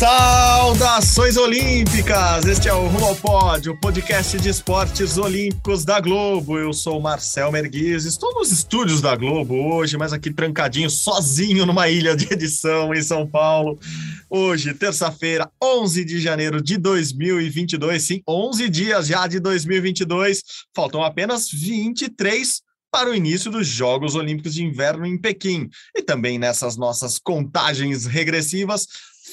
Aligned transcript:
Saudações 0.00 1.36
Olímpicas! 1.36 2.46
Este 2.46 2.70
é 2.70 2.72
o 2.72 2.86
Rumo 2.86 3.04
ao 3.04 3.16
Pódio, 3.16 3.78
podcast 3.78 4.38
de 4.38 4.48
esportes 4.48 5.18
olímpicos 5.18 5.84
da 5.84 6.00
Globo. 6.00 6.56
Eu 6.56 6.72
sou 6.72 6.98
Marcel 6.98 7.52
Merguiz, 7.52 8.06
estou 8.06 8.32
nos 8.32 8.50
estúdios 8.50 9.02
da 9.02 9.14
Globo 9.14 9.54
hoje, 9.54 9.98
mas 9.98 10.14
aqui 10.14 10.32
trancadinho, 10.32 10.88
sozinho 10.88 11.66
numa 11.66 11.90
ilha 11.90 12.16
de 12.16 12.32
edição 12.32 12.94
em 12.94 13.02
São 13.02 13.26
Paulo. 13.26 13.78
Hoje, 14.30 14.72
terça-feira, 14.72 15.50
11 15.62 16.02
de 16.02 16.18
janeiro 16.18 16.62
de 16.62 16.78
2022, 16.78 18.02
sim, 18.02 18.22
11 18.26 18.70
dias 18.70 19.06
já 19.06 19.26
de 19.26 19.38
2022, 19.38 20.42
faltam 20.74 21.04
apenas 21.04 21.50
23 21.50 22.62
para 22.90 23.10
o 23.10 23.14
início 23.14 23.50
dos 23.50 23.66
Jogos 23.66 24.14
Olímpicos 24.14 24.54
de 24.54 24.64
Inverno 24.64 25.06
em 25.06 25.16
Pequim. 25.16 25.68
E 25.96 26.02
também 26.02 26.38
nessas 26.38 26.76
nossas 26.76 27.18
contagens 27.18 28.04
regressivas, 28.04 28.86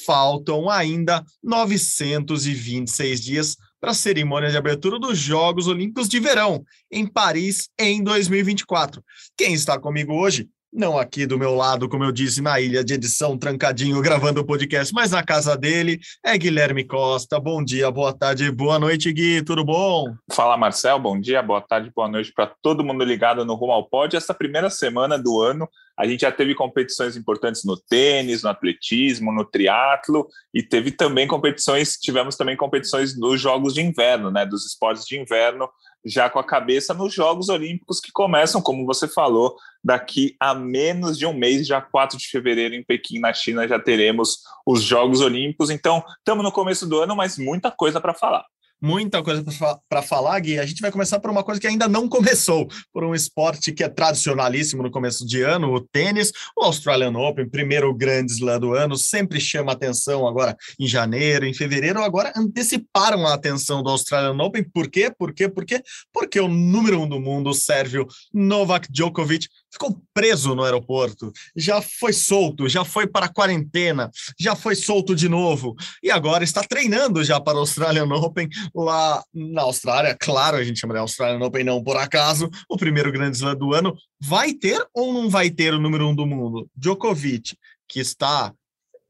faltam 0.04 0.68
ainda 0.70 1.24
926 1.42 3.20
dias 3.20 3.56
para 3.80 3.92
a 3.92 3.94
cerimônia 3.94 4.50
de 4.50 4.56
abertura 4.56 4.98
dos 4.98 5.18
Jogos 5.18 5.66
Olímpicos 5.68 6.08
de 6.08 6.18
Verão, 6.18 6.64
em 6.90 7.06
Paris, 7.06 7.68
em 7.78 8.02
2024. 8.02 9.02
Quem 9.36 9.54
está 9.54 9.78
comigo 9.78 10.12
hoje? 10.14 10.48
Não 10.70 10.98
aqui 10.98 11.24
do 11.24 11.38
meu 11.38 11.54
lado, 11.54 11.88
como 11.88 12.04
eu 12.04 12.12
disse, 12.12 12.42
na 12.42 12.60
ilha 12.60 12.84
de 12.84 12.92
edição, 12.92 13.38
trancadinho, 13.38 14.02
gravando 14.02 14.42
o 14.42 14.44
podcast, 14.44 14.92
mas 14.92 15.12
na 15.12 15.22
casa 15.22 15.56
dele, 15.56 15.98
é 16.22 16.36
Guilherme 16.36 16.84
Costa. 16.84 17.40
Bom 17.40 17.64
dia, 17.64 17.90
boa 17.90 18.12
tarde, 18.12 18.50
boa 18.50 18.78
noite, 18.78 19.10
Gui, 19.10 19.42
tudo 19.42 19.64
bom? 19.64 20.14
Fala, 20.30 20.58
Marcel, 20.58 20.98
bom 20.98 21.18
dia, 21.18 21.42
boa 21.42 21.62
tarde, 21.62 21.90
boa 21.96 22.06
noite 22.06 22.32
para 22.34 22.52
todo 22.62 22.84
mundo 22.84 23.02
ligado 23.02 23.46
no 23.46 23.54
Rumo 23.54 23.72
ao 23.72 23.88
Pódio. 23.88 24.18
Essa 24.18 24.34
primeira 24.34 24.68
semana 24.68 25.18
do 25.18 25.40
ano, 25.40 25.66
a 25.98 26.06
gente 26.06 26.20
já 26.20 26.30
teve 26.30 26.54
competições 26.54 27.16
importantes 27.16 27.64
no 27.64 27.74
tênis, 27.74 28.42
no 28.42 28.50
atletismo, 28.50 29.32
no 29.32 29.46
triatlo 29.46 30.28
e 30.52 30.62
teve 30.62 30.90
também 30.90 31.26
competições, 31.26 31.94
tivemos 31.94 32.36
também 32.36 32.56
competições 32.58 33.18
nos 33.18 33.40
Jogos 33.40 33.72
de 33.72 33.80
Inverno, 33.80 34.30
né, 34.30 34.44
dos 34.44 34.66
esportes 34.66 35.06
de 35.06 35.18
inverno, 35.18 35.68
já 36.08 36.30
com 36.30 36.38
a 36.38 36.44
cabeça 36.44 36.94
nos 36.94 37.12
Jogos 37.12 37.48
Olímpicos 37.48 38.00
que 38.00 38.10
começam, 38.10 38.62
como 38.62 38.86
você 38.86 39.06
falou, 39.06 39.56
daqui 39.84 40.34
a 40.40 40.54
menos 40.54 41.18
de 41.18 41.26
um 41.26 41.32
mês, 41.32 41.66
já 41.66 41.80
4 41.80 42.18
de 42.18 42.28
fevereiro 42.28 42.74
em 42.74 42.82
Pequim, 42.82 43.18
na 43.18 43.32
China, 43.32 43.68
já 43.68 43.78
teremos 43.78 44.38
os 44.66 44.82
Jogos 44.82 45.20
Olímpicos. 45.20 45.70
Então, 45.70 46.02
estamos 46.18 46.44
no 46.44 46.52
começo 46.52 46.86
do 46.86 46.98
ano, 46.98 47.14
mas 47.14 47.38
muita 47.38 47.70
coisa 47.70 48.00
para 48.00 48.14
falar 48.14 48.44
muita 48.80 49.22
coisa 49.22 49.44
para 49.88 50.02
falar, 50.02 50.38
Gui. 50.40 50.58
A 50.58 50.66
gente 50.66 50.80
vai 50.80 50.90
começar 50.90 51.20
por 51.20 51.30
uma 51.30 51.42
coisa 51.42 51.60
que 51.60 51.66
ainda 51.66 51.88
não 51.88 52.08
começou, 52.08 52.68
por 52.92 53.04
um 53.04 53.14
esporte 53.14 53.72
que 53.72 53.82
é 53.82 53.88
tradicionalíssimo 53.88 54.82
no 54.82 54.90
começo 54.90 55.26
de 55.26 55.42
ano, 55.42 55.72
o 55.72 55.80
tênis, 55.80 56.32
o 56.56 56.64
Australian 56.64 57.12
Open, 57.12 57.48
primeiro 57.48 57.92
grande 57.94 58.32
slam 58.32 58.60
do 58.60 58.74
ano, 58.74 58.96
sempre 58.96 59.40
chama 59.40 59.72
atenção 59.72 60.26
agora 60.26 60.56
em 60.78 60.86
janeiro, 60.86 61.46
em 61.46 61.54
fevereiro, 61.54 62.02
agora 62.02 62.32
anteciparam 62.36 63.26
a 63.26 63.34
atenção 63.34 63.82
do 63.82 63.90
Australian 63.90 64.42
Open. 64.42 64.64
Por 64.64 64.88
quê? 64.88 65.12
Por 65.16 65.32
quê? 65.32 65.48
Por 65.48 65.64
quê? 65.64 65.82
Porque 66.12 66.40
o 66.40 66.48
número 66.48 67.00
um 67.00 67.08
do 67.08 67.20
mundo, 67.20 67.50
o 67.50 67.54
sérvio 67.54 68.06
Novak 68.32 68.90
Djokovic, 68.90 69.48
ficou 69.70 70.00
preso 70.14 70.54
no 70.54 70.64
aeroporto, 70.64 71.32
já 71.54 71.80
foi 71.80 72.12
solto, 72.12 72.68
já 72.68 72.84
foi 72.84 73.06
para 73.06 73.26
a 73.26 73.32
quarentena, 73.32 74.10
já 74.38 74.56
foi 74.56 74.74
solto 74.74 75.14
de 75.14 75.28
novo 75.28 75.76
e 76.02 76.10
agora 76.10 76.42
está 76.42 76.62
treinando 76.62 77.22
já 77.22 77.40
para 77.40 77.56
o 77.56 77.60
Australian 77.60 78.06
Open 78.06 78.48
lá 78.74 79.22
na 79.32 79.62
Austrália. 79.62 80.16
Claro, 80.18 80.56
a 80.56 80.64
gente 80.64 80.80
chama 80.80 80.94
de 80.94 81.00
Australian 81.00 81.44
Open 81.44 81.64
não 81.64 81.82
por 81.82 81.96
acaso, 81.96 82.50
o 82.68 82.76
primeiro 82.76 83.12
grande 83.12 83.36
slam 83.36 83.56
do 83.56 83.74
ano. 83.74 83.96
Vai 84.20 84.52
ter 84.52 84.84
ou 84.94 85.12
não 85.12 85.28
vai 85.28 85.50
ter 85.50 85.74
o 85.74 85.80
número 85.80 86.08
um 86.08 86.14
do 86.14 86.26
mundo? 86.26 86.68
Djokovic, 86.76 87.56
que 87.88 88.00
está 88.00 88.52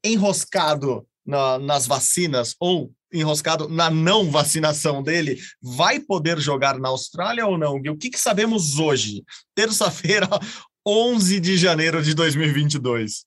enroscado 0.05 1.07
na, 1.27 1.59
nas 1.59 1.87
vacinas 1.87 2.55
ou 2.59 2.93
enroscado 3.13 3.69
na 3.69 3.91
não 3.91 4.31
vacinação 4.31 5.03
dele, 5.03 5.39
vai 5.63 5.99
poder 5.99 6.39
jogar 6.39 6.79
na 6.79 6.89
Austrália 6.89 7.47
ou 7.47 7.57
não? 7.57 7.77
O 7.77 7.97
que, 7.97 8.11
que 8.11 8.21
sabemos 8.21 8.79
hoje, 8.79 9.23
terça-feira, 9.55 10.29
11 10.87 11.41
de 11.41 11.57
janeiro 11.57 12.03
de 12.03 12.15
2022? 12.15 13.25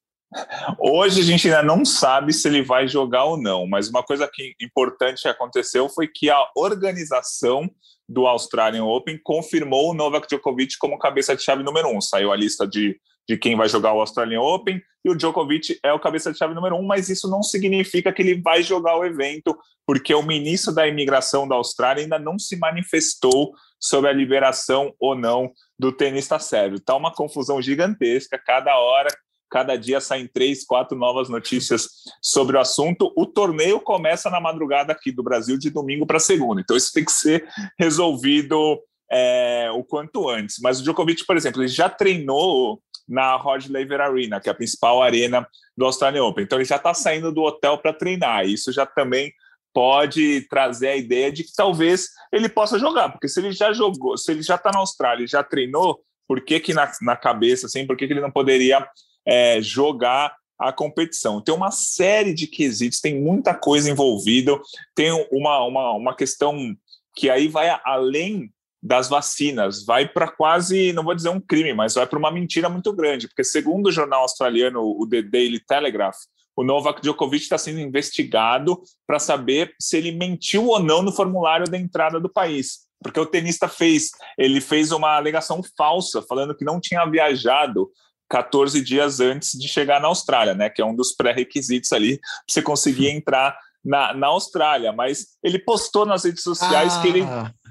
Hoje 0.80 1.22
a 1.22 1.24
gente 1.24 1.47
ainda 1.47 1.64
não 1.64 1.84
sabe 1.84 2.31
se 2.34 2.47
ele 2.47 2.62
vai 2.62 2.88
jogar 2.88 3.25
ou 3.25 3.38
não, 3.38 3.68
mas 3.68 3.90
uma 3.90 4.03
coisa 4.03 4.30
que 4.31 4.56
importante 4.62 5.22
que 5.22 5.28
aconteceu 5.28 5.90
foi 5.90 6.08
que 6.08 6.30
a 6.30 6.47
organização 6.56 7.69
do 8.08 8.25
Australian 8.25 8.86
Open 8.86 9.20
confirmou 9.24 9.91
o 9.91 9.94
Novak 9.94 10.28
Djokovic 10.28 10.78
como 10.78 10.97
cabeça 10.97 11.36
de 11.36 11.44
chave 11.44 11.64
número 11.64 11.90
um. 11.90 12.02
Saiu 12.02 12.31
a 12.31 12.36
lista 12.36 12.68
de 12.68 13.00
de 13.28 13.38
quem 13.38 13.56
vai 13.56 13.70
jogar 13.70 13.94
o 13.94 14.00
Australian 14.00 14.41
Open, 14.41 14.81
e 15.03 15.09
o 15.09 15.16
Djokovic 15.16 15.80
é 15.84 15.91
o 15.94 16.00
cabeça 16.00 16.31
de 16.31 16.38
chave 16.38 16.53
número 16.53 16.75
um, 16.75 16.84
mas 16.84 17.09
isso 17.09 17.30
não 17.30 17.41
significa 17.41 18.12
que 18.12 18.22
ele 18.22 18.40
vai 18.41 18.62
jogar 18.62 18.97
o 18.97 19.06
evento, 19.06 19.58
porque 19.86 20.14
o 20.14 20.22
ministro 20.22 20.74
da 20.74 20.88
imigração 20.88 21.47
da 21.47 21.56
Austrália 21.56 22.03
ainda 22.03 22.20
não 22.20 22.38
se 22.38 22.58
manifestou 22.58 23.53
sobre 23.80 24.09
a 24.09 24.14
liberação 24.14 24.94
ou 25.00 25.16
não 25.16 25.52
do 25.78 25.91
tenista 25.91 26.38
sérvio. 26.40 26.75
Está 26.75 26.96
uma 26.96 27.14
confusão 27.14 27.62
gigantesca, 27.62 28.38
cada 28.38 28.78
hora, 28.78 29.09
cada 29.51 29.75
dia 29.75 30.00
saem 30.00 30.28
três, 30.28 30.66
quatro 30.66 30.97
novas 30.97 31.28
notícias 31.28 31.88
sobre 32.22 32.56
o 32.56 32.59
assunto. 32.59 33.12
O 33.16 33.25
torneio 33.25 33.81
começa 33.81 34.29
na 34.29 34.39
madrugada 34.39 34.94
aqui 34.94 35.12
do 35.12 35.22
Brasil, 35.22 35.57
de 35.57 35.69
domingo 35.69 36.07
para 36.07 36.19
segunda, 36.19 36.62
então 36.62 36.78
isso 36.78 36.94
tem 36.94 37.03
que 37.03 37.12
ser 37.12 37.47
resolvido 37.78 38.81
é, 39.11 39.69
o 39.73 39.84
quanto 39.84 40.29
antes. 40.29 40.56
Mas 40.61 40.79
o 40.79 40.84
Djokovic, 40.84 41.25
por 41.25 41.35
exemplo, 41.35 41.61
ele 41.61 41.67
já 41.67 41.90
treinou 41.90 42.81
na 43.07 43.35
Rod 43.35 43.67
Laver 43.67 44.00
Arena, 44.00 44.40
que 44.40 44.47
é 44.47 44.51
a 44.51 44.56
principal 44.56 45.03
arena 45.03 45.45
do 45.75 45.85
Australian 45.85 46.23
Open. 46.23 46.45
Então 46.45 46.57
ele 46.57 46.66
já 46.66 46.78
está 46.78 46.94
saindo 46.94 47.31
do 47.31 47.41
hotel 47.41 47.78
para 47.78 47.91
treinar. 47.91 48.45
Isso 48.45 48.72
já 48.72 48.85
também 48.85 49.34
pode 49.73 50.47
trazer 50.50 50.90
a 50.90 50.95
ideia 50.95 51.31
de 51.31 51.44
que 51.44 51.53
talvez 51.53 52.07
ele 52.31 52.47
possa 52.47 52.79
jogar, 52.79 53.09
porque 53.09 53.28
se 53.28 53.40
ele 53.40 53.51
já 53.51 53.73
jogou, 53.73 54.17
se 54.17 54.31
ele 54.31 54.41
já 54.41 54.56
está 54.56 54.72
na 54.72 54.79
Austrália 54.79 55.28
já 55.28 55.44
treinou, 55.44 56.01
por 56.28 56.41
que, 56.44 56.59
que 56.59 56.73
na, 56.73 56.90
na 57.01 57.16
cabeça, 57.16 57.66
assim, 57.66 57.85
por 57.85 57.97
que, 57.97 58.07
que 58.07 58.13
ele 58.13 58.22
não 58.22 58.31
poderia 58.31 58.88
é, 59.26 59.62
jogar 59.62 60.36
a 60.59 60.72
competição? 60.72 61.42
Tem 61.42 61.54
uma 61.54 61.72
série 61.72 62.34
de 62.34 62.48
quesitos, 62.48 63.02
tem 63.02 63.22
muita 63.22 63.54
coisa 63.54 63.90
envolvida, 63.90 64.59
tem 64.96 65.12
uma, 65.32 65.64
uma, 65.66 65.92
uma 65.94 66.16
questão 66.16 66.76
que 67.16 67.30
aí 67.30 67.48
vai 67.48 67.78
além 67.84 68.52
das 68.82 69.08
vacinas. 69.08 69.86
Vai 69.86 70.08
para 70.08 70.28
quase, 70.28 70.92
não 70.94 71.04
vou 71.04 71.14
dizer 71.14 71.30
um 71.30 71.40
crime, 71.40 71.74
mas 71.74 71.94
vai 71.94 72.08
para 72.08 72.18
uma 72.18 72.32
mentira 72.32 72.68
muito 72.70 72.92
grande, 72.94 73.28
porque 73.28 73.44
segundo 73.44 73.88
o 73.88 73.92
jornal 73.92 74.22
australiano, 74.22 74.82
o 74.82 75.08
The 75.08 75.22
Daily 75.22 75.59
Telegraph, 75.59 76.18
o 76.56 76.64
Novak 76.64 77.02
Djokovic 77.02 77.44
está 77.44 77.58
sendo 77.58 77.80
investigado 77.80 78.82
para 79.08 79.20
saber 79.20 79.74
se 79.80 79.98
ele 79.98 80.12
mentiu 80.12 80.68
ou 80.68 80.80
não 80.80 81.02
no 81.02 81.12
formulário 81.12 81.70
da 81.70 81.78
entrada 81.78 82.20
do 82.20 82.30
país. 82.30 82.82
Porque 83.02 83.20
o 83.20 83.26
tenista 83.26 83.68
fez, 83.68 84.12
ele 84.38 84.62
fez 84.62 84.92
uma 84.92 85.16
alegação 85.16 85.62
falsa, 85.76 86.22
falando 86.22 86.56
que 86.56 86.66
não 86.66 86.80
tinha 86.80 87.03
viajado 87.06 87.90
14 88.31 88.81
dias 88.81 89.19
antes 89.19 89.59
de 89.59 89.68
chegar 89.68 90.00
na 90.00 90.08
Austrália, 90.08 90.53
né? 90.53 90.69
Que 90.69 90.81
é 90.81 90.86
um 90.86 90.96
dos 90.96 91.11
pré-requisitos 91.11 91.91
ali 91.91 92.17
para 92.17 92.29
você 92.47 92.61
conseguir 92.61 93.09
entrar 93.09 93.58
na, 93.84 94.14
na 94.14 94.28
Austrália, 94.28 94.94
mas 94.94 95.26
ele 95.44 95.59
postou 95.59 96.05
nas 96.05 96.23
redes 96.23 96.44
sociais 96.44 96.94
ah. 96.96 97.02
que 97.02 97.08
ele 97.08 97.26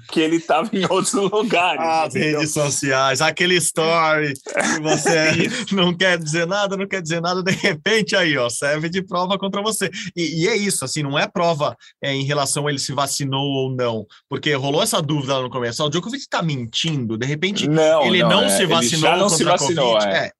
que 0.09 0.19
ele 0.19 0.37
estava 0.37 0.69
em 0.73 0.83
outros 0.89 1.13
lugares. 1.31 1.81
As 1.81 2.15
entendeu? 2.15 2.39
redes 2.39 2.53
sociais, 2.53 3.21
aquele 3.21 3.55
story 3.55 4.33
que 4.33 4.81
você 4.81 5.47
não 5.71 5.95
quer 5.95 6.17
dizer 6.17 6.47
nada, 6.47 6.75
não 6.75 6.87
quer 6.87 7.01
dizer 7.01 7.21
nada, 7.21 7.41
de 7.41 7.51
repente 7.51 8.15
aí, 8.15 8.37
ó, 8.37 8.49
serve 8.49 8.89
de 8.89 9.01
prova 9.01 9.37
contra 9.37 9.61
você. 9.61 9.89
E, 10.15 10.43
e 10.43 10.47
é 10.47 10.55
isso, 10.57 10.83
assim, 10.83 11.03
não 11.03 11.17
é 11.17 11.27
prova 11.27 11.77
é, 12.03 12.13
em 12.13 12.23
relação 12.23 12.67
a 12.67 12.71
ele 12.71 12.79
se 12.79 12.93
vacinou 12.93 13.45
ou 13.45 13.75
não, 13.75 14.05
porque 14.27 14.53
rolou 14.53 14.81
essa 14.81 15.01
dúvida 15.01 15.37
lá 15.37 15.43
no 15.43 15.49
começo. 15.49 15.83
O 15.83 15.89
Djokovic 15.89 16.23
está 16.23 16.41
mentindo, 16.41 17.17
de 17.17 17.25
repente 17.25 17.69
não, 17.69 18.05
ele 18.05 18.21
não, 18.21 18.29
não 18.29 18.43
é, 18.45 18.49
se 18.49 18.65
vacinou 18.65 19.09
ele 19.09 19.17
já 19.17 19.17
não 19.17 19.29
se 19.29 19.43
vacinou, 19.43 19.97
é. 19.99 20.31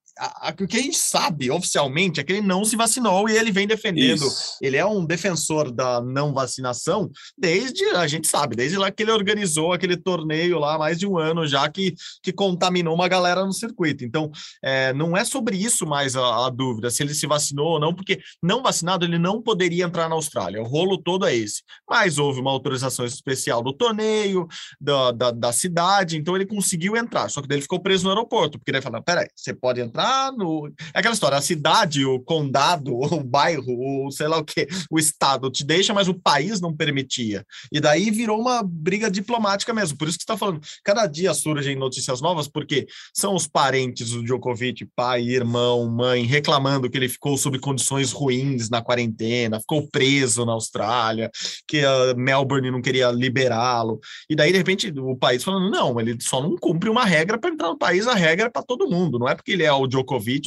O 0.60 0.68
que 0.68 0.78
a 0.78 0.82
gente 0.82 0.98
sabe 0.98 1.50
oficialmente 1.50 2.20
é 2.20 2.24
que 2.24 2.34
ele 2.34 2.42
não 2.42 2.64
se 2.64 2.76
vacinou 2.76 3.28
e 3.28 3.36
ele 3.36 3.52
vem 3.52 3.66
defendendo. 3.66 4.26
Isso. 4.26 4.58
Ele 4.62 4.78
é 4.78 4.86
um 4.86 5.04
defensor 5.04 5.72
da 5.72 6.00
não 6.00 6.34
vacinação 6.34 7.10
desde, 7.38 7.84
a 7.90 8.06
gente 8.06 8.28
sabe, 8.28 8.56
desde 8.56 8.78
lá 8.78 8.92
que 8.92 9.02
ele 9.02 9.12
organizou 9.12 9.74
aquele 9.74 9.98
torneio 9.98 10.60
lá 10.60 10.78
mais 10.78 11.00
de 11.00 11.08
um 11.08 11.18
ano 11.18 11.48
já 11.48 11.68
que, 11.70 11.96
que 12.22 12.32
contaminou 12.32 12.94
uma 12.94 13.08
galera 13.08 13.44
no 13.44 13.52
circuito. 13.54 14.06
Então, 14.06 14.32
é, 14.64 14.94
não 14.94 15.18
é 15.18 15.26
sobre 15.26 15.58
isso 15.58 15.88
mais 15.88 16.16
a, 16.16 16.46
a, 16.46 16.50
dúvida, 16.50 16.92
se 16.92 17.02
ele 17.02 17.16
se 17.16 17.26
vacinou 17.26 17.74
ou 17.74 17.80
não, 17.80 17.94
porque 17.94 18.20
não 18.44 18.62
vacinado 18.62 19.06
ele 19.06 19.18
não 19.18 19.42
poderia 19.42 19.86
entrar 19.86 20.08
na 20.08 20.16
Austrália. 20.16 20.62
O 20.62 20.66
rolo 20.66 20.98
todo 20.98 21.26
é 21.26 21.36
esse. 21.36 21.64
Mas 21.90 22.20
houve 22.20 22.40
uma 22.40 22.52
autorização 22.52 23.06
especial 23.06 23.64
do 23.64 23.74
torneio, 23.74 24.48
da, 24.80 25.12
da, 25.12 25.32
da 25.32 25.52
cidade, 25.52 26.18
então 26.18 26.36
ele 26.36 26.46
conseguiu 26.46 26.96
entrar. 26.96 27.30
Só 27.30 27.42
que 27.42 27.48
daí 27.48 27.58
ele 27.58 27.64
ficou 27.64 27.80
preso 27.80 28.04
no 28.04 28.10
aeroporto, 28.12 28.60
porque 28.60 28.70
ele 28.70 28.82
falou: 28.82 29.02
peraí, 29.02 29.28
você 29.36 29.54
pode 29.54 29.82
entrar 29.82 30.11
no. 30.36 30.68
É 30.94 31.00
aquela 31.00 31.14
história, 31.14 31.38
a 31.38 31.42
cidade, 31.42 32.06
o 32.06 32.20
condado, 32.20 32.94
o 32.98 33.24
bairro, 33.24 34.08
o 34.08 34.12
sei 34.12 34.28
lá 34.28 34.38
o 34.38 34.44
que, 34.44 34.68
o 34.90 35.00
estado 35.00 35.50
te 35.50 35.64
deixa, 35.64 35.94
mas 35.94 36.08
o 36.08 36.14
país 36.14 36.60
não 36.60 36.76
permitia. 36.76 37.46
E 37.72 37.80
daí 37.80 38.12
virou 38.12 38.40
uma 38.40 38.62
briga 38.64 39.10
diplomática 39.10 39.74
mesmo. 39.74 39.98
Por 39.98 40.08
isso 40.08 40.18
que 40.18 40.24
você 40.24 40.32
está 40.32 40.38
falando, 40.38 40.62
cada 40.84 41.06
dia 41.08 41.34
surgem 41.34 41.76
notícias 41.76 42.22
novas, 42.22 42.48
porque 42.48 42.88
são 43.14 43.36
os 43.36 43.48
parentes 43.48 44.12
do 44.12 44.24
Djokovic, 44.24 44.86
pai, 44.96 45.24
irmão, 45.24 45.90
mãe, 45.90 46.24
reclamando 46.24 46.90
que 46.90 46.98
ele 46.98 47.10
ficou 47.10 47.38
sob 47.38 47.58
condições 47.60 48.12
ruins 48.12 48.70
na 48.70 48.82
quarentena, 48.82 49.60
ficou 49.60 49.88
preso 49.88 50.46
na 50.46 50.54
Austrália, 50.54 51.30
que 51.68 51.84
a 51.84 52.14
Melbourne 52.16 52.72
não 52.72 52.82
queria 52.82 53.12
liberá-lo. 53.12 54.00
E 54.30 54.36
daí, 54.36 54.52
de 54.52 54.58
repente, 54.58 54.92
o 54.98 55.16
país 55.16 55.44
falando: 55.44 55.70
não, 55.70 56.00
ele 56.00 56.18
só 56.20 56.42
não 56.42 56.56
cumpre 56.56 56.90
uma 56.90 57.06
regra 57.06 57.38
para 57.38 57.50
entrar 57.50 57.70
no 57.70 57.78
país, 57.78 58.08
a 58.08 58.14
regra 58.14 58.48
é 58.48 58.50
para 58.50 58.64
todo 58.64 58.90
mundo, 58.90 59.20
não 59.20 59.28
é 59.28 59.36
porque 59.36 59.52
ele 59.52 59.64
é 59.64 59.72
o 59.72 59.88
Djokovic, 59.88 60.01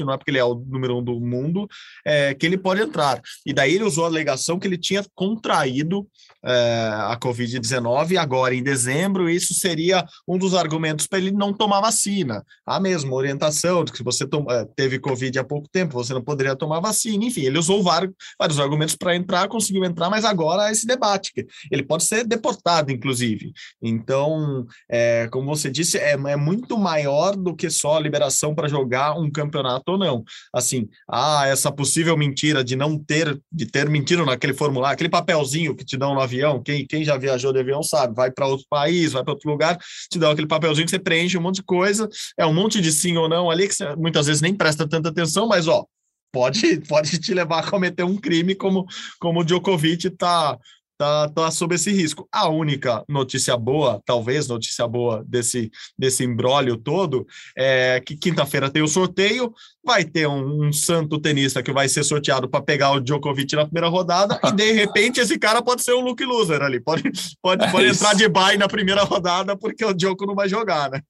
não 0.04 0.12
é 0.12 0.16
porque 0.16 0.30
ele 0.30 0.38
é 0.38 0.44
o 0.44 0.54
número 0.54 0.98
um 0.98 1.02
do 1.02 1.20
mundo 1.20 1.68
é, 2.04 2.34
que 2.34 2.46
ele 2.46 2.58
pode 2.58 2.80
entrar. 2.80 3.20
E 3.44 3.52
daí 3.52 3.74
ele 3.74 3.84
usou 3.84 4.04
a 4.04 4.08
alegação 4.08 4.58
que 4.58 4.66
ele 4.66 4.78
tinha 4.78 5.04
contraído 5.14 6.06
é, 6.44 6.91
a 6.93 7.19
Covid-19 7.20 8.17
agora 8.17 8.55
em 8.55 8.62
dezembro, 8.62 9.29
isso 9.29 9.55
seria 9.55 10.05
um 10.29 10.38
dos 10.38 10.55
argumentos 10.55 11.06
para 11.06 11.19
ele 11.19 11.31
não 11.31 11.52
tomar 11.52 11.81
vacina. 11.81 12.44
A 12.67 12.79
mesma 12.79 13.14
orientação 13.14 13.85
de 13.85 13.93
que 13.93 14.02
você 14.02 14.25
é, 14.25 14.64
teve 14.76 14.99
Covid 14.99 15.38
há 15.38 15.44
pouco 15.44 15.69
tempo, 15.69 15.94
você 15.94 16.12
não 16.12 16.23
poderia 16.23 16.56
tomar 16.56 16.81
vacina, 16.81 17.25
enfim, 17.25 17.43
ele 17.43 17.58
usou 17.58 17.82
vários, 17.82 18.12
vários 18.38 18.61
argumentos 18.61 18.96
para 18.96 19.17
entrar, 19.17 19.49
conseguiu 19.49 19.85
entrar, 19.85 20.11
mas 20.11 20.25
agora 20.25 20.70
esse 20.70 20.87
debate, 20.87 21.32
ele 21.70 21.82
pode 21.82 22.05
ser 22.05 22.25
deportado, 22.25 22.93
inclusive. 22.93 23.52
Então, 23.82 24.67
é, 24.91 25.29
como 25.31 25.46
você 25.46 25.70
disse, 25.70 25.99
é, 25.99 26.12
é 26.12 26.37
muito 26.37 26.79
maior 26.79 27.37
do 27.37 27.55
que 27.55 27.70
só 27.70 27.96
a 27.96 28.00
liberação 28.00 28.55
para 28.55 28.69
jogar 28.69 29.19
um 29.19 29.31
campeonato 29.31 29.93
ou 29.93 29.99
não. 29.99 30.25
Assim, 30.52 30.88
ah, 31.08 31.46
essa 31.46 31.73
possível 31.73 32.17
mentira 32.17 32.62
de 32.62 32.76
não 32.76 32.99
ter, 32.99 33.41
de 33.50 33.67
ter 33.67 33.88
mentido 33.88 34.25
naquele 34.25 34.55
formulário, 34.55 34.94
aquele 34.94 35.08
papelzinho 35.08 35.75
que 35.75 35.85
te 35.85 35.96
dão 35.96 36.14
no 36.14 36.20
avião, 36.20 36.33
quem, 36.64 36.86
quem 36.86 37.04
já 37.04 37.16
viajou 37.16 37.52
de 37.52 37.60
avião 37.60 37.82
sabe, 37.82 38.14
vai 38.14 38.31
para 38.31 38.46
outro 38.46 38.66
país, 38.69 39.12
vai 39.12 39.22
para 39.22 39.32
outro 39.32 39.50
lugar, 39.50 39.78
te 40.10 40.19
dão 40.19 40.31
aquele 40.31 40.46
papelzinho 40.46 40.86
que 40.86 40.90
você 40.90 40.98
preenche 40.98 41.38
um 41.38 41.42
monte 41.42 41.56
de 41.56 41.62
coisa, 41.62 42.08
é 42.38 42.46
um 42.46 42.54
monte 42.54 42.81
de 42.81 42.92
sim 42.92 43.16
ou 43.16 43.28
não 43.28 43.50
ali 43.50 43.69
que 43.69 43.75
você 43.75 43.94
muitas 43.96 44.26
vezes 44.26 44.42
nem 44.42 44.54
presta 44.54 44.88
tanta 44.88 45.08
atenção, 45.08 45.46
mas 45.46 45.69
ó, 45.69 45.84
pode, 46.32 46.81
pode 46.88 47.19
te 47.19 47.32
levar 47.32 47.60
a 47.60 47.70
cometer 47.70 48.02
um 48.02 48.16
crime 48.16 48.54
como, 48.54 48.84
como 49.20 49.40
o 49.40 49.44
Djokovic 49.44 50.08
está 50.08 50.58
tá, 50.99 51.29
tá 51.29 51.50
sob 51.50 51.75
esse 51.75 51.91
risco. 51.91 52.29
A 52.32 52.49
única 52.49 53.05
notícia 53.08 53.56
boa, 53.56 54.00
talvez 54.05 54.49
notícia 54.49 54.87
boa 54.87 55.25
desse, 55.26 55.70
desse 55.99 56.25
embrólio 56.25 56.76
todo, 56.76 57.26
é 57.56 58.00
que 58.00 58.17
quinta-feira 58.17 58.70
tem 58.70 58.82
o 58.82 58.88
sorteio, 58.88 59.52
vai 59.85 60.05
ter 60.05 60.26
um, 60.26 60.67
um, 60.67 60.73
santo 60.73 61.20
tenista 61.20 61.62
que 61.62 61.73
vai 61.73 61.88
ser 61.88 62.05
sorteado 62.05 62.49
para 62.49 62.62
pegar 62.62 62.93
o 62.93 63.00
Djokovic 63.00 63.55
na 63.55 63.64
primeira 63.64 63.88
rodada, 63.88 64.41
e 64.44 64.52
de 64.52 64.73
repente 64.73 65.20
esse 65.20 65.38
cara 65.38 65.62
pode 65.62 65.82
ser 65.82 65.93
o 65.93 66.00
Luke 66.00 66.25
Loser 66.25 66.62
ali, 66.62 66.81
pode, 66.81 67.02
pode, 67.43 67.70
pode 67.70 67.87
é 67.87 67.91
entrar 67.91 68.14
de 68.14 68.29
bye 68.29 68.56
na 68.56 68.69
primeira 68.69 69.02
rodada, 69.02 69.56
porque 69.56 69.85
o 69.85 69.93
Djoko 69.93 70.26
não 70.26 70.35
vai 70.35 70.49
jogar, 70.49 70.91
né? 70.91 71.00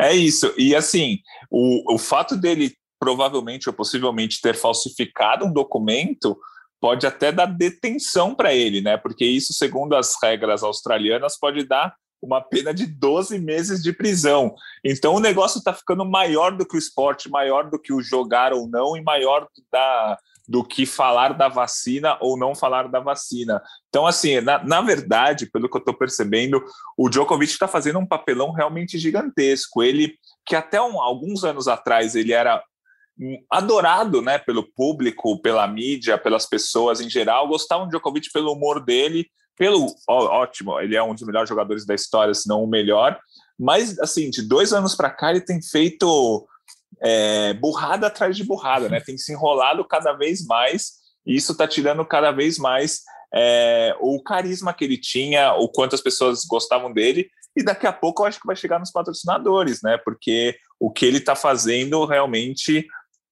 É 0.00 0.14
isso, 0.14 0.52
e 0.56 0.74
assim, 0.74 1.18
o, 1.50 1.94
o 1.94 1.98
fato 1.98 2.36
dele 2.36 2.74
provavelmente 2.98 3.68
ou 3.68 3.74
possivelmente 3.74 4.40
ter 4.40 4.54
falsificado 4.54 5.44
um 5.44 5.52
documento 5.52 6.36
pode 6.80 7.06
até 7.06 7.32
dar 7.32 7.46
detenção 7.46 8.34
para 8.34 8.54
ele, 8.54 8.80
né? 8.80 8.96
Porque 8.96 9.24
isso, 9.24 9.52
segundo 9.52 9.94
as 9.94 10.16
regras 10.22 10.62
australianas, 10.62 11.38
pode 11.38 11.64
dar 11.64 11.94
uma 12.22 12.40
pena 12.40 12.72
de 12.72 12.86
12 12.86 13.38
meses 13.38 13.82
de 13.82 13.92
prisão. 13.92 14.54
Então 14.84 15.14
o 15.14 15.20
negócio 15.20 15.58
está 15.58 15.72
ficando 15.72 16.04
maior 16.04 16.56
do 16.56 16.66
que 16.66 16.76
o 16.76 16.78
esporte, 16.78 17.30
maior 17.30 17.70
do 17.70 17.78
que 17.78 17.92
o 17.92 18.02
jogar 18.02 18.52
ou 18.52 18.68
não, 18.68 18.96
e 18.96 19.02
maior 19.02 19.46
da, 19.70 20.18
do 20.48 20.64
que 20.64 20.86
falar 20.86 21.34
da 21.34 21.48
vacina 21.48 22.16
ou 22.20 22.36
não 22.38 22.54
falar 22.54 22.88
da 22.88 23.00
vacina. 23.00 23.62
Então, 23.88 24.06
assim, 24.06 24.40
na, 24.40 24.62
na 24.64 24.80
verdade, 24.80 25.50
pelo 25.50 25.68
que 25.68 25.76
eu 25.76 25.80
estou 25.80 25.94
percebendo, 25.94 26.62
o 26.96 27.08
Djokovic 27.08 27.52
está 27.52 27.68
fazendo 27.68 27.98
um 27.98 28.06
papelão 28.06 28.52
realmente 28.52 28.98
gigantesco. 28.98 29.82
Ele, 29.82 30.14
que 30.44 30.54
até 30.54 30.80
um, 30.80 31.00
alguns 31.00 31.44
anos 31.44 31.68
atrás 31.68 32.14
ele 32.14 32.32
era 32.32 32.62
adorado 33.50 34.20
né, 34.20 34.38
pelo 34.38 34.62
público, 34.62 35.40
pela 35.40 35.66
mídia, 35.66 36.18
pelas 36.18 36.46
pessoas 36.46 37.00
em 37.00 37.08
geral, 37.08 37.48
gostavam 37.48 37.86
de 37.86 37.92
Djokovic 37.92 38.30
pelo 38.32 38.52
humor 38.52 38.84
dele, 38.84 39.26
pelo 39.56 39.86
ó, 40.06 40.42
ótimo, 40.42 40.78
ele 40.80 40.96
é 40.96 41.02
um 41.02 41.14
dos 41.14 41.22
melhores 41.22 41.48
jogadores 41.48 41.86
da 41.86 41.94
história, 41.94 42.34
se 42.34 42.48
não 42.48 42.62
o 42.62 42.66
melhor. 42.66 43.18
Mas 43.58 43.98
assim, 43.98 44.28
de 44.28 44.42
dois 44.42 44.72
anos 44.72 44.94
para 44.94 45.10
cá 45.10 45.30
ele 45.30 45.40
tem 45.40 45.62
feito 45.62 46.46
é, 47.00 47.54
burrada 47.54 48.06
atrás 48.06 48.36
de 48.36 48.44
burrada, 48.44 48.88
né? 48.88 49.00
Tem 49.00 49.16
se 49.16 49.32
enrolado 49.32 49.82
cada 49.86 50.12
vez 50.12 50.44
mais 50.44 50.96
e 51.26 51.34
isso 51.34 51.52
está 51.52 51.66
tirando 51.66 52.04
cada 52.04 52.30
vez 52.30 52.58
mais 52.58 53.02
é, 53.34 53.96
o 54.00 54.22
carisma 54.22 54.72
que 54.72 54.84
ele 54.84 54.96
tinha, 54.96 55.54
o 55.54 55.68
quanto 55.68 55.94
as 55.94 56.00
pessoas 56.00 56.44
gostavam 56.44 56.92
dele. 56.92 57.28
E 57.56 57.62
daqui 57.62 57.86
a 57.86 57.92
pouco 57.92 58.22
eu 58.22 58.26
acho 58.26 58.38
que 58.38 58.46
vai 58.46 58.54
chegar 58.54 58.78
nos 58.78 58.92
patrocinadores, 58.92 59.80
né? 59.82 59.98
Porque 60.04 60.56
o 60.78 60.90
que 60.90 61.06
ele 61.06 61.18
está 61.18 61.34
fazendo 61.34 62.04
realmente 62.04 62.86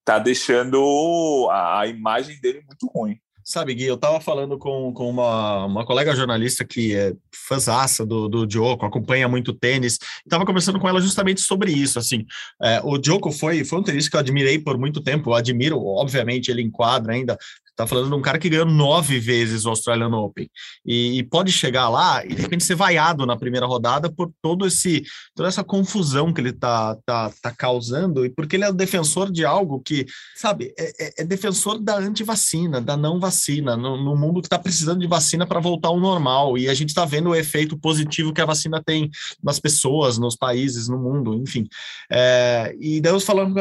tá 0.04 0.18
deixando 0.18 1.48
a, 1.50 1.80
a 1.80 1.86
imagem 1.86 2.38
dele 2.40 2.62
muito 2.66 2.86
ruim. 2.86 3.18
Sabe, 3.46 3.74
Gui, 3.74 3.84
eu 3.84 3.96
estava 3.96 4.20
falando 4.22 4.56
com, 4.58 4.90
com 4.94 5.08
uma, 5.08 5.66
uma 5.66 5.84
colega 5.84 6.16
jornalista 6.16 6.64
que 6.64 6.96
é 6.96 7.12
fãzaça 7.46 8.04
do, 8.06 8.26
do 8.26 8.46
Djoko, 8.46 8.86
acompanha 8.86 9.28
muito 9.28 9.52
tênis, 9.52 9.98
estava 10.24 10.46
conversando 10.46 10.80
com 10.80 10.88
ela 10.88 10.98
justamente 10.98 11.42
sobre 11.42 11.70
isso, 11.70 11.98
assim, 11.98 12.24
é, 12.62 12.80
o 12.82 12.96
Djoko 12.96 13.30
foi, 13.30 13.62
foi 13.62 13.78
um 13.78 13.82
tenista 13.82 14.10
que 14.10 14.16
eu 14.16 14.20
admirei 14.20 14.58
por 14.58 14.78
muito 14.78 15.02
tempo, 15.02 15.28
eu 15.28 15.34
admiro, 15.34 15.78
obviamente, 15.78 16.50
ele 16.50 16.62
enquadra 16.62 17.12
ainda 17.12 17.36
Tá 17.76 17.86
falando 17.88 18.08
de 18.08 18.14
um 18.14 18.22
cara 18.22 18.38
que 18.38 18.48
ganhou 18.48 18.66
nove 18.66 19.18
vezes 19.18 19.64
o 19.64 19.68
Australian 19.70 20.08
Open 20.10 20.48
e, 20.86 21.18
e, 21.18 21.22
pode 21.24 21.50
chegar 21.50 21.88
lá 21.88 22.24
e 22.24 22.28
de 22.28 22.42
repente 22.42 22.62
ser 22.62 22.76
vaiado 22.76 23.26
na 23.26 23.36
primeira 23.36 23.66
rodada 23.66 24.08
por 24.08 24.32
todo 24.40 24.64
esse 24.64 25.02
toda 25.34 25.48
essa 25.48 25.64
confusão 25.64 26.32
que 26.32 26.40
ele 26.40 26.52
tá, 26.52 26.96
tá, 27.04 27.32
tá 27.42 27.50
causando 27.50 28.24
e 28.24 28.30
porque 28.30 28.54
ele 28.54 28.64
é 28.64 28.72
defensor 28.72 29.32
de 29.32 29.44
algo 29.44 29.80
que, 29.80 30.06
sabe, 30.36 30.72
é, 30.78 31.06
é, 31.06 31.22
é 31.22 31.24
defensor 31.24 31.80
da 31.80 31.96
antivacina, 31.96 32.80
da 32.80 32.96
não 32.96 33.18
vacina, 33.18 33.76
no, 33.76 33.96
no 33.96 34.16
mundo 34.16 34.40
que 34.40 34.46
está 34.46 34.58
precisando 34.58 35.00
de 35.00 35.08
vacina 35.08 35.44
para 35.44 35.58
voltar 35.58 35.88
ao 35.88 35.98
normal 35.98 36.56
e 36.56 36.68
a 36.68 36.74
gente 36.74 36.90
está 36.90 37.04
vendo 37.04 37.30
o 37.30 37.34
efeito 37.34 37.76
positivo 37.76 38.32
que 38.32 38.40
a 38.40 38.46
vacina 38.46 38.80
tem 38.84 39.10
nas 39.42 39.58
pessoas, 39.58 40.16
nos 40.16 40.36
países, 40.36 40.88
no 40.88 40.98
mundo, 40.98 41.34
enfim. 41.34 41.66
É, 42.10 42.74
e 42.78 43.00
daí 43.00 43.12
eu 43.12 43.20
falando, 43.20 43.56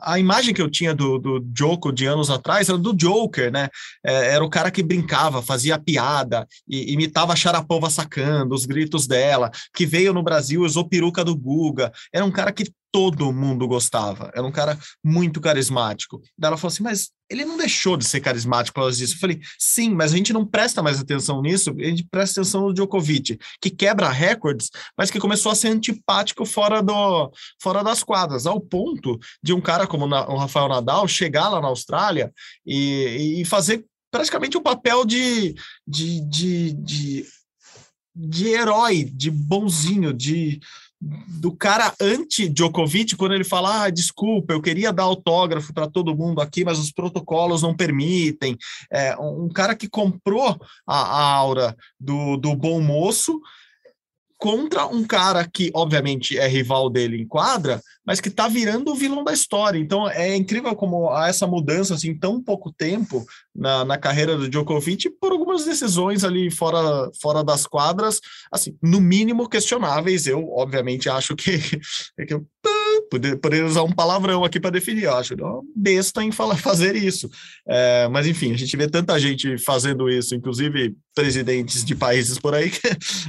a 0.00 0.18
imagem 0.18 0.54
que 0.54 0.62
eu 0.62 0.70
tinha 0.70 0.94
do, 0.94 1.18
do 1.18 1.44
Joko 1.56 1.92
de 1.92 2.06
anos 2.06 2.30
atrás 2.30 2.68
era 2.68 2.78
do 2.78 2.96
Joe 2.98 3.28
Joker, 3.34 3.50
né? 3.50 3.68
É, 4.04 4.34
era 4.34 4.44
o 4.44 4.48
cara 4.48 4.70
que 4.70 4.82
brincava, 4.82 5.42
fazia 5.42 5.78
piada, 5.78 6.46
e, 6.68 6.92
imitava 6.92 7.32
a 7.32 7.36
Sharapova 7.36 7.90
sacando, 7.90 8.54
os 8.54 8.64
gritos 8.64 9.06
dela, 9.06 9.50
que 9.74 9.84
veio 9.84 10.12
no 10.12 10.22
Brasil, 10.22 10.62
usou 10.62 10.88
peruca 10.88 11.24
do 11.24 11.36
Guga. 11.36 11.92
Era 12.12 12.24
um 12.24 12.30
cara 12.30 12.52
que 12.52 12.64
todo 12.94 13.32
mundo 13.32 13.66
gostava. 13.66 14.30
Era 14.32 14.46
um 14.46 14.52
cara 14.52 14.78
muito 15.02 15.40
carismático. 15.40 16.22
Daí 16.38 16.46
ela 16.46 16.56
falou 16.56 16.72
assim, 16.72 16.84
mas 16.84 17.10
ele 17.28 17.44
não 17.44 17.56
deixou 17.56 17.96
de 17.96 18.04
ser 18.04 18.20
carismático 18.20 18.72
por 18.72 18.82
causa 18.82 18.96
disso. 18.96 19.16
Eu 19.16 19.18
falei, 19.18 19.40
sim, 19.58 19.90
mas 19.90 20.12
a 20.12 20.16
gente 20.16 20.32
não 20.32 20.46
presta 20.46 20.80
mais 20.80 21.00
atenção 21.00 21.42
nisso, 21.42 21.74
a 21.76 21.84
gente 21.86 22.06
presta 22.08 22.40
atenção 22.40 22.60
no 22.60 22.72
Djokovic, 22.72 23.36
que 23.60 23.68
quebra 23.68 24.08
recordes, 24.10 24.70
mas 24.96 25.10
que 25.10 25.18
começou 25.18 25.50
a 25.50 25.56
ser 25.56 25.70
antipático 25.70 26.46
fora, 26.46 26.80
do, 26.80 27.32
fora 27.60 27.82
das 27.82 28.04
quadras, 28.04 28.46
ao 28.46 28.60
ponto 28.60 29.18
de 29.42 29.52
um 29.52 29.60
cara 29.60 29.88
como 29.88 30.06
o 30.06 30.36
Rafael 30.36 30.68
Nadal 30.68 31.08
chegar 31.08 31.48
lá 31.48 31.60
na 31.60 31.66
Austrália 31.66 32.32
e, 32.64 33.40
e 33.40 33.44
fazer 33.44 33.84
praticamente 34.08 34.56
o 34.56 34.60
um 34.60 34.62
papel 34.62 35.04
de, 35.04 35.56
de, 35.84 36.20
de, 36.20 36.72
de, 36.74 37.26
de 38.14 38.46
herói, 38.50 39.02
de 39.02 39.32
bonzinho, 39.32 40.14
de 40.14 40.60
do 41.28 41.54
cara 41.54 41.92
anti-Djokovic, 42.00 43.16
quando 43.16 43.34
ele 43.34 43.44
fala: 43.44 43.84
ah, 43.84 43.90
desculpa, 43.90 44.52
eu 44.52 44.62
queria 44.62 44.92
dar 44.92 45.04
autógrafo 45.04 45.72
para 45.72 45.88
todo 45.88 46.16
mundo 46.16 46.40
aqui, 46.40 46.64
mas 46.64 46.78
os 46.78 46.90
protocolos 46.90 47.62
não 47.62 47.76
permitem. 47.76 48.56
É, 48.90 49.16
um 49.16 49.48
cara 49.48 49.74
que 49.74 49.88
comprou 49.88 50.58
a, 50.86 50.96
a 50.96 51.32
aura 51.34 51.76
do, 52.00 52.36
do 52.36 52.54
bom 52.54 52.80
moço 52.80 53.40
contra 54.38 54.86
um 54.86 55.04
cara 55.04 55.48
que, 55.50 55.70
obviamente, 55.74 56.38
é 56.38 56.46
rival 56.46 56.90
dele 56.90 57.20
em 57.20 57.26
quadra, 57.26 57.80
mas 58.04 58.20
que 58.20 58.28
está 58.28 58.48
virando 58.48 58.92
o 58.92 58.94
vilão 58.94 59.24
da 59.24 59.32
história. 59.32 59.78
Então 59.78 60.08
é 60.08 60.34
incrível 60.36 60.74
como 60.74 61.10
há 61.10 61.28
essa 61.28 61.46
mudança 61.46 61.94
assim, 61.94 62.10
em 62.10 62.18
tão 62.18 62.42
pouco 62.42 62.72
tempo 62.72 63.24
na, 63.54 63.84
na 63.84 63.96
carreira 63.96 64.36
do 64.36 64.48
Djokovic 64.48 65.08
por 65.20 65.32
algumas 65.32 65.64
decisões 65.64 66.24
ali 66.24 66.50
fora, 66.50 67.10
fora 67.20 67.42
das 67.42 67.66
quadras, 67.66 68.20
assim, 68.52 68.76
no 68.82 69.00
mínimo 69.00 69.48
questionáveis. 69.48 70.26
Eu, 70.26 70.50
obviamente, 70.52 71.08
acho 71.08 71.34
que, 71.34 71.58
que 72.26 72.34
eu 73.12 73.38
poderia 73.38 73.66
usar 73.66 73.82
um 73.82 73.92
palavrão 73.92 74.44
aqui 74.44 74.58
para 74.58 74.70
definir, 74.70 75.04
eu 75.04 75.14
acho 75.14 75.34
uma 75.34 75.62
besta 75.74 76.22
em 76.22 76.32
falar, 76.32 76.56
fazer 76.58 76.96
isso. 76.96 77.28
É, 77.66 78.08
mas 78.08 78.26
enfim, 78.26 78.52
a 78.52 78.56
gente 78.56 78.76
vê 78.76 78.88
tanta 78.88 79.18
gente 79.18 79.58
fazendo 79.58 80.08
isso, 80.08 80.34
inclusive 80.34 80.94
presidentes 81.14 81.84
de 81.84 81.94
países 81.94 82.38
por 82.38 82.54
aí, 82.54 82.70
que 82.70 82.80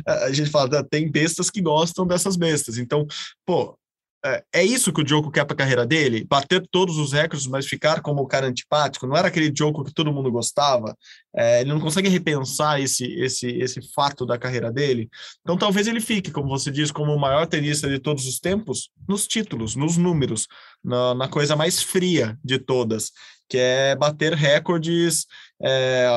a 0.06 0.32
gente 0.32 0.50
fala, 0.50 0.84
tem 0.84 1.10
bestas 1.10 1.50
que 1.50 1.62
gostam 1.62 2.06
dessas 2.06 2.36
bestas. 2.36 2.78
Então, 2.78 3.06
pô, 3.46 3.78
é, 4.26 4.44
é 4.54 4.64
isso 4.64 4.92
que 4.92 5.02
o 5.02 5.04
Djoko 5.04 5.30
quer 5.30 5.46
para 5.46 5.54
a 5.54 5.58
carreira 5.58 5.86
dele? 5.86 6.26
Bater 6.28 6.66
todos 6.72 6.98
os 6.98 7.14
recordes, 7.14 7.46
mas 7.46 7.68
ficar 7.68 8.02
como 8.02 8.22
o 8.22 8.28
cara 8.28 8.48
antipático? 8.48 9.06
Não 9.06 9.16
era 9.16 9.28
aquele 9.28 9.52
Djoko 9.52 9.84
que 9.84 9.94
todo 9.94 10.12
mundo 10.12 10.32
gostava? 10.32 10.98
É, 11.36 11.62
ele 11.62 11.70
não 11.70 11.80
consegue 11.80 12.10
repensar 12.10 12.82
esse, 12.82 13.06
esse, 13.22 13.48
esse 13.48 13.82
fato 13.94 14.26
da 14.26 14.38
carreira 14.38 14.72
dele? 14.72 15.10
Então 15.42 15.56
talvez 15.56 15.86
ele 15.88 16.02
fique, 16.02 16.32
como 16.32 16.50
você 16.50 16.72
diz, 16.72 16.92
como 16.92 17.14
o 17.14 17.20
maior 17.20 17.46
tenista 17.46 17.88
de 17.88 18.00
todos 18.00 18.26
os 18.26 18.40
tempos, 18.40 18.90
nos 19.08 19.28
títulos, 19.28 19.76
nos 19.76 19.96
números, 19.96 20.48
na, 20.84 21.14
na 21.14 21.28
coisa 21.28 21.56
mais 21.56 21.84
fria 21.84 22.38
de 22.44 22.58
todas, 22.58 23.12
que 23.48 23.58
é 23.60 23.96
bater 23.96 24.34
recordes 24.34 25.28
é, 25.62 26.08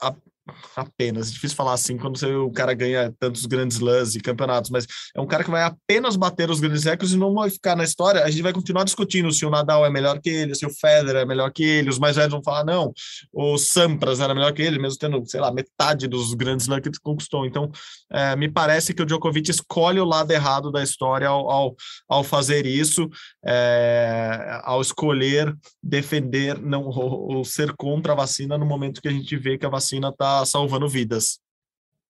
a, 0.00 0.14
apenas, 0.74 1.28
é 1.28 1.32
difícil 1.32 1.56
falar 1.56 1.72
assim 1.72 1.96
quando 1.96 2.18
você, 2.18 2.26
o 2.34 2.50
cara 2.50 2.74
ganha 2.74 3.14
tantos 3.18 3.46
grandes 3.46 3.78
lãs 3.78 4.14
e 4.14 4.20
campeonatos, 4.20 4.70
mas 4.70 4.86
é 5.14 5.20
um 5.20 5.26
cara 5.26 5.44
que 5.44 5.50
vai 5.50 5.62
apenas 5.62 6.16
bater 6.16 6.50
os 6.50 6.60
grandes 6.60 6.84
recordes 6.84 7.14
e 7.14 7.18
não 7.18 7.34
vai 7.34 7.48
ficar 7.48 7.76
na 7.76 7.84
história. 7.84 8.24
A 8.24 8.30
gente 8.30 8.42
vai 8.42 8.52
continuar 8.52 8.84
discutindo 8.84 9.30
se 9.30 9.46
o 9.46 9.50
Nadal 9.50 9.86
é 9.86 9.90
melhor 9.90 10.20
que 10.20 10.28
ele, 10.28 10.54
se 10.54 10.66
o 10.66 10.70
Federer 10.70 11.22
é 11.22 11.24
melhor 11.24 11.52
que 11.52 11.62
ele, 11.62 11.90
os 11.90 11.98
mais 11.98 12.16
velhos 12.16 12.32
vão 12.32 12.42
falar 12.42 12.64
não, 12.64 12.92
o 13.32 13.56
Sampras 13.56 14.20
era 14.20 14.34
melhor 14.34 14.52
que 14.52 14.62
ele, 14.62 14.78
mesmo 14.78 14.98
tendo, 14.98 15.22
sei 15.26 15.40
lá, 15.40 15.52
metade 15.52 16.08
dos 16.08 16.34
grandes 16.34 16.66
lãs 16.66 16.80
que 16.80 16.88
ele 16.88 16.98
conquistou. 17.02 17.46
Então, 17.46 17.70
é, 18.10 18.34
me 18.34 18.50
parece 18.50 18.92
que 18.92 19.02
o 19.02 19.06
Djokovic 19.06 19.50
escolhe 19.50 20.00
o 20.00 20.04
lado 20.04 20.30
errado 20.32 20.70
da 20.70 20.82
história 20.82 21.28
ao, 21.28 21.50
ao, 21.50 21.76
ao 22.08 22.24
fazer 22.24 22.66
isso, 22.66 23.08
é, 23.44 24.41
ao 24.62 24.80
escolher 24.80 25.54
defender 25.82 26.60
não 26.60 26.84
ou, 26.84 27.36
ou 27.36 27.44
ser 27.44 27.74
contra 27.76 28.12
a 28.12 28.16
vacina 28.16 28.56
no 28.56 28.66
momento 28.66 29.00
que 29.00 29.08
a 29.08 29.12
gente 29.12 29.36
vê 29.36 29.58
que 29.58 29.66
a 29.66 29.70
vacina 29.70 30.08
está 30.08 30.44
salvando 30.44 30.88
vidas. 30.88 31.38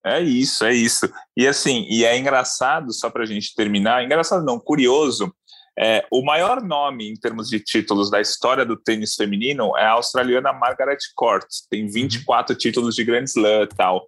É 0.05 0.21
isso, 0.21 0.65
é 0.65 0.73
isso. 0.73 1.09
E 1.35 1.47
assim, 1.47 1.85
e 1.89 2.03
é 2.03 2.17
engraçado, 2.17 2.91
só 2.93 3.09
para 3.09 3.23
a 3.23 3.25
gente 3.25 3.55
terminar, 3.55 4.03
engraçado 4.03 4.43
não, 4.43 4.59
curioso, 4.59 5.33
é, 5.79 6.05
o 6.11 6.23
maior 6.23 6.61
nome 6.61 7.09
em 7.09 7.15
termos 7.15 7.49
de 7.49 7.59
títulos 7.59 8.11
da 8.11 8.21
história 8.21 8.65
do 8.65 8.77
tênis 8.77 9.15
feminino 9.15 9.75
é 9.77 9.85
a 9.85 9.91
australiana 9.91 10.53
Margaret 10.53 10.99
Court, 11.15 11.47
tem 11.69 11.87
24 11.87 12.53
uhum. 12.53 12.57
títulos 12.57 12.95
de 12.95 13.03
Grand 13.03 13.23
Slam 13.23 13.63
e 13.63 13.67
tal. 13.67 14.07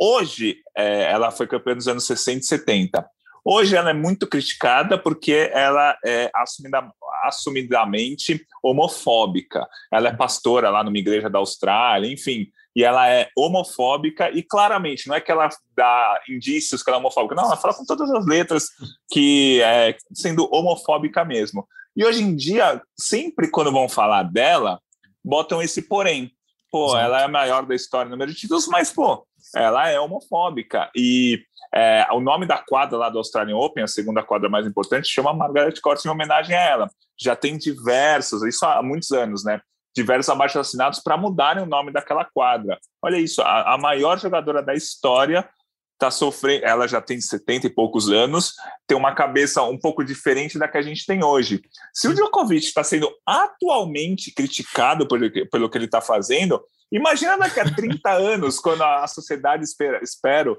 Hoje, 0.00 0.56
é, 0.76 1.12
ela 1.12 1.30
foi 1.30 1.46
campeã 1.46 1.76
dos 1.76 1.86
anos 1.86 2.04
60 2.04 2.40
e 2.40 2.42
70. 2.42 3.06
Hoje 3.44 3.76
ela 3.76 3.90
é 3.90 3.94
muito 3.94 4.26
criticada 4.26 4.96
porque 4.96 5.50
ela 5.52 5.96
é 6.04 6.30
assumida, 6.34 6.90
assumidamente 7.24 8.44
homofóbica. 8.62 9.66
Ela 9.92 10.08
é 10.08 10.16
pastora 10.16 10.70
lá 10.70 10.82
numa 10.82 10.98
igreja 10.98 11.28
da 11.28 11.38
Austrália, 11.38 12.10
enfim 12.10 12.50
e 12.76 12.82
ela 12.82 13.08
é 13.08 13.28
homofóbica 13.36 14.30
e 14.30 14.42
claramente 14.42 15.06
não 15.06 15.14
é 15.14 15.20
que 15.20 15.30
ela 15.30 15.48
dá 15.76 16.20
indícios 16.28 16.82
que 16.82 16.90
ela 16.90 16.96
é 16.96 17.00
homofóbica, 17.00 17.34
não, 17.34 17.44
ela 17.44 17.56
fala 17.56 17.74
com 17.74 17.84
todas 17.84 18.10
as 18.10 18.26
letras 18.26 18.70
que 19.10 19.60
é 19.62 19.96
sendo 20.12 20.48
homofóbica 20.52 21.24
mesmo. 21.24 21.66
E 21.96 22.04
hoje 22.04 22.22
em 22.22 22.34
dia, 22.34 22.82
sempre 22.98 23.48
quando 23.48 23.70
vão 23.70 23.88
falar 23.88 24.24
dela, 24.24 24.80
botam 25.24 25.62
esse 25.62 25.82
porém. 25.82 26.32
Pô, 26.70 26.86
Exato. 26.88 27.04
ela 27.04 27.20
é 27.20 27.24
a 27.24 27.28
maior 27.28 27.64
da 27.64 27.74
história 27.74 28.06
no 28.06 28.10
número 28.12 28.32
de 28.32 28.40
títulos, 28.40 28.66
mas 28.66 28.90
pô, 28.90 29.24
ela 29.54 29.88
é 29.88 29.98
homofóbica 29.98 30.90
e 30.96 31.42
é, 31.74 32.06
o 32.12 32.20
nome 32.20 32.46
da 32.46 32.58
quadra 32.58 32.96
lá 32.96 33.08
do 33.08 33.18
Australian 33.18 33.56
Open, 33.56 33.82
a 33.82 33.88
segunda 33.88 34.22
quadra 34.22 34.48
mais 34.48 34.66
importante, 34.66 35.08
chama 35.08 35.32
Margaret 35.32 35.74
Court 35.82 36.04
em 36.04 36.08
homenagem 36.08 36.54
a 36.54 36.60
ela. 36.60 36.90
Já 37.20 37.34
tem 37.34 37.58
diversos, 37.58 38.42
isso 38.42 38.64
há 38.64 38.82
muitos 38.82 39.10
anos, 39.12 39.44
né? 39.44 39.60
diversos 39.94 40.28
abaixo 40.28 40.58
assinados 40.58 40.98
para 40.98 41.16
mudarem 41.16 41.62
o 41.62 41.66
nome 41.66 41.92
daquela 41.92 42.24
quadra. 42.24 42.78
Olha 43.00 43.16
isso, 43.16 43.40
a, 43.42 43.74
a 43.74 43.78
maior 43.78 44.18
jogadora 44.18 44.60
da 44.62 44.74
história 44.74 45.48
está 45.92 46.10
sofrendo, 46.10 46.64
ela 46.64 46.88
já 46.88 47.00
tem 47.00 47.20
70 47.20 47.68
e 47.68 47.70
poucos 47.70 48.10
anos, 48.10 48.54
tem 48.86 48.98
uma 48.98 49.14
cabeça 49.14 49.62
um 49.62 49.78
pouco 49.78 50.04
diferente 50.04 50.58
da 50.58 50.66
que 50.66 50.76
a 50.76 50.82
gente 50.82 51.06
tem 51.06 51.24
hoje. 51.24 51.62
Se 51.92 52.08
o 52.08 52.14
Djokovic 52.14 52.66
está 52.66 52.82
sendo 52.82 53.08
atualmente 53.24 54.32
criticado 54.34 55.06
por, 55.06 55.20
pelo 55.50 55.70
que 55.70 55.78
ele 55.78 55.84
está 55.84 56.00
fazendo, 56.00 56.60
imagina 56.94 57.36
daqui 57.36 57.60
a 57.60 57.74
30 57.74 58.10
anos, 58.12 58.58
quando 58.58 58.82
a 58.82 59.06
sociedade, 59.06 59.64
espera, 59.64 60.00
espero, 60.02 60.58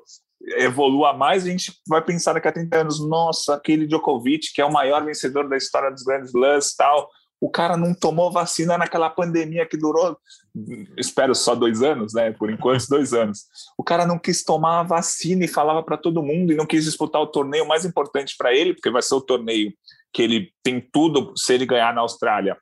evolua 0.58 1.14
mais, 1.14 1.46
a 1.46 1.50
gente 1.50 1.74
vai 1.88 2.02
pensar 2.02 2.34
daqui 2.34 2.48
a 2.48 2.52
30 2.52 2.82
anos, 2.82 3.00
nossa, 3.00 3.56
aquele 3.56 3.88
Djokovic, 3.88 4.54
que 4.54 4.62
é 4.62 4.66
o 4.66 4.72
maior 4.72 5.04
vencedor 5.04 5.48
da 5.48 5.58
história 5.58 5.90
dos 5.90 6.04
grandes 6.04 6.34
lãs 6.34 6.76
tal, 6.76 7.10
o 7.40 7.50
cara 7.50 7.76
não 7.76 7.94
tomou 7.94 8.32
vacina 8.32 8.78
naquela 8.78 9.10
pandemia 9.10 9.66
que 9.66 9.78
durou, 9.78 10.18
espero 10.98 11.36
só 11.36 11.54
dois 11.54 11.84
anos, 11.84 12.14
né? 12.14 12.32
Por 12.32 12.50
enquanto, 12.50 12.88
dois 12.88 13.14
anos. 13.14 13.46
O 13.78 13.84
cara 13.84 14.06
não 14.06 14.18
quis 14.18 14.44
tomar 14.44 14.80
a 14.80 14.84
vacina 14.84 15.44
e 15.44 15.48
falava 15.48 15.84
para 15.84 15.98
todo 15.98 16.24
mundo 16.24 16.52
e 16.52 16.56
não 16.56 16.66
quis 16.66 16.86
disputar 16.86 17.22
o 17.22 17.28
torneio 17.28 17.68
mais 17.68 17.86
importante 17.86 18.36
para 18.38 18.54
ele, 18.54 18.74
porque 18.74 18.90
vai 18.90 19.02
ser 19.02 19.16
o 19.16 19.22
torneio 19.22 19.74
que 20.14 20.22
ele 20.22 20.52
tem 20.64 20.80
tudo 20.80 21.34
se 21.36 21.54
ele 21.54 21.66
ganhar 21.66 21.94
na 21.94 22.02
Austrália. 22.02 22.58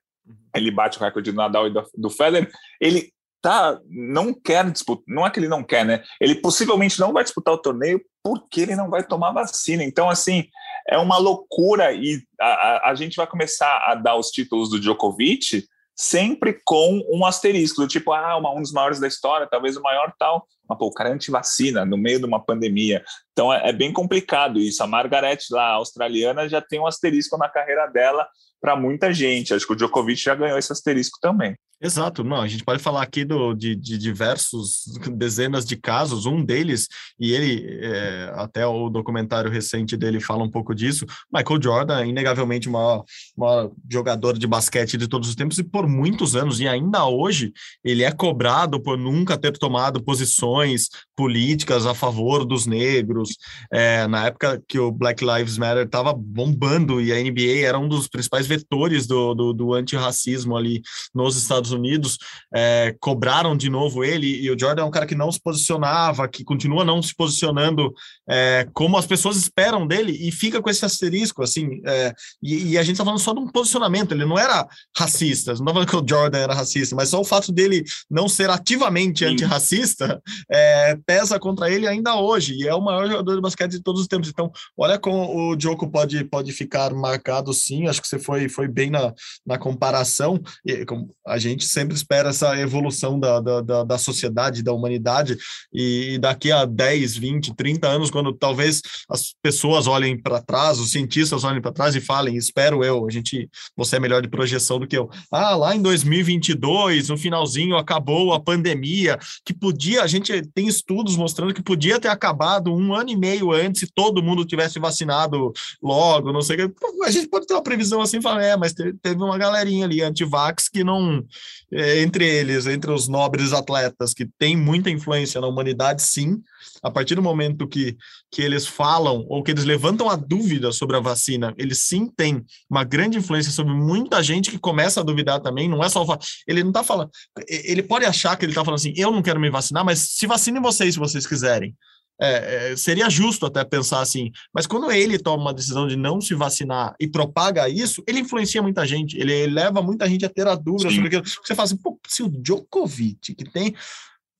Ele 0.55 0.71
bate 0.71 0.97
o 0.97 1.01
recorde 1.01 1.31
do 1.31 1.37
Nadal 1.37 1.67
e 1.67 1.69
do, 1.69 1.83
do 1.95 2.09
Federer. 2.09 2.51
Ele 2.81 3.13
tá, 3.43 3.77
não 3.89 4.33
quer 4.33 4.71
disputar, 4.71 5.03
não 5.05 5.27
é 5.27 5.29
que 5.29 5.37
ele 5.37 5.49
não 5.49 5.61
quer, 5.61 5.85
né? 5.85 6.01
Ele 6.19 6.35
possivelmente 6.35 6.97
não 6.97 7.11
vai 7.11 7.25
disputar 7.25 7.53
o 7.53 7.61
torneio 7.61 8.01
porque 8.23 8.61
ele 8.61 8.75
não 8.75 8.89
vai 8.89 9.03
tomar 9.03 9.33
vacina. 9.33 9.83
Então, 9.83 10.09
assim, 10.09 10.45
é 10.89 10.97
uma 10.97 11.17
loucura 11.17 11.91
e 11.91 12.23
a, 12.39 12.45
a, 12.47 12.91
a 12.91 12.95
gente 12.95 13.17
vai 13.17 13.27
começar 13.27 13.83
a 13.85 13.95
dar 13.95 14.15
os 14.15 14.29
títulos 14.29 14.69
do 14.69 14.79
Djokovic 14.79 15.65
sempre 15.93 16.57
com 16.65 17.03
um 17.11 17.25
asterisco, 17.25 17.81
do 17.81 17.87
tipo, 17.87 18.13
ah, 18.13 18.37
uma, 18.37 18.55
um 18.55 18.61
dos 18.61 18.71
maiores 18.71 18.99
da 18.99 19.07
história, 19.07 19.45
talvez 19.45 19.75
o 19.75 19.81
maior 19.81 20.13
tal. 20.17 20.47
Mas, 20.67 20.77
pô, 20.77 20.87
o 20.87 20.93
cara 20.93 21.09
é 21.09 21.13
antivacina 21.13 21.85
no 21.85 21.97
meio 21.97 22.19
de 22.19 22.25
uma 22.25 22.43
pandemia. 22.43 23.03
Então 23.33 23.53
é, 23.53 23.69
é 23.69 23.73
bem 23.73 23.91
complicado 23.91 24.57
isso. 24.57 24.81
A 24.81 24.87
Margaret, 24.87 25.39
lá, 25.51 25.71
australiana, 25.71 26.47
já 26.47 26.61
tem 26.61 26.79
um 26.79 26.87
asterisco 26.87 27.37
na 27.37 27.49
carreira 27.49 27.87
dela 27.87 28.25
para 28.63 28.77
muita 28.77 29.13
gente. 29.13 29.53
Acho 29.53 29.67
que 29.67 29.73
o 29.73 29.75
Djokovic 29.75 30.23
já 30.23 30.33
ganhou 30.33 30.57
esse 30.57 30.71
asterisco 30.71 31.19
também. 31.21 31.53
Exato, 31.83 32.23
não, 32.23 32.39
a 32.39 32.47
gente 32.47 32.63
pode 32.63 32.81
falar 32.81 33.01
aqui 33.01 33.25
do, 33.25 33.53
de, 33.53 33.75
de 33.75 33.97
diversos, 33.97 34.85
dezenas 35.17 35.65
de 35.65 35.75
casos, 35.75 36.25
um 36.25 36.41
deles, 36.41 36.87
e 37.19 37.33
ele, 37.33 37.77
é, 37.81 38.31
até 38.35 38.65
o 38.65 38.89
documentário 38.89 39.51
recente 39.51 39.97
dele 39.97 40.21
fala 40.21 40.45
um 40.45 40.49
pouco 40.49 40.73
disso, 40.73 41.05
Michael 41.29 41.61
Jordan, 41.61 42.05
inegavelmente 42.05 42.69
o 42.69 42.71
maior, 42.71 43.03
maior 43.35 43.69
jogador 43.91 44.37
de 44.37 44.47
basquete 44.47 44.95
de 44.95 45.09
todos 45.09 45.27
os 45.27 45.35
tempos, 45.35 45.57
e 45.57 45.63
por 45.63 45.85
muitos 45.85 46.37
anos, 46.37 46.61
e 46.61 46.69
ainda 46.69 47.05
hoje, 47.05 47.51
ele 47.83 48.03
é 48.03 48.13
cobrado 48.13 48.81
por 48.81 48.97
nunca 48.97 49.37
ter 49.37 49.51
tomado 49.57 50.01
posições 50.01 50.87
políticas 51.17 51.85
a 51.85 51.93
favor 51.93 52.45
dos 52.45 52.65
negros, 52.65 53.35
é, 53.73 54.07
na 54.07 54.27
época 54.27 54.63
que 54.69 54.79
o 54.79 54.89
Black 54.89 55.21
Lives 55.21 55.57
Matter 55.57 55.85
estava 55.85 56.13
bombando, 56.13 57.01
e 57.01 57.11
a 57.11 57.21
NBA 57.21 57.65
era 57.67 57.77
um 57.77 57.89
dos 57.89 58.07
principais 58.07 58.47
vetores 58.57 59.07
do, 59.07 59.33
do, 59.33 59.53
do 59.53 59.73
antirracismo 59.73 60.55
ali 60.55 60.81
nos 61.13 61.35
Estados 61.35 61.71
Unidos 61.71 62.17
é, 62.53 62.95
cobraram 62.99 63.55
de 63.55 63.69
novo 63.69 64.03
ele, 64.03 64.27
e 64.41 64.49
o 64.51 64.59
Jordan 64.59 64.83
é 64.83 64.85
um 64.85 64.91
cara 64.91 65.05
que 65.05 65.15
não 65.15 65.31
se 65.31 65.41
posicionava, 65.41 66.27
que 66.27 66.43
continua 66.43 66.85
não 66.85 67.01
se 67.01 67.15
posicionando 67.15 67.93
é, 68.29 68.67
como 68.73 68.97
as 68.97 69.05
pessoas 69.05 69.37
esperam 69.37 69.87
dele, 69.87 70.11
e 70.11 70.31
fica 70.31 70.61
com 70.61 70.69
esse 70.69 70.85
asterisco, 70.85 71.41
assim, 71.43 71.81
é, 71.85 72.13
e, 72.41 72.71
e, 72.71 72.77
a 72.77 72.83
gente 72.83 72.97
tá 72.97 73.03
falando 73.03 73.19
só 73.19 73.33
de 73.33 73.39
um 73.39 73.47
posicionamento, 73.47 74.11
ele 74.11 74.25
não 74.25 74.37
era 74.37 74.67
racista, 74.95 75.53
não 75.53 75.65
tô 75.65 75.73
falando 75.73 75.89
que 75.89 75.95
o 75.95 76.05
Jordan 76.07 76.39
era 76.39 76.53
racista, 76.53 76.95
mas 76.95 77.09
só 77.09 77.19
o 77.19 77.25
fato 77.25 77.51
dele 77.51 77.83
não 78.09 78.29
ser 78.29 78.49
ativamente 78.49 79.25
antirracista 79.25 80.21
é, 80.51 80.97
pesa 81.05 81.39
contra 81.39 81.69
ele 81.69 81.87
ainda 81.87 82.15
hoje, 82.15 82.53
e 82.55 82.67
é 82.67 82.73
o 82.73 82.81
maior 82.81 83.07
jogador 83.07 83.35
de 83.35 83.41
basquete 83.41 83.71
de 83.71 83.83
todos 83.83 84.01
os 84.01 84.07
tempos, 84.07 84.29
então 84.29 84.51
olha 84.77 84.99
como 84.99 85.51
o 85.51 85.59
Joko 85.59 85.89
pode, 85.89 86.23
pode 86.25 86.51
ficar 86.51 86.93
marcado 86.93 87.53
sim, 87.53 87.87
acho 87.87 88.01
que 88.01 88.07
você 88.07 88.19
foi 88.19 88.42
foi, 88.43 88.49
foi 88.49 88.67
bem 88.67 88.89
na, 88.89 89.13
na 89.45 89.57
comparação. 89.57 90.41
E, 90.65 90.85
a 91.25 91.37
gente 91.37 91.65
sempre 91.65 91.95
espera 91.95 92.29
essa 92.29 92.57
evolução 92.59 93.19
da, 93.19 93.39
da, 93.39 93.61
da, 93.61 93.83
da 93.83 93.97
sociedade, 93.97 94.63
da 94.63 94.73
humanidade, 94.73 95.37
e, 95.73 96.13
e 96.13 96.17
daqui 96.17 96.51
a 96.51 96.65
10, 96.65 97.17
20, 97.17 97.55
30 97.55 97.87
anos, 97.87 98.09
quando 98.09 98.33
talvez 98.33 98.81
as 99.09 99.33
pessoas 99.41 99.87
olhem 99.87 100.19
para 100.19 100.41
trás, 100.41 100.79
os 100.79 100.91
cientistas 100.91 101.43
olhem 101.43 101.61
para 101.61 101.71
trás 101.71 101.95
e 101.95 102.01
falem, 102.01 102.35
espero 102.35 102.83
eu, 102.83 103.05
a 103.07 103.11
gente, 103.11 103.49
você 103.75 103.97
é 103.97 103.99
melhor 103.99 104.21
de 104.21 104.27
projeção 104.27 104.79
do 104.79 104.87
que 104.87 104.97
eu. 104.97 105.09
Ah, 105.31 105.55
lá 105.55 105.75
em 105.75 105.81
2022, 105.81 107.09
no 107.09 107.17
finalzinho, 107.17 107.75
acabou 107.75 108.33
a 108.33 108.39
pandemia, 108.39 109.17
que 109.45 109.53
podia, 109.53 110.03
a 110.03 110.07
gente 110.07 110.41
tem 110.53 110.67
estudos 110.67 111.15
mostrando 111.15 111.53
que 111.53 111.61
podia 111.61 111.99
ter 111.99 112.07
acabado 112.07 112.73
um 112.73 112.93
ano 112.93 113.09
e 113.09 113.15
meio 113.15 113.51
antes 113.51 113.83
se 113.83 113.87
todo 113.93 114.23
mundo 114.23 114.45
tivesse 114.45 114.79
vacinado 114.79 115.51
logo, 115.81 116.31
não 116.31 116.41
sei 116.41 116.55
o 116.65 116.69
que. 116.69 116.75
A 117.03 117.11
gente 117.11 117.27
pode 117.27 117.45
ter 117.45 117.53
uma 117.53 117.63
previsão 117.63 118.01
assim, 118.01 118.21
falar, 118.21 118.32
é, 118.39 118.55
mas 118.57 118.73
teve 118.73 119.15
uma 119.15 119.37
galerinha 119.37 119.85
ali 119.85 120.01
anti-vax 120.01 120.69
que 120.69 120.83
não, 120.83 121.23
é, 121.71 122.01
entre 122.01 122.25
eles, 122.25 122.65
entre 122.65 122.91
os 122.91 123.07
nobres 123.07 123.53
atletas 123.53 124.13
que 124.13 124.27
tem 124.37 124.55
muita 124.55 124.89
influência 124.89 125.39
na 125.39 125.47
humanidade, 125.47 126.01
sim, 126.01 126.41
a 126.81 126.91
partir 126.91 127.15
do 127.15 127.21
momento 127.21 127.67
que, 127.67 127.97
que 128.31 128.41
eles 128.41 128.67
falam 128.67 129.25
ou 129.29 129.41
que 129.43 129.51
eles 129.51 129.63
levantam 129.63 130.09
a 130.09 130.15
dúvida 130.15 130.71
sobre 130.71 130.97
a 130.97 130.99
vacina, 130.99 131.53
eles 131.57 131.79
sim 131.79 132.07
têm 132.07 132.43
uma 132.69 132.83
grande 132.83 133.17
influência 133.17 133.51
sobre 133.51 133.73
muita 133.73 134.21
gente 134.21 134.51
que 134.51 134.59
começa 134.59 134.99
a 134.99 135.03
duvidar 135.03 135.39
também, 135.39 135.69
não 135.69 135.83
é 135.83 135.89
só 135.89 136.03
ele 136.47 136.61
não 136.63 136.69
está 136.69 136.83
falando, 136.83 137.09
ele 137.47 137.81
pode 137.81 138.05
achar 138.05 138.35
que 138.35 138.45
ele 138.45 138.51
está 138.51 138.63
falando 138.63 138.79
assim, 138.79 138.93
eu 138.95 139.11
não 139.11 139.21
quero 139.21 139.39
me 139.39 139.49
vacinar, 139.49 139.85
mas 139.85 139.99
se 139.99 140.27
vacinem 140.27 140.61
vocês 140.61 140.93
se 140.93 140.99
vocês 140.99 141.25
quiserem. 141.25 141.75
É, 142.21 142.71
é, 142.71 142.75
seria 142.77 143.09
justo 143.09 143.45
até 143.45 143.63
pensar 143.63 143.99
assim, 143.99 144.31
mas 144.53 144.67
quando 144.67 144.91
ele 144.91 145.17
toma 145.17 145.45
uma 145.45 145.53
decisão 145.53 145.87
de 145.87 145.95
não 145.95 146.21
se 146.21 146.35
vacinar 146.35 146.95
e 146.99 147.07
propaga 147.07 147.67
isso, 147.67 148.03
ele 148.07 148.19
influencia 148.19 148.61
muita 148.61 148.85
gente, 148.85 149.17
ele 149.17 149.47
leva 149.47 149.81
muita 149.81 150.07
gente 150.07 150.23
a 150.23 150.29
ter 150.29 150.47
a 150.47 150.55
dúvida 150.55 150.89
Sim. 150.89 150.95
sobre 150.95 151.07
aquilo. 151.07 151.23
Você 151.25 151.55
fala 151.55 151.65
assim, 151.65 151.77
pô, 151.77 151.99
se 152.07 152.21
o 152.21 152.29
Djokovic, 152.29 153.33
que 153.33 153.43
tem 153.45 153.75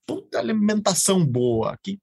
puta 0.06 0.38
alimentação 0.38 1.26
boa, 1.26 1.78
que 1.82 1.98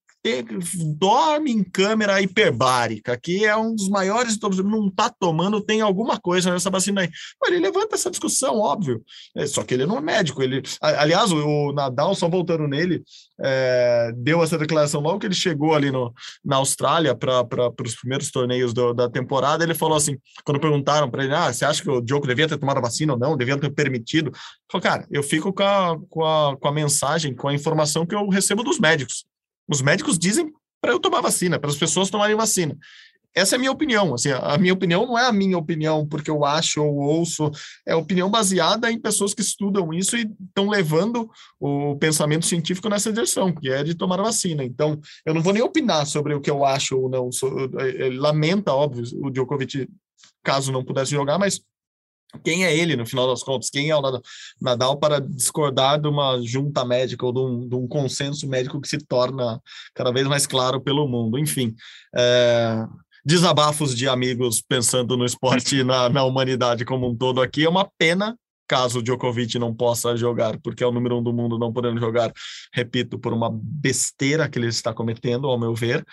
dorme 0.98 1.50
em 1.50 1.64
câmera 1.64 2.20
hiperbárica, 2.20 3.18
que 3.18 3.44
é 3.44 3.56
um 3.56 3.74
dos 3.74 3.88
maiores 3.88 4.38
não 4.62 4.88
está 4.88 5.08
tomando, 5.08 5.60
tem 5.62 5.80
alguma 5.80 6.18
coisa 6.20 6.50
nessa 6.52 6.68
vacina 6.68 7.02
aí. 7.02 7.10
Ele 7.46 7.58
levanta 7.58 7.94
essa 7.94 8.10
discussão, 8.10 8.58
óbvio. 8.58 9.02
É, 9.34 9.46
só 9.46 9.64
que 9.64 9.74
ele 9.74 9.86
não 9.86 9.98
é 9.98 10.00
médico. 10.00 10.42
Ele, 10.42 10.62
aliás, 10.80 11.32
o, 11.32 11.72
Nadal, 11.72 12.14
só 12.14 12.28
voltando 12.28 12.68
nele, 12.68 13.02
é, 13.40 14.12
deu 14.16 14.42
essa 14.42 14.58
declaração 14.58 15.00
logo 15.00 15.18
que 15.18 15.26
ele 15.26 15.34
chegou 15.34 15.74
ali 15.74 15.90
no, 15.90 16.12
na 16.44 16.56
Austrália 16.56 17.14
para 17.14 17.72
os 17.82 17.94
primeiros 17.94 18.30
torneios 18.30 18.74
do, 18.74 18.92
da 18.92 19.08
temporada. 19.08 19.64
Ele 19.64 19.74
falou 19.74 19.96
assim: 19.96 20.18
quando 20.44 20.60
perguntaram 20.60 21.10
para 21.10 21.24
ele, 21.24 21.34
ah, 21.34 21.52
você 21.52 21.64
acha 21.64 21.82
que 21.82 21.90
o 21.90 22.00
Djokovic 22.00 22.28
devia 22.28 22.48
ter 22.48 22.58
tomado 22.58 22.78
a 22.78 22.82
vacina 22.82 23.14
ou 23.14 23.18
não, 23.18 23.36
devia 23.36 23.58
ter 23.58 23.70
permitido? 23.70 24.30
Falou, 24.70 24.82
cara, 24.82 25.06
eu 25.10 25.22
fico 25.22 25.52
com 25.52 25.62
a, 25.62 25.98
com, 26.08 26.24
a, 26.24 26.56
com 26.56 26.68
a 26.68 26.72
mensagem, 26.72 27.34
com 27.34 27.48
a 27.48 27.54
informação 27.54 28.06
que 28.06 28.14
eu 28.14 28.28
recebo 28.28 28.62
dos 28.62 28.78
médicos. 28.78 29.24
Os 29.69 29.83
médicos 29.83 30.19
dizem 30.19 30.52
para 30.81 30.93
eu 30.93 31.00
tomar 31.00 31.21
vacina, 31.21 31.59
para 31.59 31.71
as 31.71 31.76
pessoas 31.76 32.11
tomarem 32.11 32.37
vacina. 32.37 32.76
Essa 33.35 33.55
é 33.55 33.57
a 33.57 33.59
minha 33.59 33.71
opinião. 33.71 34.14
Assim, 34.14 34.31
a 34.31 34.59
minha 34.59 34.73
opinião 34.73 35.07
não 35.07 35.19
é 35.19 35.26
a 35.26 35.33
minha 35.33 35.57
opinião 35.57 36.07
porque 36.07 36.31
eu 36.31 36.45
acho 36.45 36.83
ou 36.83 36.97
ouço, 36.97 37.50
é 37.87 37.95
opinião 37.95 38.31
baseada 38.31 38.90
em 38.90 38.99
pessoas 38.99 39.33
que 39.35 39.40
estudam 39.40 39.93
isso 39.93 40.17
e 40.17 40.29
estão 40.49 40.69
levando 40.69 41.31
o 41.59 41.97
pensamento 41.97 42.47
científico 42.47 42.88
nessa 42.88 43.12
direção, 43.12 43.52
que 43.52 43.71
é 43.71 43.85
de 43.85 43.95
tomar 43.95 44.21
vacina. 44.21 44.64
Então, 44.64 45.00
eu 45.25 45.33
não 45.33 45.43
vou 45.43 45.52
nem 45.52 45.62
opinar 45.62 46.07
sobre 46.07 46.35
o 46.35 46.40
que 46.40 46.50
eu 46.50 46.64
acho 46.64 46.99
ou 46.99 47.09
não. 47.09 47.31
Ele 47.79 48.19
lamenta, 48.19 48.73
óbvio, 48.73 49.05
o 49.23 49.31
Djokovic, 49.31 49.88
caso 50.43 50.73
não 50.73 50.85
pudesse 50.85 51.12
jogar, 51.12 51.38
mas 51.38 51.61
quem 52.44 52.64
é 52.64 52.76
ele, 52.76 52.96
no 52.96 53.06
final 53.06 53.26
das 53.26 53.42
contas? 53.42 53.70
Quem 53.70 53.90
é 53.90 53.96
o 53.96 54.22
Nadal 54.60 54.99
para 54.99 55.20
discordar 55.20 56.00
de 56.00 56.08
uma 56.08 56.40
junta 56.42 56.84
médica 56.84 57.26
ou 57.26 57.32
de 57.32 57.40
um, 57.40 57.68
de 57.68 57.75
um 57.75 57.88
consenso 57.88 58.49
médico 58.49 58.80
que 58.80 58.88
se 58.88 58.99
torna 58.99 59.60
cada 59.94 60.12
vez 60.12 60.26
mais 60.26 60.46
claro 60.46 60.80
pelo 60.80 61.08
mundo? 61.08 61.38
Enfim, 61.38 61.75
é, 62.14 62.84
desabafos 63.25 63.96
de 63.96 64.08
amigos 64.08 64.62
pensando 64.62 65.16
no 65.16 65.25
esporte 65.25 65.76
e 65.76 65.84
na, 65.84 66.08
na 66.08 66.25
humanidade 66.25 66.84
como 66.84 67.08
um 67.08 67.16
todo 67.16 67.40
aqui. 67.40 67.64
É 67.64 67.68
uma 67.68 67.88
pena 67.99 68.37
caso 68.70 69.00
o 69.00 69.02
Djokovic 69.02 69.58
não 69.58 69.75
possa 69.75 70.16
jogar, 70.16 70.56
porque 70.60 70.84
é 70.84 70.87
o 70.87 70.92
número 70.92 71.18
um 71.18 71.22
do 71.22 71.32
mundo 71.32 71.58
não 71.58 71.72
podendo 71.72 71.99
jogar, 71.99 72.32
repito, 72.72 73.18
por 73.18 73.32
uma 73.32 73.50
besteira 73.52 74.49
que 74.49 74.60
ele 74.60 74.68
está 74.68 74.94
cometendo, 74.94 75.49
ao 75.49 75.58
meu 75.58 75.75
ver, 75.75 76.06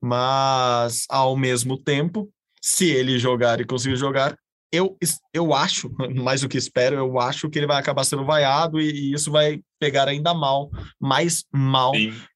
mas 0.00 1.06
ao 1.08 1.36
mesmo 1.36 1.76
tempo, 1.76 2.30
se 2.62 2.88
ele 2.88 3.18
jogar 3.18 3.60
e 3.60 3.64
conseguir 3.64 3.96
jogar, 3.96 4.38
eu, 4.74 4.96
eu 5.32 5.54
acho, 5.54 5.90
mais 6.14 6.40
do 6.40 6.48
que 6.48 6.58
espero, 6.58 6.96
eu 6.96 7.18
acho 7.20 7.48
que 7.48 7.58
ele 7.58 7.66
vai 7.66 7.78
acabar 7.78 8.04
sendo 8.04 8.24
vaiado 8.24 8.80
e, 8.80 8.90
e 8.90 9.12
isso 9.12 9.30
vai 9.30 9.60
pegar 9.78 10.08
ainda 10.08 10.34
mal, 10.34 10.70
mais 11.00 11.44
mal 11.52 11.92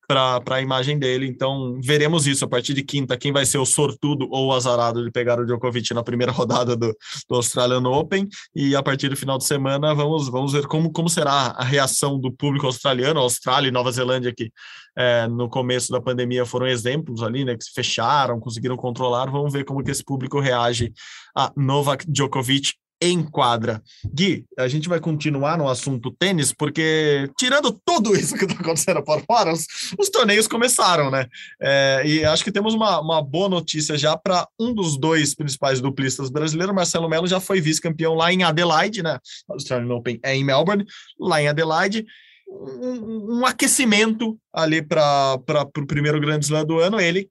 para 0.09 0.57
a 0.57 0.61
imagem 0.63 0.99
dele. 0.99 1.27
Então, 1.27 1.79
veremos 1.83 2.27
isso 2.27 2.43
a 2.43 2.49
partir 2.49 2.73
de 2.73 2.83
quinta, 2.83 3.15
quem 3.15 3.31
vai 3.31 3.45
ser 3.45 3.59
o 3.59 3.67
sortudo 3.67 4.27
ou 4.31 4.47
o 4.47 4.53
azarado 4.55 5.05
de 5.05 5.11
pegar 5.11 5.39
o 5.39 5.45
Djokovic 5.45 5.93
na 5.93 6.03
primeira 6.03 6.33
rodada 6.33 6.75
do, 6.75 6.97
do 7.29 7.35
Australian 7.35 7.87
Open. 7.87 8.27
E 8.57 8.75
a 8.75 8.83
partir 8.83 9.11
do 9.11 9.17
final 9.17 9.37
de 9.37 9.45
semana, 9.45 9.95
vamos, 9.95 10.31
vamos 10.31 10.53
ver 10.55 10.67
como, 10.67 10.91
como 10.91 11.11
será 11.11 11.55
a 11.57 11.63
reação 11.63 12.19
do 12.19 12.33
público 12.33 12.65
australiano, 12.65 13.21
Austrália 13.21 13.69
e 13.69 13.73
Nova 13.73 13.93
Zelândia, 13.93 14.33
que 14.35 14.51
é, 14.97 15.29
no 15.29 15.49
começo 15.49 15.93
da 15.93 16.01
pandemia 16.01 16.47
foram 16.47 16.67
exemplos 16.67 17.23
ali, 17.23 17.45
né, 17.45 17.55
que 17.55 17.65
se 17.65 17.73
fecharam, 17.75 18.41
conseguiram 18.41 18.77
controlar. 18.77 19.31
Vamos 19.31 19.53
ver 19.53 19.65
como 19.65 19.85
que 19.85 19.91
esse 19.91 20.03
público 20.03 20.41
reage 20.41 20.91
a 21.37 21.53
Novak 21.55 22.11
Djokovic 22.11 22.73
em 23.01 23.23
quadra. 23.23 23.83
Gui, 24.05 24.45
a 24.59 24.67
gente 24.67 24.89
vai 24.89 24.99
continuar 24.99 25.57
no 25.57 25.69
assunto 25.69 26.11
tênis, 26.11 26.53
porque 26.53 27.31
tirando 27.39 27.73
tudo 27.85 28.15
isso 28.17 28.37
que 28.37 28.45
está 28.45 28.61
acontecendo 28.61 29.03
por 29.03 29.23
fora, 29.25 29.53
os, 29.53 29.67
os, 29.99 30.09
torneios 30.09 30.49
começaram, 30.49 31.11
né? 31.11 31.27
É, 31.61 32.03
e 32.05 32.25
acho 32.25 32.43
que 32.43 32.53
temos 32.53 32.75
uma, 32.75 33.01
uma 33.01 33.23
boa 33.23 33.49
notícia 33.49 33.97
já 33.97 34.17
para 34.17 34.47
um 34.59 34.75
dos 34.75 34.99
dois 34.99 35.35
principais 35.35 35.81
duplistas 35.81 36.29
brasileiros, 36.31 36.75
Marcelo 36.75 37.09
Melo 37.09 37.27
já 37.27 37.41
foi 37.41 37.61
vice-campeão 37.61 38.15
lá 38.15 38.33
em 38.33 38.43
Adelaide, 38.43 39.03
né? 39.03 39.19
O 39.47 39.55
Australian 39.55 39.95
Open 39.95 40.19
é 40.23 40.35
em 40.35 40.45
Melbourne, 40.45 40.85
lá 41.19 41.41
em 41.41 41.49
Adelaide. 41.49 42.05
Um, 42.49 43.41
um 43.41 43.47
aquecimento 43.47 44.39
ali 44.53 44.83
para 44.83 45.39
o 45.77 45.87
primeiro 45.87 46.19
grande 46.19 46.47
slam 46.47 46.65
do 46.65 46.79
ano, 46.79 46.99
ele 46.99 47.29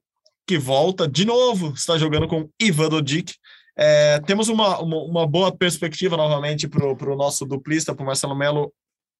que 0.48 0.56
volta 0.56 1.06
de 1.06 1.26
novo, 1.26 1.74
está 1.74 1.98
jogando 1.98 2.26
com 2.26 2.48
Ivan 2.58 2.88
Dodik, 2.88 3.34
é, 3.78 4.18
temos 4.20 4.48
uma, 4.48 4.80
uma, 4.80 4.96
uma, 4.96 5.26
boa 5.26 5.56
perspectiva 5.56 6.16
novamente 6.16 6.66
para 6.66 6.84
o 6.84 7.16
nosso 7.16 7.46
duplista, 7.46 7.94
para 7.94 8.02
o 8.02 8.06
Marcelo 8.06 8.34
Melo, 8.34 8.72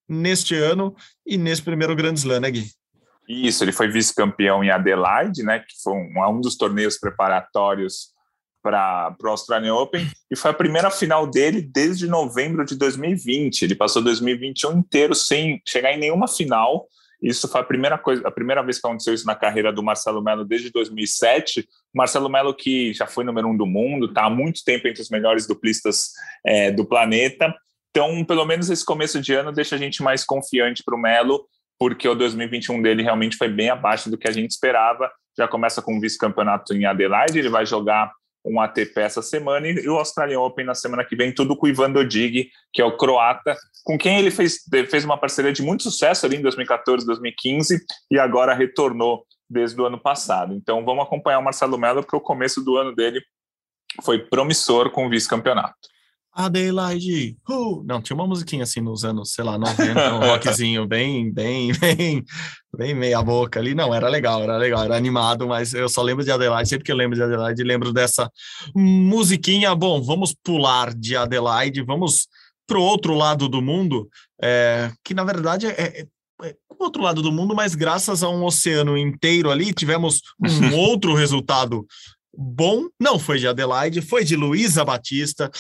neste 0.08 0.56
ano 0.56 0.96
e 1.24 1.38
nesse 1.38 1.62
primeiro 1.62 1.94
Grand 1.94 2.14
Slam, 2.14 2.40
né, 2.40 2.50
Gui? 2.50 2.70
Isso, 3.28 3.62
ele 3.62 3.72
foi 3.72 3.88
vice-campeão 3.88 4.64
em 4.64 4.70
Adelaide, 4.70 5.44
né, 5.44 5.60
que 5.60 5.74
foi 5.82 5.92
um, 5.92 6.28
um 6.28 6.40
dos 6.40 6.56
torneios 6.56 6.98
preparatórios 6.98 8.08
para 8.60 9.14
o 9.22 9.28
Australian 9.28 9.74
Open, 9.74 10.10
e 10.30 10.34
foi 10.34 10.50
a 10.50 10.54
primeira 10.54 10.90
final 10.90 11.26
dele 11.26 11.62
desde 11.62 12.08
novembro 12.08 12.64
de 12.64 12.74
2020. 12.74 13.62
Ele 13.62 13.74
passou 13.76 14.02
2021 14.02 14.78
inteiro 14.78 15.14
sem 15.14 15.62
chegar 15.66 15.92
em 15.92 15.98
nenhuma 15.98 16.26
final, 16.26 16.86
isso 17.20 17.48
foi 17.48 17.60
a 17.60 17.64
primeira 17.64 17.98
coisa, 17.98 18.26
a 18.26 18.30
primeira 18.30 18.62
vez 18.62 18.78
que 18.78 18.86
aconteceu 18.86 19.12
isso 19.12 19.26
na 19.26 19.34
carreira 19.34 19.72
do 19.72 19.82
Marcelo 19.82 20.22
Melo 20.22 20.44
desde 20.44 20.70
2007. 20.70 21.68
Marcelo 21.92 22.28
Melo 22.28 22.54
que 22.54 22.92
já 22.92 23.06
foi 23.06 23.24
número 23.24 23.48
um 23.48 23.56
do 23.56 23.66
mundo, 23.66 24.06
está 24.06 24.24
há 24.24 24.30
muito 24.30 24.62
tempo 24.64 24.86
entre 24.86 25.02
os 25.02 25.10
melhores 25.10 25.46
duplistas 25.46 26.12
é, 26.46 26.70
do 26.70 26.84
planeta. 26.84 27.52
Então, 27.90 28.24
pelo 28.24 28.44
menos 28.44 28.70
esse 28.70 28.84
começo 28.84 29.20
de 29.20 29.34
ano 29.34 29.50
deixa 29.50 29.74
a 29.74 29.78
gente 29.78 30.02
mais 30.02 30.24
confiante 30.24 30.82
para 30.84 30.94
o 30.94 31.00
Melo, 31.00 31.44
porque 31.78 32.08
o 32.08 32.14
2021 32.14 32.80
dele 32.80 33.02
realmente 33.02 33.36
foi 33.36 33.48
bem 33.48 33.70
abaixo 33.70 34.08
do 34.08 34.16
que 34.16 34.28
a 34.28 34.32
gente 34.32 34.50
esperava. 34.50 35.10
Já 35.36 35.48
começa 35.48 35.82
com 35.82 35.96
o 35.96 36.00
vice-campeonato 36.00 36.74
em 36.74 36.84
Adelaide, 36.84 37.38
ele 37.38 37.48
vai 37.48 37.66
jogar 37.66 38.12
um 38.48 38.60
ATP 38.60 39.00
essa 39.00 39.22
semana 39.22 39.68
e 39.68 39.88
o 39.88 39.98
Australian 39.98 40.40
Open 40.40 40.64
na 40.64 40.74
semana 40.74 41.04
que 41.04 41.14
vem, 41.14 41.32
tudo 41.32 41.56
com 41.56 41.66
o 41.66 41.68
Ivan 41.68 41.92
Dodig, 41.92 42.50
que 42.72 42.80
é 42.80 42.84
o 42.84 42.96
croata, 42.96 43.56
com 43.84 43.98
quem 43.98 44.18
ele 44.18 44.30
fez, 44.30 44.64
fez 44.90 45.04
uma 45.04 45.18
parceria 45.18 45.52
de 45.52 45.62
muito 45.62 45.82
sucesso 45.82 46.26
ali 46.26 46.36
em 46.36 46.42
2014, 46.42 47.06
2015 47.06 47.84
e 48.10 48.18
agora 48.18 48.54
retornou 48.54 49.24
desde 49.48 49.80
o 49.80 49.86
ano 49.86 49.98
passado. 49.98 50.54
Então 50.54 50.84
vamos 50.84 51.04
acompanhar 51.04 51.38
o 51.38 51.44
Marcelo 51.44 51.78
Mello, 51.78 52.02
porque 52.02 52.16
o 52.16 52.20
começo 52.20 52.62
do 52.62 52.76
ano 52.76 52.94
dele 52.94 53.22
foi 54.02 54.18
promissor 54.18 54.90
com 54.90 55.06
o 55.06 55.10
vice-campeonato. 55.10 55.76
Adelaide, 56.38 57.36
uh! 57.50 57.82
não, 57.84 58.00
tinha 58.00 58.14
uma 58.14 58.24
musiquinha 58.24 58.62
assim 58.62 58.80
nos 58.80 59.04
anos, 59.04 59.32
sei 59.32 59.44
lá, 59.44 59.58
90, 59.58 60.14
um 60.14 60.20
rockzinho 60.30 60.86
bem, 60.86 61.32
bem, 61.32 61.72
bem, 61.72 62.24
bem 62.76 62.94
meia 62.94 63.20
boca 63.20 63.58
ali, 63.58 63.74
não, 63.74 63.92
era 63.92 64.08
legal, 64.08 64.40
era 64.44 64.56
legal, 64.56 64.84
era 64.84 64.96
animado, 64.96 65.48
mas 65.48 65.74
eu 65.74 65.88
só 65.88 66.00
lembro 66.00 66.24
de 66.24 66.30
Adelaide, 66.30 66.68
sempre 66.68 66.84
que 66.84 66.92
eu 66.92 66.96
lembro 66.96 67.16
de 67.16 67.24
Adelaide, 67.24 67.64
lembro 67.64 67.92
dessa 67.92 68.30
musiquinha, 68.72 69.74
bom, 69.74 70.00
vamos 70.00 70.32
pular 70.32 70.94
de 70.94 71.16
Adelaide, 71.16 71.82
vamos 71.82 72.28
pro 72.68 72.80
outro 72.80 73.14
lado 73.14 73.48
do 73.48 73.60
mundo, 73.60 74.08
é, 74.40 74.92
que 75.02 75.14
na 75.14 75.24
verdade 75.24 75.66
é, 75.66 75.72
é, 75.72 76.06
é 76.44 76.54
outro 76.78 77.02
lado 77.02 77.20
do 77.20 77.32
mundo, 77.32 77.52
mas 77.52 77.74
graças 77.74 78.22
a 78.22 78.28
um 78.28 78.44
oceano 78.44 78.96
inteiro 78.96 79.50
ali, 79.50 79.72
tivemos 79.72 80.22
um 80.40 80.76
outro 80.78 81.14
resultado 81.14 81.84
bom 82.40 82.86
não 83.00 83.18
foi 83.18 83.40
de 83.40 83.48
Adelaide, 83.48 84.00
foi 84.00 84.22
de 84.22 84.36
Luísa 84.36 84.84
Batista. 84.84 85.50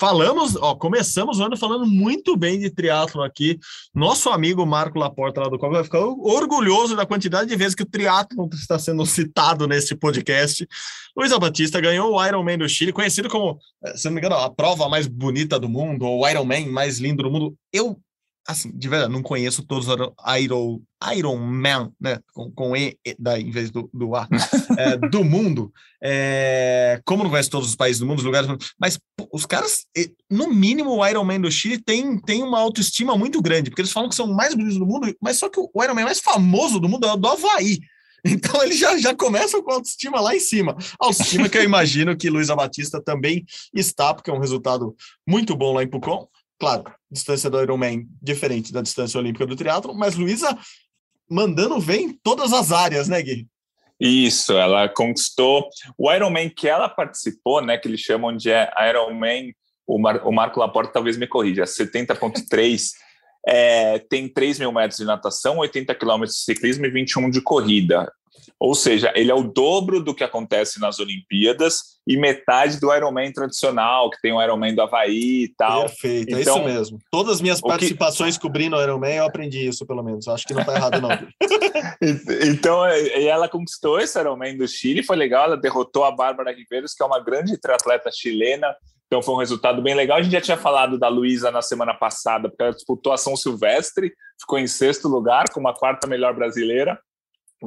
Falamos, 0.00 0.56
ó, 0.56 0.74
começamos 0.74 1.38
o 1.38 1.44
ano 1.44 1.54
falando 1.54 1.84
muito 1.84 2.34
bem 2.34 2.58
de 2.58 2.70
triatlo 2.70 3.22
aqui. 3.22 3.58
Nosso 3.94 4.30
amigo 4.30 4.64
Marco 4.64 4.98
Laporta 4.98 5.42
lá 5.42 5.50
do 5.50 5.58
Copa 5.58 5.74
vai 5.74 5.84
ficar 5.84 6.00
orgulhoso 6.00 6.96
da 6.96 7.04
quantidade 7.04 7.50
de 7.50 7.56
vezes 7.56 7.74
que 7.74 7.82
o 7.82 7.86
triatlo 7.86 8.48
está 8.54 8.78
sendo 8.78 9.04
citado 9.04 9.68
nesse 9.68 9.94
podcast. 9.94 10.66
Luísa 11.14 11.38
Batista 11.38 11.78
ganhou 11.78 12.14
o 12.14 12.26
Ironman 12.26 12.56
do 12.56 12.68
Chile, 12.68 12.92
conhecido 12.92 13.28
como, 13.28 13.58
eh, 13.84 13.94
se 13.94 14.06
não 14.06 14.12
me 14.12 14.20
engano, 14.20 14.36
a 14.36 14.50
prova 14.50 14.88
mais 14.88 15.06
bonita 15.06 15.60
do 15.60 15.68
mundo, 15.68 16.06
ou 16.06 16.22
o 16.22 16.28
Ironman 16.28 16.70
mais 16.70 16.98
lindo 16.98 17.22
do 17.22 17.30
mundo. 17.30 17.54
Eu 17.70 17.98
assim, 18.46 18.70
de 18.76 18.88
verdade, 18.88 19.12
não 19.12 19.22
conheço 19.22 19.64
todos 19.64 19.88
os 19.88 19.96
Iron, 20.40 20.80
Iron 21.16 21.36
Man, 21.36 21.90
né, 22.00 22.18
com, 22.32 22.50
com 22.50 22.76
E, 22.76 22.98
e 23.04 23.16
da, 23.18 23.38
em 23.38 23.50
vez 23.50 23.70
do, 23.70 23.88
do 23.92 24.14
A, 24.14 24.28
é, 24.78 24.96
do 25.08 25.24
mundo, 25.24 25.72
é, 26.02 27.00
como 27.04 27.22
não 27.22 27.30
conheço 27.30 27.50
todos 27.50 27.68
os 27.68 27.76
países 27.76 28.00
do 28.00 28.06
mundo, 28.06 28.18
os 28.18 28.24
lugares, 28.24 28.48
mas 28.78 28.98
pô, 29.16 29.28
os 29.32 29.46
caras, 29.46 29.86
no 30.30 30.52
mínimo, 30.52 30.90
o 30.90 31.06
Iron 31.06 31.24
Man 31.24 31.40
do 31.40 31.50
Chile 31.50 31.78
tem, 31.78 32.18
tem 32.20 32.42
uma 32.42 32.60
autoestima 32.60 33.16
muito 33.16 33.40
grande, 33.40 33.70
porque 33.70 33.80
eles 33.80 33.92
falam 33.92 34.08
que 34.08 34.14
são 34.14 34.26
mais 34.26 34.54
bonitos 34.54 34.78
do 34.78 34.86
mundo, 34.86 35.14
mas 35.20 35.38
só 35.38 35.48
que 35.48 35.58
o 35.58 35.82
Iron 35.82 35.94
Man 35.94 36.04
mais 36.04 36.20
famoso 36.20 36.78
do 36.78 36.88
mundo 36.88 37.06
é 37.06 37.12
o 37.12 37.16
do 37.16 37.28
Havaí, 37.28 37.78
então 38.24 38.62
ele 38.62 38.74
já, 38.74 38.96
já 38.96 39.14
começa 39.14 39.62
com 39.62 39.70
a 39.70 39.74
autoestima 39.74 40.18
lá 40.18 40.34
em 40.34 40.40
cima. 40.40 40.76
Autoestima 40.98 41.48
que 41.48 41.58
eu 41.58 41.62
imagino 41.62 42.16
que 42.16 42.30
Luísa 42.30 42.56
Batista 42.56 43.00
também 43.02 43.44
está, 43.74 44.14
porque 44.14 44.30
é 44.30 44.32
um 44.32 44.40
resultado 44.40 44.96
muito 45.28 45.54
bom 45.54 45.74
lá 45.74 45.82
em 45.82 45.88
Pucon. 45.88 46.26
Claro, 46.58 46.84
distância 47.10 47.50
do 47.50 47.60
Ironman 47.60 48.06
diferente 48.22 48.72
da 48.72 48.82
distância 48.82 49.18
olímpica 49.18 49.46
do 49.46 49.56
triatlo, 49.56 49.94
mas 49.94 50.14
Luísa 50.16 50.56
mandando 51.28 51.80
ver 51.80 51.98
em 51.98 52.12
todas 52.12 52.52
as 52.52 52.70
áreas, 52.70 53.08
né, 53.08 53.20
Gui? 53.22 53.46
Isso, 53.98 54.52
ela 54.52 54.88
conquistou 54.88 55.68
o 55.96 56.12
Ironman 56.12 56.50
que 56.50 56.68
ela 56.68 56.88
participou, 56.88 57.60
né, 57.60 57.78
que 57.78 57.88
eles 57.88 58.00
chamam 58.00 58.36
de 58.36 58.50
Ironman, 58.88 59.52
o, 59.86 59.98
Mar, 59.98 60.26
o 60.26 60.32
Marco 60.32 60.60
Laporte 60.60 60.92
talvez 60.92 61.16
me 61.16 61.26
corrija, 61.26 61.64
70.3, 61.64 62.90
é, 63.46 63.98
tem 63.98 64.28
3 64.28 64.58
mil 64.58 64.72
metros 64.72 64.98
de 64.98 65.04
natação, 65.04 65.58
80 65.58 65.94
quilômetros 65.94 66.38
de 66.38 66.44
ciclismo 66.44 66.86
e 66.86 66.90
21 66.90 67.30
de 67.30 67.40
corrida. 67.40 68.10
Ou 68.58 68.74
seja, 68.74 69.12
ele 69.14 69.30
é 69.30 69.34
o 69.34 69.42
dobro 69.42 70.02
do 70.02 70.14
que 70.14 70.24
acontece 70.24 70.80
nas 70.80 70.98
Olimpíadas 70.98 71.94
e 72.06 72.16
metade 72.16 72.78
do 72.78 72.94
Ironman 72.94 73.32
tradicional, 73.32 74.10
que 74.10 74.20
tem 74.20 74.32
o 74.32 74.42
Ironman 74.42 74.74
do 74.74 74.82
Havaí 74.82 75.44
e 75.44 75.54
tal. 75.56 75.82
Perfeito, 75.82 76.28
então, 76.28 76.38
é 76.38 76.40
isso 76.40 76.50
então, 76.50 76.64
mesmo. 76.64 76.98
Todas 77.10 77.34
as 77.34 77.40
minhas 77.40 77.60
participações 77.60 78.36
que... 78.36 78.42
cobrindo 78.42 78.76
o 78.76 78.82
Ironman, 78.82 79.16
eu 79.16 79.24
aprendi 79.24 79.66
isso, 79.66 79.86
pelo 79.86 80.02
menos. 80.02 80.28
Acho 80.28 80.46
que 80.46 80.54
não 80.54 80.60
está 80.60 80.74
errado, 80.74 81.00
não. 81.00 81.10
então, 82.48 82.86
ela 82.86 83.48
conquistou 83.48 83.98
esse 83.98 84.18
Ironman 84.18 84.56
do 84.56 84.68
Chile, 84.68 85.02
foi 85.02 85.16
legal, 85.16 85.44
ela 85.44 85.56
derrotou 85.56 86.04
a 86.04 86.10
Bárbara 86.10 86.54
Riveiros, 86.54 86.94
que 86.94 87.02
é 87.02 87.06
uma 87.06 87.22
grande 87.22 87.58
triatleta 87.58 88.10
chilena, 88.12 88.74
então 89.06 89.22
foi 89.22 89.34
um 89.34 89.38
resultado 89.38 89.82
bem 89.82 89.94
legal. 89.94 90.18
A 90.18 90.22
gente 90.22 90.32
já 90.32 90.40
tinha 90.40 90.56
falado 90.56 90.98
da 90.98 91.08
Luísa 91.08 91.50
na 91.50 91.60
semana 91.60 91.94
passada, 91.94 92.48
porque 92.48 92.62
ela 92.62 92.72
disputou 92.72 93.12
a 93.12 93.18
São 93.18 93.36
Silvestre, 93.36 94.12
ficou 94.40 94.58
em 94.58 94.66
sexto 94.66 95.08
lugar, 95.08 95.50
com 95.52 95.60
uma 95.60 95.74
quarta 95.74 96.06
melhor 96.06 96.34
brasileira 96.34 96.98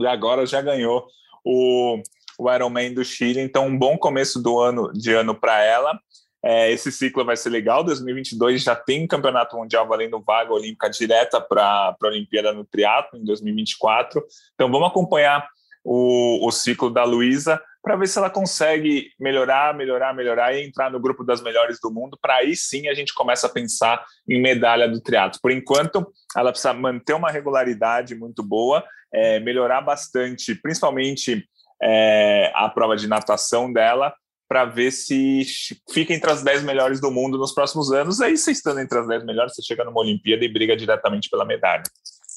e 0.04 0.08
agora 0.08 0.46
já 0.46 0.62
ganhou 0.62 1.08
o, 1.44 2.02
o 2.38 2.52
Ironman 2.52 2.94
do 2.94 3.04
Chile. 3.04 3.40
Então, 3.40 3.68
um 3.68 3.78
bom 3.78 3.98
começo 3.98 4.42
do 4.42 4.60
ano 4.60 4.92
de 4.94 5.14
ano 5.14 5.34
para 5.34 5.64
ela. 5.64 6.00
É, 6.44 6.72
esse 6.72 6.92
ciclo 6.92 7.26
vai 7.26 7.36
ser 7.36 7.50
legal. 7.50 7.84
2022 7.84 8.64
já 8.64 8.76
tem 8.76 9.08
campeonato 9.08 9.58
mundial 9.58 9.88
valendo 9.88 10.22
vaga 10.22 10.54
olímpica 10.54 10.90
direta 10.90 11.42
para 11.42 11.96
a 12.02 12.08
Olimpíada 12.08 12.54
no 12.54 12.64
triatlo 12.64 13.20
em 13.20 13.24
2024. 13.24 14.24
Então, 14.54 14.72
vamos 14.72 14.88
acompanhar 14.88 15.48
o, 15.84 16.46
o 16.46 16.52
ciclo 16.52 16.90
da 16.90 17.04
Luísa 17.04 17.62
para 17.88 17.96
ver 17.96 18.08
se 18.10 18.18
ela 18.18 18.30
consegue 18.30 19.12
melhorar, 19.18 19.74
melhorar, 19.74 20.14
melhorar 20.14 20.54
e 20.54 20.68
entrar 20.68 20.92
no 20.92 21.00
grupo 21.00 21.24
das 21.24 21.42
melhores 21.42 21.80
do 21.82 21.90
mundo. 21.90 22.20
Para 22.22 22.36
aí 22.36 22.54
sim 22.54 22.90
a 22.90 22.94
gente 22.94 23.14
começa 23.14 23.48
a 23.48 23.50
pensar 23.50 24.04
em 24.28 24.42
medalha 24.42 24.90
do 24.90 25.00
triatlo. 25.00 25.40
Por 25.42 25.52
enquanto, 25.52 26.06
ela 26.36 26.52
precisa 26.52 26.74
manter 26.74 27.14
uma 27.14 27.32
regularidade 27.32 28.14
muito 28.14 28.44
boa, 28.44 28.84
é, 29.14 29.40
melhorar 29.40 29.80
bastante, 29.80 30.54
principalmente 30.54 31.48
é, 31.82 32.52
a 32.54 32.68
prova 32.68 32.98
de 32.98 33.08
natação 33.08 33.72
dela, 33.72 34.14
para 34.50 34.66
ver 34.66 34.92
se 34.92 35.46
fica 35.90 36.14
entre 36.14 36.30
as 36.30 36.44
10 36.44 36.64
melhores 36.64 37.00
do 37.00 37.10
mundo 37.10 37.38
nos 37.38 37.54
próximos 37.54 37.90
anos. 37.94 38.20
Aí, 38.20 38.38
você 38.38 38.52
estando 38.52 38.82
entre 38.82 39.00
as 39.00 39.08
10 39.08 39.24
melhores, 39.24 39.56
você 39.56 39.62
chega 39.62 39.86
numa 39.86 40.02
Olimpíada 40.02 40.44
e 40.44 40.52
briga 40.52 40.76
diretamente 40.76 41.30
pela 41.30 41.46
medalha. 41.46 41.84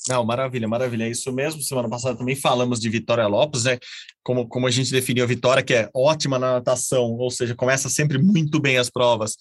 Não, 0.08 0.24
maravilha, 0.24 0.66
maravilha. 0.66 1.04
É 1.04 1.10
isso 1.10 1.32
mesmo. 1.32 1.62
Semana 1.62 1.88
passada 1.88 2.16
também 2.16 2.34
falamos 2.34 2.80
de 2.80 2.88
Vitória 2.88 3.26
Lopes, 3.26 3.64
né? 3.64 3.78
Como, 4.22 4.48
como 4.48 4.66
a 4.66 4.70
gente 4.70 4.90
definiu 4.90 5.24
a 5.24 5.26
Vitória, 5.26 5.62
que 5.62 5.74
é 5.74 5.90
ótima 5.94 6.38
na 6.38 6.54
natação, 6.54 7.12
ou 7.16 7.30
seja, 7.30 7.54
começa 7.54 7.88
sempre 7.88 8.18
muito 8.18 8.60
bem 8.60 8.78
as 8.78 8.88
provas. 8.88 9.36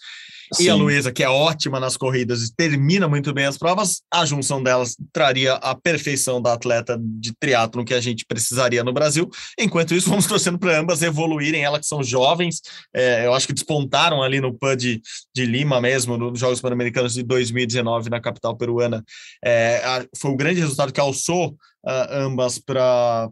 Sim. 0.54 0.64
E 0.64 0.70
a 0.70 0.76
Luísa, 0.76 1.12
que 1.12 1.24
é 1.24 1.30
ótima 1.30 1.80
nas 1.80 1.96
corridas 1.96 2.44
e 2.44 2.56
termina 2.56 3.08
muito 3.08 3.34
bem 3.34 3.46
as 3.46 3.58
provas, 3.58 4.02
a 4.12 4.26
junção 4.26 4.62
delas 4.62 4.96
traria 5.14 5.54
a 5.56 5.76
perfeição 5.76 6.42
da 6.42 6.54
atleta 6.54 7.00
de 7.00 7.34
triatlo 7.40 7.86
que 7.86 7.94
a 7.94 8.02
gente 8.02 8.26
precisaria 8.26 8.84
no 8.84 8.92
Brasil. 8.92 9.30
Enquanto 9.58 9.94
isso, 9.94 10.10
vamos 10.10 10.26
torcendo 10.26 10.58
para 10.58 10.80
ambas 10.80 11.02
evoluírem, 11.02 11.64
elas 11.64 11.82
que 11.82 11.86
são 11.86 12.04
jovens, 12.04 12.62
é, 12.94 13.26
eu 13.26 13.34
acho 13.34 13.48
que 13.48 13.54
despontaram 13.54 14.24
ali 14.24 14.42
no 14.42 14.54
PAN 14.54 14.76
de, 14.76 15.02
de 15.36 15.46
Lima 15.46 15.80
mesmo, 15.80 16.18
nos 16.18 16.40
Jogos 16.40 16.62
Pan-Americanos 16.62 17.14
de 17.14 17.24
2019 17.24 18.10
na 18.10 18.20
capital 18.20 18.56
peruana. 18.58 19.04
É, 19.44 19.78
a, 19.86 20.06
foi 20.18 20.32
o 20.32 20.38
grande 20.38 20.60
resultado 20.60 20.92
que 20.92 21.00
alçou 21.00 21.56
uh, 21.86 22.12
ambas 22.12 22.60
para 22.60 23.30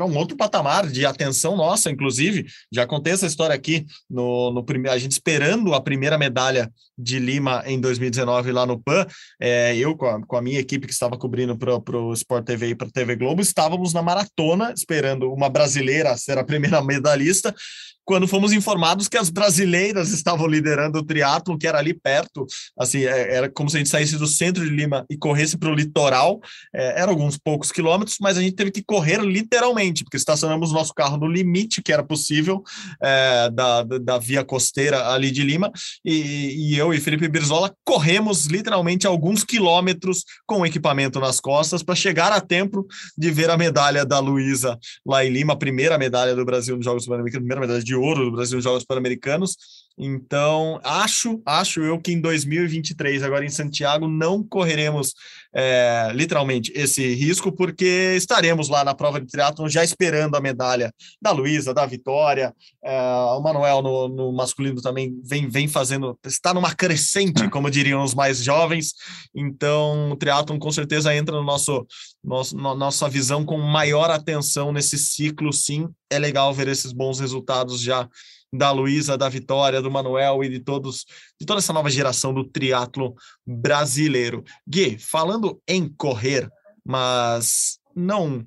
um 0.00 0.16
outro 0.16 0.36
patamar 0.36 0.86
de 0.86 1.06
atenção 1.06 1.56
nossa, 1.56 1.90
inclusive. 1.90 2.46
Já 2.72 2.86
contei 2.86 3.12
essa 3.12 3.26
história 3.26 3.54
aqui 3.54 3.86
no, 4.08 4.50
no 4.52 4.64
primeiro, 4.64 4.94
a 4.94 4.98
gente 4.98 5.12
esperando 5.12 5.74
a 5.74 5.80
primeira 5.80 6.18
medalha 6.18 6.70
de 6.98 7.18
Lima 7.18 7.62
em 7.66 7.80
2019 7.80 8.52
lá 8.52 8.66
no 8.66 8.80
PAN. 8.80 9.06
É, 9.40 9.76
eu, 9.76 9.96
com 9.96 10.06
a, 10.06 10.26
com 10.26 10.36
a, 10.36 10.42
minha 10.42 10.60
equipe 10.60 10.86
que 10.86 10.92
estava 10.92 11.16
cobrindo 11.16 11.56
para 11.56 11.98
o 11.98 12.12
Sport 12.12 12.44
TV 12.44 12.68
e 12.68 12.74
para 12.74 12.88
a 12.88 12.90
TV 12.90 13.16
Globo, 13.16 13.42
estávamos 13.42 13.92
na 13.92 14.02
maratona 14.02 14.72
esperando 14.72 15.32
uma 15.32 15.48
brasileira 15.48 16.16
ser 16.16 16.38
a 16.38 16.44
primeira 16.44 16.80
medalhista 16.84 17.54
quando 18.06 18.28
fomos 18.28 18.52
informados 18.52 19.08
que 19.08 19.18
as 19.18 19.28
brasileiras 19.28 20.10
estavam 20.10 20.46
liderando 20.46 21.00
o 21.00 21.04
triatlo, 21.04 21.58
que 21.58 21.66
era 21.66 21.78
ali 21.78 21.92
perto, 21.92 22.46
assim, 22.78 23.04
é, 23.04 23.34
era 23.34 23.50
como 23.50 23.68
se 23.68 23.76
a 23.76 23.78
gente 23.80 23.90
saísse 23.90 24.16
do 24.16 24.28
centro 24.28 24.64
de 24.64 24.70
Lima 24.70 25.04
e 25.10 25.16
corresse 25.18 25.58
para 25.58 25.68
o 25.68 25.74
litoral, 25.74 26.40
é, 26.72 27.00
eram 27.00 27.10
alguns 27.10 27.36
poucos 27.36 27.72
quilômetros, 27.72 28.18
mas 28.20 28.38
a 28.38 28.42
gente 28.42 28.54
teve 28.54 28.70
que 28.70 28.82
correr 28.82 29.20
literalmente, 29.20 30.04
porque 30.04 30.16
estacionamos 30.16 30.72
nosso 30.72 30.94
carro 30.94 31.16
no 31.16 31.26
limite 31.26 31.82
que 31.82 31.92
era 31.92 32.04
possível 32.04 32.62
é, 33.02 33.50
da, 33.50 33.82
da 33.82 34.18
via 34.18 34.44
costeira 34.44 35.08
ali 35.08 35.32
de 35.32 35.42
Lima, 35.42 35.72
e, 36.04 36.70
e 36.70 36.78
eu 36.78 36.94
e 36.94 37.00
Felipe 37.00 37.28
Birzola 37.28 37.74
corremos 37.84 38.46
literalmente 38.46 39.04
alguns 39.04 39.42
quilômetros 39.42 40.24
com 40.46 40.60
o 40.60 40.66
equipamento 40.66 41.18
nas 41.18 41.40
costas 41.40 41.82
para 41.82 41.96
chegar 41.96 42.30
a 42.30 42.40
tempo 42.40 42.86
de 43.18 43.32
ver 43.32 43.50
a 43.50 43.56
medalha 43.56 44.04
da 44.06 44.20
Luísa 44.20 44.78
lá 45.04 45.24
em 45.24 45.30
Lima, 45.30 45.54
a 45.54 45.56
primeira 45.56 45.98
medalha 45.98 46.36
do 46.36 46.44
Brasil 46.44 46.76
nos 46.76 46.84
Jogos 46.84 47.04
Pan-Americanos, 47.04 47.42
primeira 47.42 47.60
medalha 47.60 47.82
de 47.82 47.95
ouro 48.02 48.24
do 48.24 48.32
Brasil 48.32 48.56
nos 48.56 48.64
Jogos 48.64 48.84
Pan-Americanos. 48.84 49.85
Então, 49.98 50.78
acho, 50.84 51.40
acho 51.46 51.80
eu 51.80 51.98
que 51.98 52.12
em 52.12 52.20
2023, 52.20 53.22
agora 53.22 53.46
em 53.46 53.48
Santiago, 53.50 54.06
não 54.06 54.42
correremos 54.42 55.14
é, 55.54 56.10
literalmente 56.12 56.70
esse 56.74 57.14
risco, 57.14 57.50
porque 57.50 58.14
estaremos 58.14 58.68
lá 58.68 58.84
na 58.84 58.94
prova 58.94 59.18
de 59.18 59.26
triatlon 59.26 59.68
já 59.68 59.82
esperando 59.82 60.34
a 60.36 60.40
medalha 60.40 60.92
da 61.20 61.30
Luísa, 61.30 61.72
da 61.72 61.86
Vitória. 61.86 62.54
É, 62.84 63.00
o 63.38 63.40
Manuel 63.40 63.80
no, 63.80 64.08
no, 64.08 64.32
masculino 64.32 64.82
também 64.82 65.18
vem, 65.24 65.48
vem 65.48 65.66
fazendo, 65.66 66.18
está 66.26 66.52
numa 66.52 66.74
crescente, 66.74 67.48
como 67.48 67.70
diriam 67.70 68.04
os 68.04 68.12
mais 68.12 68.44
jovens. 68.44 68.92
Então, 69.34 70.10
o 70.10 70.16
triatlon 70.16 70.58
com 70.58 70.70
certeza 70.70 71.14
entra 71.14 71.34
no 71.34 71.42
nosso, 71.42 71.86
nosso 72.22 72.54
nossa 72.54 73.08
visão 73.08 73.46
com 73.46 73.56
maior 73.56 74.10
atenção 74.10 74.72
nesse 74.72 74.98
ciclo, 74.98 75.54
sim. 75.54 75.88
É 76.10 76.18
legal 76.18 76.52
ver 76.52 76.68
esses 76.68 76.92
bons 76.92 77.18
resultados 77.18 77.80
já 77.80 78.06
da 78.56 78.70
Luísa, 78.70 79.16
da 79.16 79.28
Vitória, 79.28 79.82
do 79.82 79.90
Manuel 79.90 80.42
e 80.42 80.48
de 80.48 80.60
todos, 80.60 81.04
de 81.38 81.46
toda 81.46 81.58
essa 81.58 81.72
nova 81.72 81.90
geração 81.90 82.32
do 82.32 82.44
triatlo 82.44 83.14
brasileiro. 83.46 84.44
Gui, 84.66 84.98
falando 84.98 85.60
em 85.68 85.88
correr, 85.88 86.48
mas 86.84 87.78
não 87.94 88.46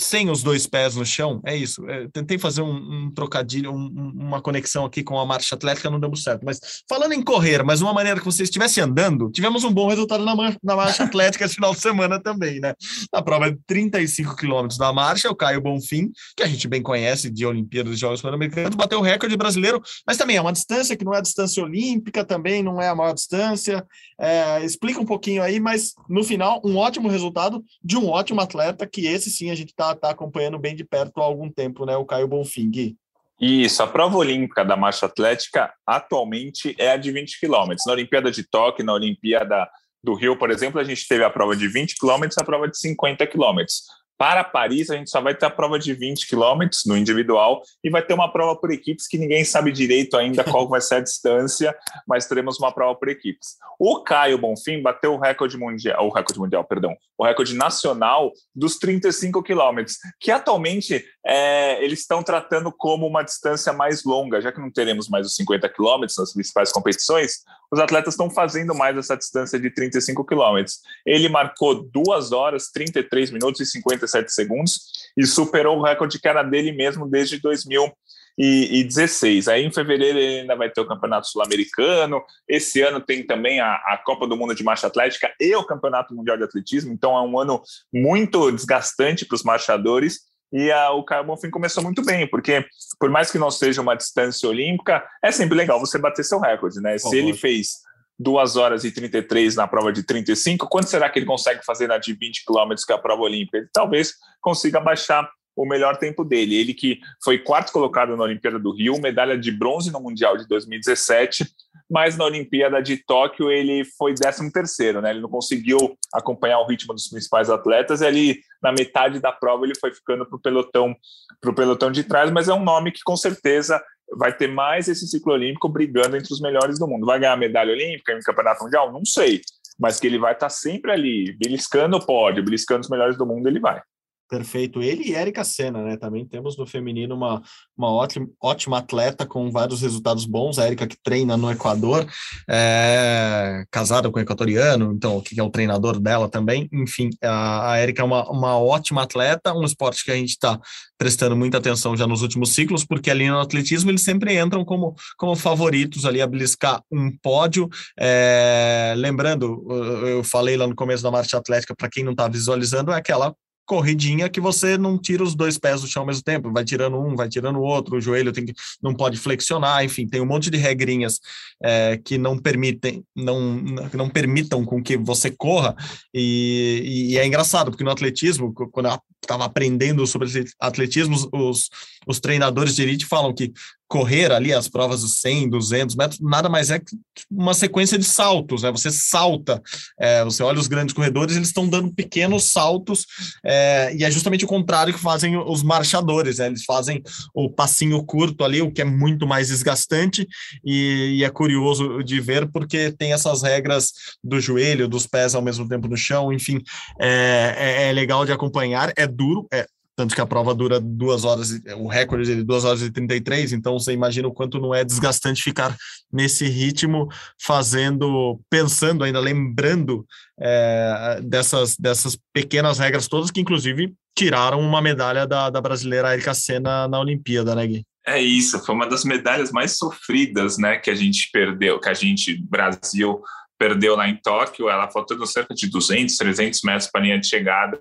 sem 0.00 0.30
os 0.30 0.42
dois 0.42 0.66
pés 0.66 0.96
no 0.96 1.04
chão, 1.04 1.40
é 1.44 1.56
isso. 1.56 1.88
É, 1.88 2.08
tentei 2.12 2.38
fazer 2.38 2.62
um, 2.62 2.74
um 3.06 3.10
trocadilho, 3.10 3.72
um, 3.72 4.12
uma 4.16 4.40
conexão 4.40 4.84
aqui 4.84 5.02
com 5.02 5.18
a 5.18 5.26
marcha 5.26 5.54
atlética, 5.54 5.90
não 5.90 6.00
deu 6.00 6.14
certo. 6.16 6.44
Mas 6.44 6.60
falando 6.88 7.12
em 7.12 7.22
correr, 7.22 7.62
mas 7.62 7.80
uma 7.80 7.92
maneira 7.92 8.18
que 8.18 8.24
você 8.24 8.42
estivesse 8.42 8.80
andando, 8.80 9.30
tivemos 9.30 9.64
um 9.64 9.72
bom 9.72 9.88
resultado 9.88 10.24
na, 10.24 10.34
na 10.62 10.76
marcha 10.76 11.04
atlética 11.04 11.44
esse 11.44 11.54
final 11.54 11.74
de 11.74 11.80
semana 11.80 12.20
também, 12.20 12.60
né? 12.60 12.74
Na 13.12 13.22
prova 13.22 13.50
de 13.50 13.58
35 13.66 14.36
quilômetros 14.36 14.78
da 14.78 14.92
marcha, 14.92 15.30
o 15.30 15.36
Caio 15.36 15.60
Bonfim, 15.60 16.10
que 16.36 16.42
a 16.42 16.46
gente 16.46 16.66
bem 16.66 16.82
conhece 16.82 17.30
de 17.30 17.44
Olimpíadas 17.44 17.94
e 17.94 17.96
Jogos 17.96 18.22
Pan-Americanos, 18.22 18.74
bateu 18.74 18.98
o 18.98 19.02
recorde 19.02 19.36
brasileiro, 19.36 19.80
mas 20.06 20.16
também 20.16 20.36
é 20.36 20.40
uma 20.40 20.52
distância 20.52 20.96
que 20.96 21.04
não 21.04 21.14
é 21.14 21.18
a 21.18 21.22
distância 21.22 21.62
olímpica, 21.62 22.24
também 22.24 22.62
não 22.62 22.80
é 22.80 22.88
a 22.88 22.94
maior 22.94 23.12
distância. 23.12 23.86
É, 24.18 24.64
explica 24.64 25.00
um 25.00 25.06
pouquinho 25.06 25.42
aí, 25.42 25.60
mas 25.60 25.94
no 26.08 26.24
final, 26.24 26.60
um 26.64 26.76
ótimo 26.76 27.08
resultado 27.08 27.64
de 27.82 27.96
um 27.96 28.08
ótimo 28.08 28.40
atleta, 28.40 28.86
que 28.86 29.06
esse 29.06 29.30
sim 29.30 29.50
a 29.50 29.54
gente 29.54 29.70
está 29.70 29.89
está 29.92 30.08
tá 30.08 30.10
acompanhando 30.10 30.58
bem 30.58 30.74
de 30.74 30.84
perto 30.84 31.20
há 31.20 31.24
algum 31.24 31.50
tempo, 31.50 31.84
né? 31.84 31.96
O 31.96 32.04
Caio 32.04 32.28
Bonfim. 32.28 32.70
Gui. 32.70 32.96
Isso, 33.40 33.82
a 33.82 33.86
prova 33.86 34.18
olímpica 34.18 34.62
da 34.62 34.76
marcha 34.76 35.06
atlética 35.06 35.72
atualmente 35.86 36.74
é 36.78 36.90
a 36.92 36.96
de 36.98 37.10
20 37.10 37.40
quilômetros. 37.40 37.86
Na 37.86 37.92
Olimpíada 37.94 38.30
de 38.30 38.42
Tóquio, 38.42 38.84
na 38.84 38.92
Olimpíada 38.92 39.66
do 40.04 40.14
Rio, 40.14 40.36
por 40.36 40.50
exemplo, 40.50 40.78
a 40.78 40.84
gente 40.84 41.08
teve 41.08 41.24
a 41.24 41.30
prova 41.30 41.56
de 41.56 41.66
20 41.66 41.96
quilômetros 41.96 42.36
e 42.36 42.42
a 42.42 42.44
prova 42.44 42.68
de 42.68 42.78
50 42.78 43.26
quilômetros. 43.26 43.84
Para 44.20 44.44
Paris, 44.44 44.90
a 44.90 44.96
gente 44.96 45.08
só 45.08 45.18
vai 45.18 45.34
ter 45.34 45.46
a 45.46 45.50
prova 45.50 45.78
de 45.78 45.94
20 45.94 46.28
quilômetros 46.28 46.84
no 46.84 46.94
individual 46.94 47.62
e 47.82 47.88
vai 47.88 48.02
ter 48.04 48.12
uma 48.12 48.30
prova 48.30 48.54
por 48.54 48.70
equipes 48.70 49.08
que 49.08 49.16
ninguém 49.16 49.46
sabe 49.46 49.72
direito 49.72 50.14
ainda 50.14 50.44
qual 50.44 50.68
vai 50.68 50.82
ser 50.82 50.96
a 50.96 51.00
distância, 51.00 51.74
mas 52.06 52.26
teremos 52.26 52.58
uma 52.58 52.70
prova 52.70 52.94
por 52.98 53.08
equipes. 53.08 53.56
O 53.78 54.02
Caio 54.02 54.36
Bonfim 54.36 54.82
bateu 54.82 55.14
o 55.14 55.18
recorde 55.18 55.56
mundial, 55.56 56.06
o 56.06 56.12
recorde 56.12 56.38
mundial, 56.38 56.62
perdão, 56.62 56.94
o 57.16 57.24
recorde 57.24 57.54
nacional 57.54 58.30
dos 58.54 58.76
35 58.76 59.42
quilômetros, 59.42 59.96
que 60.20 60.30
atualmente 60.30 61.02
é, 61.24 61.82
eles 61.82 62.00
estão 62.00 62.22
tratando 62.22 62.70
como 62.70 63.06
uma 63.06 63.22
distância 63.22 63.72
mais 63.72 64.04
longa, 64.04 64.42
já 64.42 64.52
que 64.52 64.60
não 64.60 64.70
teremos 64.70 65.08
mais 65.08 65.26
os 65.26 65.34
50 65.34 65.66
quilômetros 65.70 66.18
nas 66.18 66.34
principais 66.34 66.70
competições, 66.70 67.36
os 67.70 67.78
atletas 67.78 68.14
estão 68.14 68.28
fazendo 68.28 68.74
mais 68.74 68.96
essa 68.96 69.16
distância 69.16 69.56
de 69.58 69.70
35 69.70 70.24
quilômetros. 70.24 70.80
Ele 71.06 71.28
marcou 71.28 71.82
2 71.82 72.32
horas, 72.32 72.70
33 72.72 73.30
minutos 73.30 73.60
e 73.60 73.66
57 73.66 74.32
segundos 74.32 74.80
e 75.16 75.24
superou 75.26 75.78
o 75.78 75.82
recorde 75.82 76.20
que 76.20 76.26
era 76.26 76.42
dele 76.42 76.72
mesmo 76.72 77.08
desde 77.08 77.40
2016. 77.40 79.46
Aí 79.48 79.64
em 79.64 79.72
fevereiro 79.72 80.18
ele 80.18 80.40
ainda 80.40 80.56
vai 80.56 80.68
ter 80.68 80.80
o 80.80 80.86
Campeonato 80.86 81.28
Sul-Americano. 81.28 82.20
Esse 82.48 82.82
ano 82.82 83.00
tem 83.00 83.24
também 83.24 83.60
a, 83.60 83.74
a, 83.74 84.02
Copa 84.04 84.26
do 84.26 84.36
Mundo 84.36 84.52
de 84.54 84.64
Marcha 84.64 84.88
Atlética 84.88 85.32
e 85.38 85.54
o 85.54 85.64
Campeonato 85.64 86.12
Mundial 86.14 86.36
de 86.36 86.42
Atletismo. 86.44 86.92
Então 86.92 87.16
é 87.16 87.22
um 87.22 87.38
ano 87.38 87.62
muito 87.92 88.50
desgastante 88.50 89.24
para 89.24 89.36
os 89.36 89.44
marchadores. 89.44 90.29
E 90.52 90.70
a, 90.70 90.90
o 90.90 91.04
Caio 91.04 91.24
Bonfim 91.24 91.50
começou 91.50 91.82
muito 91.82 92.04
bem, 92.04 92.28
porque 92.28 92.64
por 92.98 93.08
mais 93.08 93.30
que 93.30 93.38
não 93.38 93.50
seja 93.50 93.80
uma 93.80 93.94
distância 93.94 94.48
olímpica, 94.48 95.04
é 95.22 95.30
sempre 95.30 95.56
legal 95.56 95.78
você 95.78 95.98
bater 95.98 96.24
seu 96.24 96.40
recorde, 96.40 96.80
né? 96.80 96.98
Se 96.98 97.16
ele 97.16 97.32
fez 97.34 97.78
2 98.18 98.56
horas 98.56 98.84
e 98.84 98.90
33 98.90 99.56
na 99.56 99.66
prova 99.66 99.92
de 99.92 100.02
35, 100.02 100.68
quanto 100.68 100.88
será 100.88 101.08
que 101.08 101.18
ele 101.18 101.26
consegue 101.26 101.64
fazer 101.64 101.86
na 101.86 101.98
de 101.98 102.12
20 102.12 102.44
quilômetros, 102.44 102.84
que 102.84 102.92
é 102.92 102.96
a 102.96 102.98
prova 102.98 103.22
olímpica? 103.22 103.58
Ele 103.58 103.68
talvez 103.72 104.14
consiga 104.40 104.80
baixar 104.80 105.30
o 105.56 105.66
melhor 105.66 105.96
tempo 105.96 106.24
dele. 106.24 106.54
Ele 106.54 106.74
que 106.74 107.00
foi 107.22 107.38
quarto 107.38 107.72
colocado 107.72 108.16
na 108.16 108.24
Olimpíada 108.24 108.58
do 108.58 108.74
Rio, 108.74 109.00
medalha 109.00 109.38
de 109.38 109.50
bronze 109.50 109.90
no 109.90 110.00
Mundial 110.00 110.36
de 110.36 110.46
2017, 110.46 111.46
mas 111.90 112.16
na 112.16 112.24
Olimpíada 112.24 112.80
de 112.80 112.96
Tóquio 112.98 113.50
ele 113.50 113.84
foi 113.98 114.14
13 114.14 114.52
terceiro, 114.52 115.00
né? 115.00 115.10
Ele 115.10 115.20
não 115.20 115.28
conseguiu 115.28 115.98
acompanhar 116.14 116.60
o 116.60 116.66
ritmo 116.66 116.94
dos 116.94 117.08
principais 117.08 117.50
atletas 117.50 118.00
e 118.00 118.06
ali 118.06 118.40
na 118.62 118.70
metade 118.70 119.18
da 119.18 119.32
prova 119.32 119.64
ele 119.64 119.74
foi 119.78 119.92
ficando 119.92 120.24
para 120.24 120.36
o 120.36 120.40
pelotão, 120.40 120.94
pro 121.40 121.54
pelotão 121.54 121.90
de 121.90 122.04
trás, 122.04 122.30
mas 122.30 122.48
é 122.48 122.54
um 122.54 122.62
nome 122.62 122.92
que 122.92 123.00
com 123.04 123.16
certeza 123.16 123.82
vai 124.16 124.32
ter 124.36 124.48
mais 124.48 124.88
esse 124.88 125.06
ciclo 125.06 125.32
olímpico 125.32 125.68
brigando 125.68 126.16
entre 126.16 126.32
os 126.32 126.40
melhores 126.40 126.78
do 126.78 126.86
mundo. 126.86 127.06
Vai 127.06 127.18
ganhar 127.18 127.36
medalha 127.36 127.72
olímpica 127.72 128.12
em 128.12 128.20
campeonato 128.20 128.64
mundial? 128.64 128.92
Não 128.92 129.04
sei, 129.04 129.40
mas 129.78 129.98
que 129.98 130.06
ele 130.06 130.18
vai 130.18 130.32
estar 130.32 130.48
sempre 130.48 130.92
ali, 130.92 131.36
beliscando 131.38 131.96
o 131.96 132.04
pódio, 132.04 132.44
beliscando 132.44 132.80
os 132.80 132.90
melhores 132.90 133.16
do 133.16 133.26
mundo, 133.26 133.48
ele 133.48 133.58
vai. 133.58 133.80
Perfeito. 134.30 134.80
Ele 134.80 135.08
e 135.08 135.14
Erika 135.14 135.42
Senna, 135.42 135.82
né? 135.82 135.96
Também 135.96 136.24
temos 136.24 136.56
no 136.56 136.64
feminino 136.64 137.16
uma, 137.16 137.42
uma 137.76 137.92
ótima, 137.92 138.28
ótima 138.40 138.78
atleta 138.78 139.26
com 139.26 139.50
vários 139.50 139.82
resultados 139.82 140.24
bons. 140.24 140.56
A 140.56 140.68
Erika 140.68 140.86
que 140.86 140.96
treina 141.02 141.36
no 141.36 141.50
Equador, 141.50 142.06
é, 142.48 143.64
casada 143.72 144.08
com 144.08 144.20
um 144.20 144.22
equatoriano, 144.22 144.92
então 144.94 145.16
o 145.16 145.22
que 145.22 145.38
é 145.40 145.42
o 145.42 145.50
treinador 145.50 145.98
dela 145.98 146.28
também. 146.28 146.68
Enfim, 146.72 147.10
a, 147.20 147.72
a 147.72 147.82
Erika 147.82 148.02
é 148.02 148.04
uma, 148.04 148.30
uma 148.30 148.56
ótima 148.56 149.02
atleta, 149.02 149.52
um 149.52 149.64
esporte 149.64 150.04
que 150.04 150.12
a 150.12 150.16
gente 150.16 150.30
está 150.30 150.60
prestando 150.96 151.34
muita 151.34 151.58
atenção 151.58 151.96
já 151.96 152.06
nos 152.06 152.22
últimos 152.22 152.52
ciclos, 152.52 152.84
porque 152.84 153.10
ali 153.10 153.28
no 153.28 153.40
atletismo 153.40 153.90
eles 153.90 154.02
sempre 154.02 154.38
entram 154.38 154.64
como, 154.64 154.94
como 155.18 155.34
favoritos 155.34 156.04
ali 156.04 156.22
a 156.22 156.26
beliscar 156.26 156.80
um 156.88 157.10
pódio. 157.20 157.68
É, 157.98 158.94
lembrando, 158.96 159.66
eu 160.06 160.22
falei 160.22 160.56
lá 160.56 160.68
no 160.68 160.76
começo 160.76 161.02
da 161.02 161.10
marcha 161.10 161.36
atlética, 161.36 161.74
para 161.74 161.88
quem 161.90 162.04
não 162.04 162.12
está 162.12 162.28
visualizando, 162.28 162.92
é 162.92 162.96
aquela 162.96 163.34
corridinha 163.70 164.28
que 164.28 164.40
você 164.40 164.76
não 164.76 164.98
tira 164.98 165.22
os 165.22 165.32
dois 165.32 165.56
pés 165.56 165.80
do 165.80 165.86
chão 165.86 166.02
ao 166.02 166.06
mesmo 166.08 166.24
tempo, 166.24 166.52
vai 166.52 166.64
tirando 166.64 166.98
um, 166.98 167.14
vai 167.14 167.28
tirando 167.28 167.54
o 167.54 167.62
outro, 167.62 167.96
o 167.96 168.00
joelho 168.00 168.32
tem 168.32 168.44
que, 168.44 168.52
não 168.82 168.92
pode 168.92 169.16
flexionar, 169.16 169.84
enfim, 169.84 170.08
tem 170.08 170.20
um 170.20 170.26
monte 170.26 170.50
de 170.50 170.56
regrinhas 170.58 171.20
é, 171.62 171.96
que 172.04 172.18
não 172.18 172.36
permitem, 172.36 173.04
não, 173.14 173.62
não 173.94 174.08
permitam 174.10 174.64
com 174.64 174.82
que 174.82 174.96
você 174.96 175.30
corra, 175.30 175.76
e, 176.12 177.10
e 177.12 177.18
é 177.18 177.24
engraçado, 177.24 177.70
porque 177.70 177.84
no 177.84 177.92
atletismo, 177.92 178.52
quando 178.52 178.86
eu 178.86 178.98
estava 179.22 179.44
aprendendo 179.44 180.04
sobre 180.04 180.28
atletismo, 180.58 181.16
os, 181.32 181.70
os 182.08 182.18
treinadores 182.18 182.74
de 182.74 182.82
elite 182.82 183.06
falam 183.06 183.32
que 183.32 183.52
correr 183.90 184.30
ali 184.30 184.54
as 184.54 184.68
provas 184.68 185.00
dos 185.00 185.18
100, 185.18 185.50
200 185.50 185.96
metros, 185.96 186.20
nada 186.20 186.48
mais 186.48 186.70
é 186.70 186.78
que 186.78 186.96
uma 187.28 187.52
sequência 187.52 187.98
de 187.98 188.04
saltos, 188.04 188.62
né? 188.62 188.70
Você 188.70 188.88
salta, 188.88 189.60
é, 189.98 190.22
você 190.22 190.44
olha 190.44 190.60
os 190.60 190.68
grandes 190.68 190.94
corredores, 190.94 191.34
eles 191.34 191.48
estão 191.48 191.68
dando 191.68 191.92
pequenos 191.92 192.44
saltos, 192.44 193.04
é, 193.44 193.92
e 193.96 194.04
é 194.04 194.10
justamente 194.10 194.44
o 194.44 194.48
contrário 194.48 194.94
que 194.94 195.00
fazem 195.00 195.36
os 195.36 195.64
marchadores, 195.64 196.38
né? 196.38 196.46
Eles 196.46 196.64
fazem 196.64 197.02
o 197.34 197.50
passinho 197.50 198.00
curto 198.04 198.44
ali, 198.44 198.62
o 198.62 198.70
que 198.70 198.80
é 198.80 198.84
muito 198.84 199.26
mais 199.26 199.48
desgastante, 199.48 200.24
e, 200.64 201.16
e 201.18 201.24
é 201.24 201.28
curioso 201.28 202.04
de 202.04 202.20
ver, 202.20 202.48
porque 202.52 202.92
tem 202.92 203.12
essas 203.12 203.42
regras 203.42 203.90
do 204.22 204.40
joelho, 204.40 204.86
dos 204.86 205.04
pés 205.04 205.34
ao 205.34 205.42
mesmo 205.42 205.68
tempo 205.68 205.88
no 205.88 205.96
chão, 205.96 206.32
enfim, 206.32 206.62
é, 207.00 207.56
é, 207.58 207.88
é 207.88 207.92
legal 207.92 208.24
de 208.24 208.30
acompanhar, 208.30 208.92
é 208.96 209.04
duro, 209.04 209.48
é, 209.52 209.66
tanto 210.00 210.14
que 210.14 210.20
a 210.22 210.26
prova 210.26 210.54
dura 210.54 210.80
duas 210.80 211.26
horas, 211.26 211.60
o 211.76 211.86
recorde 211.86 212.32
é 212.32 212.36
de 212.36 212.42
duas 212.42 212.64
horas 212.64 212.80
e 212.80 212.90
33, 212.90 213.52
então 213.52 213.78
você 213.78 213.92
imagina 213.92 214.26
o 214.26 214.32
quanto 214.32 214.58
não 214.58 214.74
é 214.74 214.82
desgastante 214.82 215.42
ficar 215.42 215.76
nesse 216.10 216.48
ritmo, 216.48 217.06
fazendo, 217.38 218.40
pensando 218.48 219.04
ainda, 219.04 219.20
lembrando 219.20 220.06
é, 220.40 221.20
dessas, 221.22 221.76
dessas 221.76 222.18
pequenas 222.32 222.78
regras 222.78 223.08
todas, 223.08 223.30
que 223.30 223.42
inclusive 223.42 223.92
tiraram 224.16 224.60
uma 224.60 224.80
medalha 224.80 225.26
da, 225.26 225.50
da 225.50 225.60
brasileira 225.60 226.14
Erika 226.14 226.32
Senna 226.32 226.88
na 226.88 226.98
Olimpíada, 226.98 227.54
né, 227.54 227.66
Gui? 227.66 227.84
É 228.06 228.18
isso, 228.18 228.58
foi 228.64 228.74
uma 228.74 228.88
das 228.88 229.04
medalhas 229.04 229.52
mais 229.52 229.76
sofridas, 229.76 230.56
né, 230.56 230.78
que 230.78 230.90
a 230.90 230.94
gente 230.94 231.28
perdeu, 231.30 231.78
que 231.78 231.90
a 231.90 231.94
gente, 231.94 232.42
Brasil, 232.48 233.20
perdeu 233.58 233.94
lá 233.94 234.08
em 234.08 234.16
Tóquio, 234.16 234.70
ela 234.70 234.90
faltando 234.90 235.26
cerca 235.26 235.54
de 235.54 235.68
200, 235.68 236.16
300 236.16 236.62
metros 236.62 236.90
para 236.90 237.02
a 237.02 237.04
linha 237.04 237.20
de 237.20 237.28
chegada, 237.28 237.78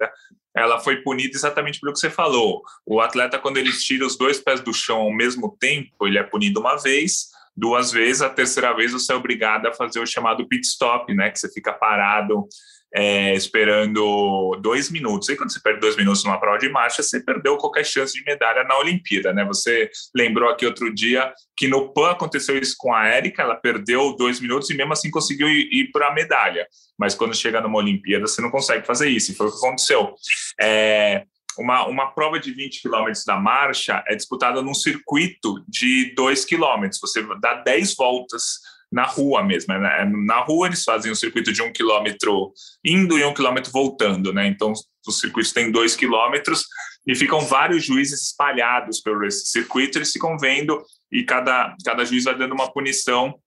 ela 0.56 0.80
foi 0.80 0.98
punida 0.98 1.36
exatamente 1.36 1.80
pelo 1.80 1.94
que 1.94 2.00
você 2.00 2.10
falou. 2.10 2.62
O 2.86 3.00
atleta, 3.00 3.40
quando 3.40 3.58
ele 3.58 3.72
tira 3.72 4.06
os 4.06 4.18
dois 4.18 4.40
pés 4.40 4.62
do 4.62 4.74
chão 4.74 4.98
ao 4.98 5.14
mesmo 5.14 5.56
tempo, 5.60 6.08
ele 6.08 6.18
é 6.18 6.24
punido 6.24 6.60
uma 6.60 6.76
vez, 6.76 7.30
duas 7.56 7.92
vezes, 7.92 8.22
a 8.22 8.30
terceira 8.30 8.74
vez 8.74 8.92
você 8.92 9.14
é 9.14 9.16
obrigado 9.16 9.68
a 9.68 9.74
fazer 9.74 10.00
o 10.00 10.08
chamado 10.08 10.48
pit 10.48 10.66
stop, 10.66 11.14
né? 11.14 11.30
Que 11.30 11.40
você 11.40 11.52
fica 11.52 11.74
parado 11.74 12.48
é, 12.94 13.34
esperando 13.34 14.58
dois 14.62 14.90
minutos. 14.90 15.30
E 15.30 15.36
quando 15.36 15.52
você 15.52 15.60
perde 15.60 15.80
dois 15.80 15.96
minutos 15.96 16.24
numa 16.24 16.40
prova 16.40 16.58
de 16.58 16.70
marcha, 16.70 17.04
você 17.04 17.20
perdeu 17.20 17.58
qualquer 17.58 17.86
chance 17.86 18.14
de 18.14 18.24
medalha 18.24 18.64
na 18.64 18.78
Olimpíada, 18.78 19.34
né? 19.34 19.46
Você 19.46 19.90
lembrou 20.16 20.50
aqui 20.50 20.66
outro 20.66 20.94
dia 20.94 21.34
que 21.56 21.68
no 21.68 21.94
PAN 21.94 22.12
aconteceu 22.12 22.58
isso 22.58 22.76
com 22.78 22.94
a 22.94 23.08
Érica, 23.08 23.44
ela 23.44 23.56
perdeu 23.56 24.16
dois 24.16 24.40
minutos 24.40 24.70
e 24.70 24.74
mesmo 24.76 24.94
assim 24.94 25.12
conseguiu 25.12 25.48
ir, 25.48 25.70
ir 25.72 25.92
para 25.92 26.08
a 26.08 26.14
medalha. 26.14 26.68
Mas 26.98 27.16
quando 27.16 27.36
chega 27.36 27.62
numa 27.62 27.78
Olimpíada, 27.78 28.28
você 28.28 28.42
não 28.42 28.50
consegue 28.50 28.86
fazer 28.86 29.10
isso, 29.10 29.32
e 29.32 29.36
foi 29.36 29.48
o 29.48 29.52
que 29.52 29.58
aconteceu. 29.58 30.16
É, 30.60 31.24
uma, 31.58 31.86
uma 31.88 32.12
prova 32.12 32.40
de 32.40 32.52
20 32.52 32.82
quilômetros 32.82 33.26
da 33.26 33.38
marcha 33.38 34.04
é 34.08 34.16
disputada 34.16 34.62
num 34.62 34.74
circuito 34.74 35.64
de 35.68 36.14
2 36.16 36.46
quilômetros. 36.46 37.00
Você 37.02 37.22
dá 37.42 37.56
10 37.56 37.96
voltas 37.96 38.60
na 38.92 39.04
rua 39.04 39.44
mesmo. 39.44 39.74
Né? 39.74 40.12
Na 40.26 40.40
rua 40.40 40.68
eles 40.68 40.84
fazem 40.84 41.12
um 41.12 41.16
circuito 41.16 41.54
de 41.54 41.62
um 41.62 41.72
quilômetro 41.72 42.52
indo 42.84 43.18
e 43.18 43.24
um 43.24 43.34
quilômetro 43.34 43.72
voltando, 43.72 44.34
né? 44.34 44.48
Então 44.48 44.74
os 45.08 45.20
circuitos 45.20 45.54
têm 45.54 45.72
dois 45.72 45.96
quilômetros 45.96 46.66
e 47.08 47.16
ficam 47.16 47.40
vários 47.40 47.84
juízes 47.84 48.28
espalhados 48.28 49.02
pelo 49.02 49.26
esse 49.26 49.48
circuito. 49.48 49.98
Eles 49.98 50.12
ficam 50.12 50.38
vendo 50.38 50.84
e 51.12 51.24
cada 51.24 51.76
cada 51.86 52.06
juiz 52.06 52.24
vai 52.24 52.38
dando 52.38 52.54
uma 52.54 52.72
punição 52.72 53.40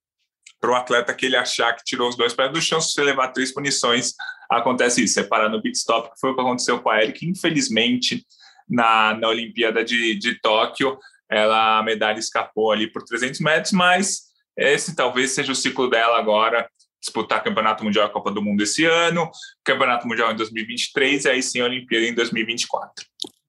para 0.61 0.70
o 0.70 0.74
atleta 0.76 1.12
que 1.12 1.26
ele 1.26 1.37
achar 1.37 1.74
que 1.74 1.83
tirou 1.85 2.09
os 2.09 2.16
dois 2.16 2.33
pés 2.33 2.52
do 2.52 2.62
chão. 2.62 2.81
Se 2.81 2.92
você 2.92 3.02
levar 3.02 3.28
três 3.28 3.52
punições, 3.52 4.12
acontece 4.48 5.02
isso. 5.02 5.14
Você 5.14 5.24
parar 5.24 5.48
no 5.48 5.61
pit 5.61 5.76
stop, 5.76 6.11
que 6.11 6.20
foi 6.20 6.31
o 6.31 6.35
que 6.37 6.40
aconteceu 6.40 6.78
com 6.78 6.88
a 6.88 7.02
Eric, 7.02 7.26
infelizmente, 7.26 8.24
na, 8.68 9.14
na 9.14 9.28
Olimpíada 9.28 9.85
de, 9.85 10.14
de 10.14 10.40
Tóquio. 10.40 10.96
Ela, 11.28 11.78
a 11.78 11.83
medalha 11.83 12.18
escapou 12.20 12.70
ali 12.70 12.87
por 12.87 13.02
300 13.02 13.40
metros, 13.40 13.72
mas 13.72 14.32
esse 14.56 14.94
talvez 14.94 15.32
seja 15.32 15.52
o 15.52 15.56
ciclo 15.56 15.88
dela 15.88 16.18
agora, 16.18 16.68
disputar 17.00 17.42
Campeonato 17.42 17.84
Mundial 17.84 18.06
e 18.06 18.12
Copa 18.12 18.30
do 18.30 18.42
Mundo 18.42 18.62
esse 18.62 18.84
ano, 18.84 19.30
Campeonato 19.64 20.06
Mundial 20.06 20.32
em 20.32 20.36
2023 20.36 21.24
e 21.24 21.28
aí 21.28 21.42
sim 21.42 21.60
a 21.60 21.64
Olimpíada 21.64 22.06
em 22.06 22.14
2024. 22.14 23.04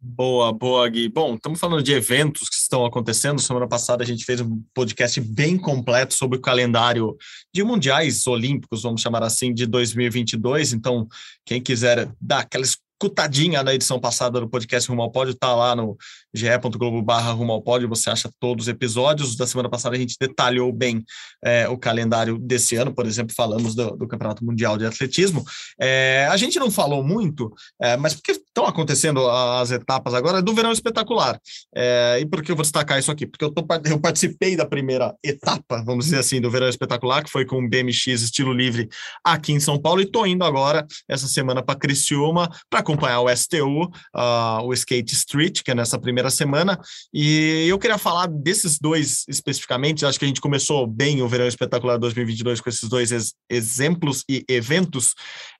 Boa, 0.05 0.51
boa, 0.51 0.89
Gui. 0.89 1.07
Bom, 1.07 1.35
estamos 1.35 1.61
falando 1.61 1.81
de 1.81 1.93
eventos 1.93 2.49
que 2.49 2.55
estão 2.55 2.85
acontecendo. 2.85 3.39
Semana 3.39 3.69
passada 3.69 4.03
a 4.03 4.05
gente 4.05 4.25
fez 4.25 4.41
um 4.41 4.61
podcast 4.73 5.21
bem 5.21 5.57
completo 5.57 6.13
sobre 6.13 6.37
o 6.37 6.41
calendário 6.41 7.15
de 7.53 7.63
mundiais 7.63 8.27
olímpicos, 8.27 8.83
vamos 8.83 9.01
chamar 9.01 9.23
assim, 9.23 9.53
de 9.53 9.65
2022. 9.65 10.73
Então, 10.73 11.07
quem 11.45 11.61
quiser 11.61 12.11
dar 12.19 12.39
aquela 12.39 12.65
escutadinha 13.01 13.63
na 13.63 13.73
edição 13.73 13.99
passada 13.99 14.39
do 14.39 14.47
podcast 14.47 14.89
Rumo 14.89 15.01
ao 15.01 15.11
Pódio, 15.11 15.35
tá 15.35 15.53
lá 15.53 15.75
no 15.75 15.97
ge.globo 16.33 17.01
barra 17.01 17.31
Rumo 17.31 17.51
ao 17.51 17.61
Pódio, 17.61 17.89
você 17.89 18.09
acha 18.09 18.29
todos 18.39 18.65
os 18.65 18.67
episódios. 18.69 19.35
Da 19.35 19.45
semana 19.45 19.69
passada 19.69 19.95
a 19.95 19.99
gente 19.99 20.15
detalhou 20.19 20.71
bem 20.71 21.03
é, 21.43 21.67
o 21.67 21.77
calendário 21.77 22.37
desse 22.37 22.75
ano, 22.75 22.93
por 22.93 23.05
exemplo, 23.05 23.33
falamos 23.35 23.75
do, 23.75 23.91
do 23.97 24.07
Campeonato 24.07 24.45
Mundial 24.45 24.77
de 24.77 24.85
Atletismo. 24.85 25.43
É, 25.79 26.27
a 26.31 26.37
gente 26.37 26.57
não 26.59 26.71
falou 26.71 27.03
muito, 27.03 27.53
é, 27.81 27.97
mas 27.97 28.13
porque 28.13 28.31
estão 28.31 28.65
acontecendo 28.65 29.27
as 29.29 29.71
etapas 29.71 30.13
agora 30.13 30.41
do 30.41 30.53
Verão 30.53 30.71
Espetacular. 30.71 31.39
É, 31.75 32.19
e 32.21 32.25
por 32.25 32.41
que 32.41 32.51
eu 32.51 32.55
vou 32.55 32.63
destacar 32.63 32.99
isso 32.99 33.11
aqui? 33.11 33.25
Porque 33.25 33.43
eu, 33.43 33.51
tô, 33.51 33.65
eu 33.85 33.99
participei 33.99 34.55
da 34.55 34.65
primeira 34.65 35.13
etapa, 35.23 35.83
vamos 35.83 36.05
dizer 36.05 36.19
assim, 36.19 36.39
do 36.39 36.49
Verão 36.49 36.69
Espetacular, 36.69 37.23
que 37.23 37.31
foi 37.31 37.45
com 37.45 37.57
o 37.57 37.69
BMX 37.69 38.21
Estilo 38.21 38.53
Livre 38.53 38.87
aqui 39.23 39.51
em 39.51 39.59
São 39.59 39.79
Paulo, 39.79 40.01
e 40.01 40.05
estou 40.05 40.25
indo 40.25 40.45
agora, 40.45 40.85
essa 41.09 41.27
semana, 41.27 41.61
para 41.61 41.79
Criciúma, 41.79 42.49
para 42.69 42.83
acompanhar 42.93 43.21
o 43.21 43.35
STU, 43.35 43.85
uh, 44.15 44.63
o 44.63 44.73
Skate 44.73 45.13
Street, 45.13 45.61
que 45.63 45.71
é 45.71 45.75
nessa 45.75 45.99
primeira 45.99 46.29
semana. 46.29 46.79
E 47.13 47.65
eu 47.67 47.77
queria 47.79 47.97
falar 47.97 48.27
desses 48.27 48.79
dois 48.79 49.25
especificamente. 49.27 50.05
Acho 50.05 50.19
que 50.19 50.25
a 50.25 50.27
gente 50.27 50.41
começou 50.41 50.87
bem 50.87 51.21
o 51.21 51.27
Verão 51.27 51.47
Espetacular 51.47 51.97
2022 51.97 52.61
com 52.61 52.69
esses 52.69 52.87
dois 52.87 53.11
ex 53.11 53.33
exemplos 53.49 54.23
e 54.29 54.43
eventos, 54.47 55.13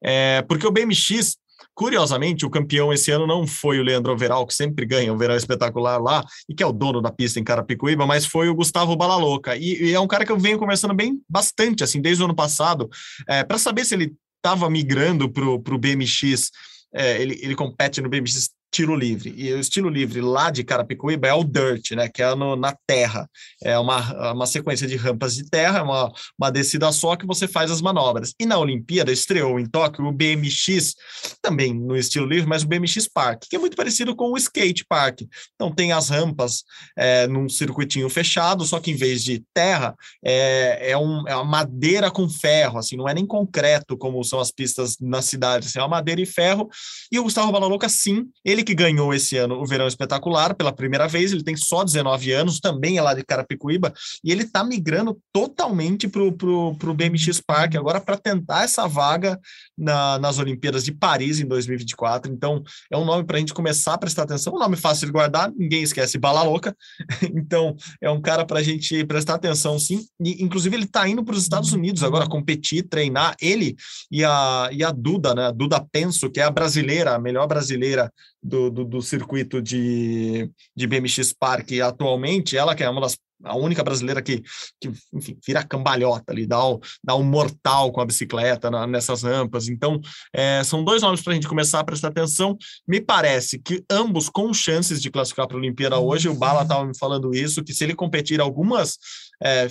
é, 0.04 0.42
porque 0.44 0.68
o 0.68 0.72
BMX 0.72 1.36
Curiosamente, 1.76 2.46
o 2.46 2.52
campeão 2.52 2.94
esse 2.94 3.10
ano 3.10 3.26
não 3.26 3.48
foi 3.48 3.80
o 3.80 3.84
Leandro 3.84 4.12
Overal, 4.12 4.46
que 4.46 4.54
sempre 4.54 4.86
ganha 4.86 5.12
o 5.12 5.18
Verão 5.18 5.36
Espetacular 5.36 6.00
lá, 6.00 6.24
e 6.48 6.54
que 6.54 6.62
é 6.62 6.66
o 6.68 6.72
dono 6.72 7.02
da 7.02 7.12
pista 7.12 7.40
em 7.40 7.44
Carapicuíba, 7.44 8.06
mas 8.06 8.28
foi 8.28 8.48
o 8.48 8.54
Gustavo 8.54 8.96
Balalouca. 8.96 9.56
E, 9.56 9.86
e 9.86 9.94
é 9.94 10.00
um 10.00 10.08
cara 10.08 10.24
que 10.24 10.32
eu 10.32 10.38
venho 10.38 10.60
conversando 10.60 10.94
bem 10.94 11.20
bastante, 11.28 11.84
assim, 11.84 12.00
desde 12.00 12.22
o 12.22 12.26
ano 12.26 12.36
passado, 12.36 12.90
é, 13.28 13.44
para 13.44 13.58
saber 13.58 13.86
se 13.86 13.96
ele 13.96 14.14
estava 14.38 14.70
migrando 14.70 15.32
para 15.32 15.46
o 15.46 15.78
BMX 15.78 16.52
é, 16.94 17.22
ele, 17.22 17.40
ele 17.42 17.56
compete 17.56 18.02
no 18.02 18.10
BMX 18.10 18.50
tiro 18.74 18.96
livre. 18.96 19.34
E 19.38 19.54
o 19.54 19.60
estilo 19.60 19.88
livre 19.88 20.20
lá 20.20 20.50
de 20.50 20.64
Carapicuíba 20.64 21.28
é 21.28 21.34
o 21.34 21.44
dirt, 21.44 21.92
né? 21.92 22.10
Que 22.10 22.24
é 22.24 22.34
no, 22.34 22.56
na 22.56 22.76
terra. 22.88 23.30
É 23.64 23.78
uma, 23.78 24.34
uma 24.34 24.48
sequência 24.48 24.88
de 24.88 24.96
rampas 24.96 25.36
de 25.36 25.48
terra, 25.48 25.84
uma, 25.84 26.12
uma 26.38 26.52
descida 26.52 26.92
só 26.92 27.16
que 27.16 27.26
você 27.26 27.48
faz 27.48 27.70
as 27.70 27.82
manobras. 27.82 28.34
E 28.40 28.46
na 28.46 28.58
Olimpíada 28.58 29.12
estreou 29.12 29.60
em 29.60 29.66
Tóquio 29.66 30.06
o 30.06 30.12
BMX, 30.12 30.96
também 31.42 31.74
no 31.74 31.96
estilo 31.96 32.26
livre, 32.26 32.50
mas 32.50 32.64
o 32.64 32.68
BMX 32.68 33.08
Park, 33.08 33.44
que 33.48 33.56
é 33.56 33.60
muito 33.60 33.78
parecido 33.78 34.16
com 34.16 34.32
o 34.32 34.38
skate 34.38 34.84
park. 34.86 35.22
Então 35.54 35.72
tem 35.72 35.92
as 35.92 36.10
rampas 36.10 36.64
é, 36.98 37.28
num 37.28 37.48
circuitinho 37.48 38.10
fechado, 38.10 38.66
só 38.66 38.80
que 38.80 38.92
em 38.92 38.96
vez 38.96 39.24
de 39.24 39.44
terra, 39.54 39.96
é, 40.26 40.92
é, 40.92 40.98
um, 40.98 41.28
é 41.28 41.36
uma 41.36 41.46
madeira 41.46 42.10
com 42.10 42.28
ferro, 42.28 42.80
assim, 42.80 42.96
não 42.96 43.08
é 43.08 43.14
nem 43.14 43.26
concreto 43.26 43.96
como 43.96 44.24
são 44.24 44.40
as 44.40 44.52
pistas 44.52 44.98
na 45.00 45.22
cidade, 45.22 45.68
assim, 45.68 45.78
é 45.78 45.82
uma 45.82 45.90
madeira 45.90 46.22
e 46.22 46.26
ferro. 46.26 46.68
E 47.12 47.20
o 47.20 47.24
Gustavo 47.24 47.52
Balalouca, 47.52 47.88
sim, 47.88 48.26
ele 48.44 48.63
que 48.64 48.74
ganhou 48.76 49.14
esse 49.14 49.38
ano 49.38 49.56
o 49.56 49.66
Verão 49.66 49.88
Espetacular 49.88 50.56
pela 50.56 50.72
primeira 50.72 51.08
vez, 51.08 51.32
ele 51.32 51.44
tem 51.44 51.56
só 51.56 51.84
19 51.84 52.32
anos, 52.32 52.60
também 52.60 52.98
é 52.98 53.02
lá 53.02 53.14
de 53.14 53.24
Carapicuíba, 53.24 53.94
e 54.24 54.32
ele 54.32 54.44
está 54.44 54.64
migrando 54.64 55.18
totalmente 55.32 56.08
para 56.08 56.22
o 56.22 56.94
BMX 56.94 57.42
Park 57.46 57.76
agora 57.76 58.00
para 58.00 58.18
tentar 58.18 58.64
essa 58.64 58.88
vaga 58.88 59.40
na, 59.78 60.20
nas 60.20 60.40
Olimpíadas 60.40 60.84
de 60.84 60.92
Paris 60.92 61.40
em 61.40 61.46
2024. 61.46 62.32
Então, 62.32 62.64
é 62.92 62.98
um 62.98 63.06
nome 63.06 63.24
para 63.24 63.38
a 63.38 63.40
gente 63.40 63.54
começar 63.54 63.94
a 63.94 63.98
prestar 63.98 64.24
atenção, 64.24 64.54
um 64.56 64.60
nome 64.60 64.76
fácil 64.76 65.08
de 65.08 65.12
guardar, 65.12 65.52
ninguém 65.56 65.84
esquece 65.84 66.18
Bala 66.18 66.44
Louca. 66.44 66.76
então, 67.36 67.76
é 68.02 68.10
um 68.10 68.22
cara 68.22 68.46
para 68.46 68.60
a 68.60 68.64
gente 68.64 69.04
prestar 69.06 69.36
atenção, 69.36 69.78
sim. 69.78 70.06
E, 70.22 70.44
inclusive, 70.44 70.76
ele 70.76 70.86
está 70.86 71.08
indo 71.08 71.24
para 71.24 71.36
os 71.36 71.44
Estados 71.44 71.74
Unidos 71.74 72.04
agora 72.04 72.28
competir, 72.28 72.88
treinar. 72.88 73.36
Ele 73.42 73.76
e 74.12 74.24
a, 74.24 74.70
e 74.72 74.84
a 74.84 74.92
Duda, 74.92 75.34
né? 75.34 75.52
Duda 75.54 75.86
Penso, 75.92 76.30
que 76.30 76.40
é 76.40 76.44
a 76.44 76.52
brasileira, 76.52 77.16
a 77.16 77.20
melhor 77.20 77.48
brasileira 77.48 78.12
do, 78.54 78.70
do, 78.70 78.86
do, 78.86 79.02
circuito 79.02 79.62
de, 79.62 80.50
de 80.76 80.86
BMX 80.88 81.34
Park 81.34 81.72
atualmente, 81.84 82.56
ela 82.56 82.76
que 82.76 82.84
é 82.84 82.90
uma 82.90 83.02
das 83.02 83.18
a 83.46 83.58
única 83.58 83.84
brasileira 83.84 84.22
que, 84.22 84.42
que 84.80 84.90
enfim, 85.14 85.38
vira 85.46 85.64
cambalhota 85.64 86.32
ali, 86.32 86.48
dá, 86.48 86.64
o, 86.66 86.80
dá 87.04 87.14
um 87.14 87.24
mortal 87.24 87.92
com 87.92 88.00
a 88.00 88.06
bicicleta 88.06 88.72
na, 88.72 88.88
nessas 88.88 89.24
rampas. 89.24 89.68
Então, 89.68 90.00
é, 90.32 90.64
são 90.64 90.82
dois 90.82 91.02
nomes 91.02 91.22
para 91.22 91.34
a 91.34 91.36
gente 91.36 91.48
começar 91.48 91.82
a 91.82 91.84
prestar 91.84 92.08
atenção. 92.08 92.58
Me 92.88 93.02
parece 93.02 93.60
que 93.60 93.84
ambos 93.92 94.30
com 94.30 94.54
chances 94.54 95.02
de 95.02 95.12
classificar 95.12 95.46
para 95.46 95.58
a 95.58 95.60
Olimpíada 95.60 96.00
hoje, 96.00 96.30
o 96.30 96.34
Bala 96.34 96.62
estava 96.62 96.86
me 96.86 96.98
falando 96.98 97.36
isso, 97.36 97.64
que 97.64 97.74
se 97.74 97.84
ele 97.84 97.96
competir 97.96 98.40
algumas 98.40 98.98
é, 99.44 99.68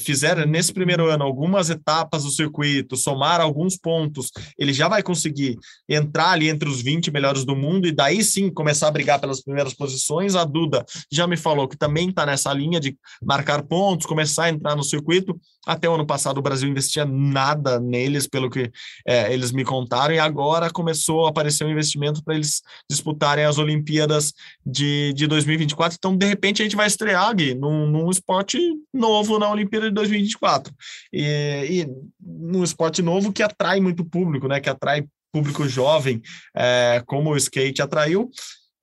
nesse 0.46 0.70
primeiro 0.70 1.08
ano 1.08 1.24
algumas 1.24 1.70
etapas 1.70 2.24
do 2.24 2.30
circuito, 2.30 2.94
somar 2.94 3.40
alguns 3.40 3.78
pontos, 3.78 4.30
ele 4.58 4.72
já 4.72 4.86
vai 4.86 5.02
conseguir 5.02 5.56
entrar 5.88 6.32
ali 6.32 6.50
entre 6.50 6.68
os 6.68 6.82
20 6.82 7.10
melhores 7.10 7.42
do 7.42 7.56
mundo 7.56 7.86
e 7.86 7.92
daí 7.92 8.22
sim 8.22 8.50
começar 8.50 8.88
a 8.88 8.90
brigar 8.90 9.18
pelas 9.18 9.42
primeiras 9.42 9.72
posições. 9.72 10.34
A 10.34 10.44
Duda 10.44 10.84
já 11.10 11.26
me 11.26 11.38
falou 11.38 11.66
que 11.66 11.76
também 11.76 12.10
está 12.10 12.26
nessa 12.26 12.52
linha 12.52 12.78
de 12.78 12.94
marcar 13.22 13.62
pontos, 13.62 14.06
começar 14.06 14.44
a 14.44 14.50
entrar 14.50 14.76
no 14.76 14.84
circuito. 14.84 15.40
Até 15.66 15.88
o 15.88 15.94
ano 15.94 16.06
passado 16.06 16.36
o 16.38 16.42
Brasil 16.42 16.68
investia 16.68 17.06
nada 17.06 17.80
neles, 17.80 18.26
pelo 18.26 18.50
que 18.50 18.70
é, 19.06 19.32
eles 19.32 19.52
me 19.52 19.64
contaram, 19.64 20.12
e 20.12 20.18
agora 20.18 20.70
começou 20.70 21.24
a 21.24 21.30
aparecer 21.30 21.64
um 21.64 21.70
investimento 21.70 22.22
para 22.22 22.34
eles 22.34 22.62
disputarem 22.90 23.44
as 23.44 23.58
Olimpíadas 23.58 24.34
de, 24.66 25.12
de 25.14 25.26
2024. 25.26 25.96
Então, 25.96 26.16
de 26.16 26.26
repente, 26.26 26.60
a 26.60 26.64
gente 26.64 26.76
vai 26.76 26.88
estrear, 26.88 27.34
Gui, 27.34 27.54
num, 27.54 27.86
num 27.86 28.10
esporte 28.10 28.58
novo 28.92 29.38
na 29.38 29.50
Olimpíada 29.50 29.61
Olimpíada 29.62 29.88
de 29.88 29.94
2024. 29.94 30.72
E, 31.12 31.66
e 31.70 31.88
num 32.20 32.62
esporte 32.62 33.02
novo 33.02 33.32
que 33.32 33.42
atrai 33.42 33.80
muito 33.80 34.04
público, 34.04 34.48
né? 34.48 34.60
Que 34.60 34.70
atrai 34.70 35.04
público 35.32 35.66
jovem, 35.66 36.20
é, 36.54 37.02
como 37.06 37.30
o 37.30 37.36
skate 37.36 37.80
atraiu. 37.80 38.30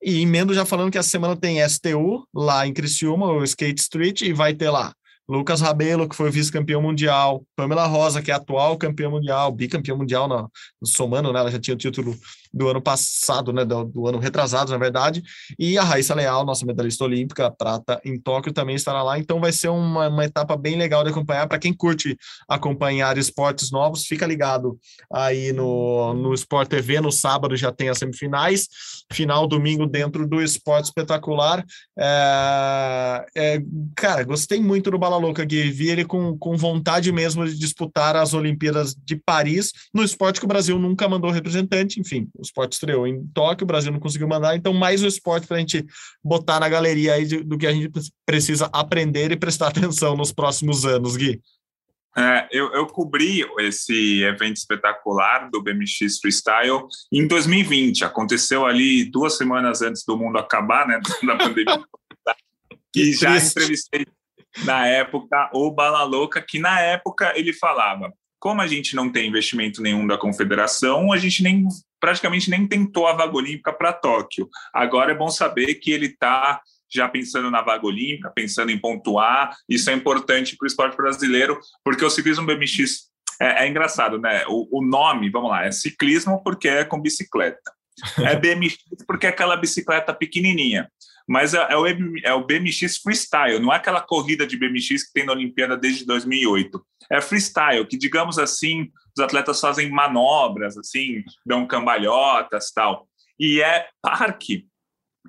E 0.01 0.21
emendo 0.21 0.53
já 0.53 0.65
falando 0.65 0.91
que 0.91 0.97
a 0.97 1.03
semana 1.03 1.35
tem 1.35 1.59
STU 1.67 2.25
lá 2.33 2.65
em 2.65 2.73
Criciúma, 2.73 3.31
o 3.31 3.43
Skate 3.43 3.81
Street, 3.81 4.21
e 4.21 4.31
vai 4.31 4.53
ter 4.53 4.69
lá 4.69 4.93
Lucas 5.29 5.61
Rabelo, 5.61 6.09
que 6.09 6.15
foi 6.15 6.31
vice-campeão 6.31 6.81
mundial, 6.81 7.45
Pamela 7.55 7.85
Rosa, 7.85 8.21
que 8.21 8.31
é 8.31 8.33
atual 8.33 8.77
campeã 8.77 9.09
mundial, 9.09 9.51
bicampeão 9.51 9.95
mundial 9.95 10.27
no 10.27 10.49
somando, 10.83 11.31
né? 11.31 11.39
Ela 11.39 11.51
já 11.51 11.59
tinha 11.59 11.75
o 11.75 11.77
título 11.77 12.17
do 12.53 12.67
ano 12.67 12.81
passado, 12.81 13.53
né? 13.53 13.63
Do, 13.63 13.85
do, 13.85 14.07
ano 14.07 14.17
retrasado, 14.17 14.71
na 14.71 14.77
verdade. 14.77 15.23
E 15.57 15.77
a 15.77 15.83
Raíssa 15.83 16.15
Leal, 16.15 16.45
nossa 16.45 16.65
medalhista 16.65 17.03
olímpica, 17.03 17.51
prata 17.51 18.01
em 18.03 18.19
Tóquio, 18.19 18.53
também 18.53 18.75
estará 18.75 19.03
lá. 19.03 19.19
Então 19.19 19.39
vai 19.39 19.51
ser 19.51 19.69
uma, 19.69 20.07
uma 20.07 20.25
etapa 20.25 20.57
bem 20.57 20.77
legal 20.77 21.03
de 21.03 21.09
acompanhar. 21.09 21.47
Para 21.47 21.59
quem 21.59 21.73
curte 21.73 22.17
acompanhar 22.47 23.17
esportes 23.17 23.71
novos, 23.71 24.05
fica 24.05 24.25
ligado 24.25 24.79
aí 25.11 25.53
no, 25.53 26.13
no 26.13 26.33
Sport 26.33 26.69
TV. 26.69 26.99
No 26.99 27.11
sábado 27.11 27.55
já 27.55 27.71
tem 27.71 27.89
as 27.89 27.97
semifinais, 27.97 28.67
final 29.11 29.47
domingo 29.47 29.85
dentro 29.85 30.27
do 30.27 30.41
Esporte 30.41 30.85
Espetacular. 30.85 31.63
É, 31.97 33.25
é, 33.35 33.61
cara, 33.95 34.23
gostei 34.23 34.59
muito 34.59 34.89
do 34.89 34.97
Bala 34.97 35.17
Louca, 35.17 35.45
Gui. 35.45 35.71
Vi 35.71 35.89
ele 35.89 36.05
com, 36.05 36.37
com 36.37 36.57
vontade 36.57 37.11
mesmo 37.11 37.45
de 37.45 37.57
disputar 37.57 38.15
as 38.15 38.33
Olimpíadas 38.33 38.95
de 38.95 39.15
Paris, 39.15 39.71
no 39.93 40.03
esporte 40.03 40.39
que 40.39 40.45
o 40.45 40.49
Brasil 40.49 40.77
nunca 40.79 41.07
mandou 41.07 41.31
representante. 41.31 41.99
Enfim, 41.99 42.27
o 42.39 42.41
esporte 42.41 42.73
estreou 42.73 43.05
em 43.05 43.25
Tóquio, 43.33 43.65
o 43.65 43.67
Brasil 43.67 43.91
não 43.91 43.99
conseguiu 43.99 44.27
mandar, 44.27 44.55
então 44.55 44.73
mais 44.73 45.03
um 45.03 45.07
esporte 45.07 45.45
para 45.45 45.57
a 45.57 45.59
gente 45.59 45.85
botar 46.23 46.59
na 46.59 46.69
galeria 46.69 47.13
aí 47.13 47.25
de, 47.25 47.43
do 47.43 47.57
que 47.57 47.67
a 47.67 47.71
gente 47.71 47.91
precisa 48.25 48.69
aprender 48.71 49.31
e 49.31 49.37
prestar 49.37 49.67
atenção 49.69 50.15
nos 50.15 50.31
próximos 50.31 50.85
anos, 50.85 51.15
Gui. 51.15 51.41
É, 52.17 52.47
eu, 52.51 52.73
eu, 52.73 52.87
cobri 52.87 53.45
esse 53.59 54.23
evento 54.23 54.57
espetacular 54.57 55.49
do 55.51 55.61
BMX 55.61 56.19
Freestyle 56.19 56.81
em 57.13 57.27
2020. 57.27 58.03
Aconteceu 58.03 58.65
ali 58.65 59.05
duas 59.05 59.37
semanas 59.37 59.81
antes 59.81 60.03
do 60.05 60.17
mundo 60.17 60.37
acabar, 60.37 60.87
né? 60.87 60.99
Da 61.23 61.37
pandemia. 61.37 61.83
e 62.95 63.13
já 63.13 63.37
entrevistei 63.37 64.05
na 64.65 64.87
época 64.87 65.49
o 65.53 65.71
Bala 65.71 66.03
Louca, 66.03 66.41
que 66.41 66.57
na 66.57 66.81
época 66.81 67.31
ele 67.35 67.53
falava: 67.53 68.11
como 68.39 68.61
a 68.61 68.67
gente 68.67 68.95
não 68.95 69.11
tem 69.11 69.27
investimento 69.27 69.81
nenhum 69.81 70.07
da 70.07 70.17
confederação, 70.17 71.11
a 71.11 71.17
gente 71.17 71.43
nem 71.43 71.67
praticamente 71.99 72.49
nem 72.49 72.67
tentou 72.67 73.07
a 73.07 73.13
vaga 73.13 73.35
olímpica 73.35 73.73
para 73.73 73.93
Tóquio. 73.93 74.49
Agora 74.73 75.11
é 75.11 75.15
bom 75.15 75.29
saber 75.29 75.75
que 75.75 75.91
ele 75.91 76.07
está 76.07 76.61
já 76.91 77.07
pensando 77.07 77.51
na 77.51 77.61
vaga 77.61 77.85
olímpica, 77.85 78.31
pensando 78.33 78.71
em 78.71 78.79
pontuar. 78.79 79.55
Isso 79.67 79.89
é 79.89 79.93
importante 79.93 80.55
para 80.57 80.65
o 80.65 80.67
esporte 80.67 80.97
brasileiro, 80.97 81.59
porque 81.83 82.03
o 82.03 82.09
ciclismo 82.09 82.45
BMX 82.45 83.09
é, 83.39 83.65
é 83.65 83.67
engraçado, 83.67 84.17
né? 84.17 84.43
O, 84.47 84.79
o, 84.79 84.85
nome, 84.85 85.29
vamos 85.29 85.51
lá, 85.51 85.65
é 85.65 85.71
ciclismo 85.71 86.41
porque 86.43 86.67
é 86.67 86.83
com 86.83 86.99
bicicleta. 86.99 87.71
É 88.19 88.35
BMX 88.35 88.77
porque 89.05 89.27
é 89.27 89.29
aquela 89.29 89.55
bicicleta 89.55 90.13
pequenininha 90.13 90.89
mas 91.29 91.53
é, 91.53 91.59
é, 91.69 91.77
o, 91.77 91.85
é 92.23 92.33
o 92.33 92.43
BMX 92.43 92.97
freestyle, 92.97 93.59
não 93.59 93.71
é 93.71 93.75
aquela 93.75 94.01
corrida 94.01 94.47
de 94.47 94.57
BMX 94.57 95.03
que 95.05 95.13
tem 95.13 95.23
na 95.23 95.31
Olimpíada 95.31 95.77
desde 95.77 96.03
2008. 96.03 96.83
É 97.11 97.21
freestyle, 97.21 97.85
que 97.85 97.95
digamos 97.95 98.39
assim, 98.39 98.89
os 99.15 99.23
atletas 99.23 99.61
fazem 99.61 99.91
manobras, 99.91 100.75
assim, 100.75 101.23
dão 101.45 101.67
cambalhotas 101.67 102.71
tal. 102.71 103.07
E 103.39 103.61
é 103.61 103.89
parque. 104.01 104.65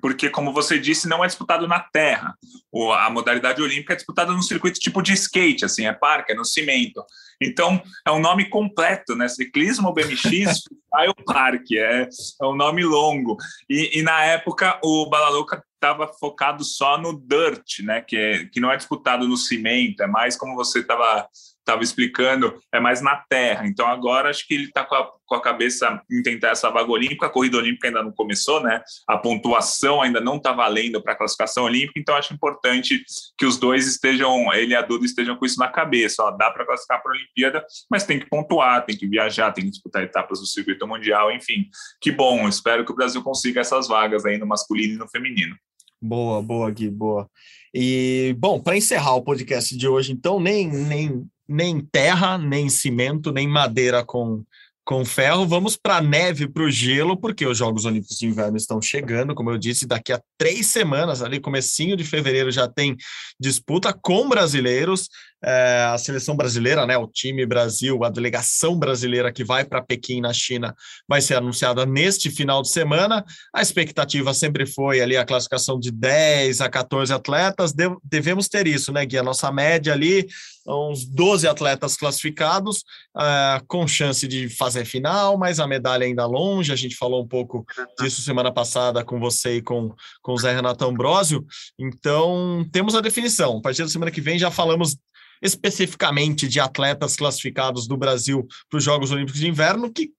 porque, 0.01 0.27
como 0.27 0.51
você 0.51 0.79
disse, 0.79 1.07
não 1.07 1.23
é 1.23 1.27
disputado 1.27 1.67
na 1.67 1.79
terra. 1.79 2.35
O, 2.71 2.91
a 2.91 3.07
modalidade 3.11 3.61
olímpica 3.61 3.93
é 3.93 3.95
disputada 3.95 4.31
no 4.31 4.41
circuito 4.41 4.79
tipo 4.79 5.03
de 5.03 5.13
skate, 5.13 5.65
assim, 5.65 5.85
é 5.85 5.93
parque, 5.93 6.31
é 6.31 6.35
no 6.35 6.43
cimento. 6.43 7.05
Então, 7.41 7.81
é 8.05 8.11
um 8.11 8.19
nome 8.19 8.49
completo, 8.49 9.15
né? 9.15 9.27
Ciclismo 9.27 9.93
BMX 9.93 10.21
Freestyle 10.21 11.25
Park, 11.25 11.71
é, 11.71 12.07
é 12.41 12.45
um 12.45 12.55
nome 12.55 12.83
longo. 12.83 13.35
E, 13.69 13.99
e 13.99 14.03
na 14.03 14.23
época, 14.23 14.79
o 14.83 15.09
Balalouca 15.09 15.63
estava 15.73 16.07
focado 16.07 16.63
só 16.63 16.97
no 16.97 17.19
dirt, 17.19 17.79
né? 17.79 18.01
Que, 18.01 18.15
é, 18.15 18.45
que 18.45 18.59
não 18.59 18.71
é 18.71 18.77
disputado 18.77 19.27
no 19.27 19.35
cimento, 19.35 20.03
é 20.03 20.07
mais 20.07 20.37
como 20.37 20.55
você 20.55 20.79
estava 20.79 21.27
estava 21.61 21.83
explicando, 21.83 22.59
é 22.73 22.79
mais 22.79 23.01
na 23.01 23.15
terra. 23.29 23.65
Então 23.65 23.87
agora 23.87 24.29
acho 24.29 24.45
que 24.45 24.53
ele 24.53 24.65
está 24.65 24.83
com, 24.83 24.95
com, 25.25 25.35
a 25.35 25.41
cabeça 25.41 26.01
em 26.11 26.21
tentar 26.21 26.49
essa 26.49 26.69
vaga 26.69 26.91
olímpica. 26.91 27.27
A 27.27 27.29
corrida 27.29 27.57
olímpica 27.57 27.87
ainda 27.87 28.03
não 28.03 28.11
começou, 28.11 28.61
né? 28.61 28.81
A 29.07 29.17
pontuação 29.17 30.01
ainda 30.01 30.19
não 30.19 30.37
está 30.37 30.51
valendo 30.51 31.01
para 31.01 31.13
a 31.13 31.15
classificação 31.15 31.63
olímpica. 31.63 31.99
Então 31.99 32.15
acho 32.15 32.33
importante 32.33 33.03
que 33.37 33.45
os 33.45 33.57
dois 33.57 33.87
estejam, 33.87 34.51
ele 34.53 34.73
e 34.73 34.75
a 34.75 34.81
Duda 34.81 35.05
estejam 35.05 35.35
com 35.35 35.45
isso 35.45 35.59
na 35.59 35.67
cabeça. 35.67 36.23
Ó, 36.23 36.31
dá 36.31 36.51
para 36.51 36.65
classificar 36.65 37.01
para 37.01 37.11
a 37.11 37.15
Olimpíada, 37.15 37.65
mas 37.89 38.03
tem 38.03 38.19
que 38.19 38.27
pontuar, 38.27 38.85
tem 38.85 38.97
que 38.97 39.07
viajar, 39.07 39.51
tem 39.51 39.65
que 39.65 39.71
disputar 39.71 40.03
etapas 40.03 40.39
do 40.39 40.45
circuito 40.45 40.87
mundial. 40.87 41.31
Enfim, 41.31 41.67
que 42.01 42.11
bom. 42.11 42.47
Espero 42.47 42.83
que 42.83 42.91
o 42.91 42.95
Brasil 42.95 43.23
consiga 43.23 43.61
essas 43.61 43.87
vagas 43.87 44.25
aí 44.25 44.37
no 44.37 44.47
masculino 44.47 44.95
e 44.95 44.97
no 44.97 45.07
feminino. 45.07 45.55
Boa, 46.01 46.41
boa, 46.41 46.71
Gui, 46.71 46.89
boa. 46.89 47.29
E, 47.73 48.35
bom, 48.39 48.59
para 48.59 48.75
encerrar 48.75 49.15
o 49.15 49.21
podcast 49.21 49.77
de 49.77 49.87
hoje, 49.87 50.11
então, 50.11 50.39
nem, 50.39 50.67
nem 50.67 51.25
nem 51.51 51.79
terra, 51.79 52.37
nem 52.37 52.69
cimento, 52.69 53.31
nem 53.31 53.47
madeira 53.47 54.03
com, 54.03 54.43
com 54.83 55.05
ferro. 55.05 55.45
Vamos 55.45 55.77
para 55.77 55.97
a 55.97 56.01
neve, 56.01 56.47
para 56.47 56.63
o 56.63 56.71
gelo, 56.71 57.17
porque 57.17 57.45
os 57.45 57.57
Jogos 57.57 57.85
Olímpicos 57.85 58.17
de 58.17 58.27
Inverno 58.27 58.57
estão 58.57 58.81
chegando, 58.81 59.35
como 59.35 59.51
eu 59.51 59.57
disse, 59.57 59.85
daqui 59.85 60.11
a 60.11 60.21
três 60.37 60.67
semanas, 60.67 61.21
ali 61.21 61.39
comecinho 61.39 61.95
de 61.95 62.03
fevereiro, 62.03 62.51
já 62.51 62.67
tem 62.67 62.95
disputa 63.39 63.93
com 63.93 64.27
brasileiros 64.27 65.09
é, 65.43 65.85
a 65.91 65.97
seleção 65.97 66.35
brasileira, 66.35 66.85
né, 66.85 66.97
o 66.97 67.07
time 67.07 67.45
Brasil, 67.45 68.03
a 68.03 68.09
delegação 68.09 68.77
brasileira 68.77 69.31
que 69.31 69.43
vai 69.43 69.65
para 69.65 69.81
Pequim, 69.81 70.21
na 70.21 70.33
China, 70.33 70.75
vai 71.07 71.21
ser 71.21 71.35
anunciada 71.35 71.85
neste 71.85 72.29
final 72.29 72.61
de 72.61 72.69
semana. 72.69 73.25
A 73.53 73.61
expectativa 73.61 74.33
sempre 74.33 74.65
foi 74.65 75.01
ali 75.01 75.17
a 75.17 75.25
classificação 75.25 75.79
de 75.79 75.91
10 75.91 76.61
a 76.61 76.69
14 76.69 77.11
atletas. 77.11 77.73
De, 77.73 77.89
devemos 78.03 78.47
ter 78.47 78.67
isso, 78.67 78.91
né, 78.91 79.05
Gui? 79.05 79.17
A 79.17 79.23
nossa 79.23 79.51
média 79.51 79.93
ali, 79.93 80.27
uns 80.67 81.05
12 81.05 81.47
atletas 81.47 81.97
classificados, 81.97 82.83
é, 83.17 83.61
com 83.67 83.87
chance 83.87 84.27
de 84.27 84.47
fazer 84.49 84.85
final, 84.85 85.37
mas 85.37 85.59
a 85.59 85.65
medalha 85.65 86.05
ainda 86.05 86.25
longe. 86.25 86.71
A 86.71 86.75
gente 86.75 86.95
falou 86.95 87.23
um 87.23 87.27
pouco 87.27 87.65
disso 87.99 88.21
semana 88.21 88.51
passada 88.51 89.03
com 89.03 89.19
você 89.19 89.55
e 89.55 89.61
com, 89.61 89.93
com 90.21 90.33
o 90.33 90.37
Zé 90.37 90.53
Renato 90.53 90.85
Ambrosio. 90.85 91.45
Então, 91.79 92.63
temos 92.71 92.93
a 92.93 93.01
definição. 93.01 93.57
A 93.57 93.61
partir 93.61 93.81
da 93.81 93.89
semana 93.89 94.11
que 94.11 94.21
vem 94.21 94.37
já 94.37 94.51
falamos 94.51 94.97
especificamente 95.41 96.47
de 96.47 96.59
atletas 96.59 97.15
classificados 97.15 97.87
do 97.87 97.97
Brasil 97.97 98.47
para 98.69 98.77
os 98.77 98.83
Jogos 98.83 99.11
Olímpicos 99.11 99.39
de 99.39 99.47
Inverno, 99.47 99.91
que, 99.91 100.11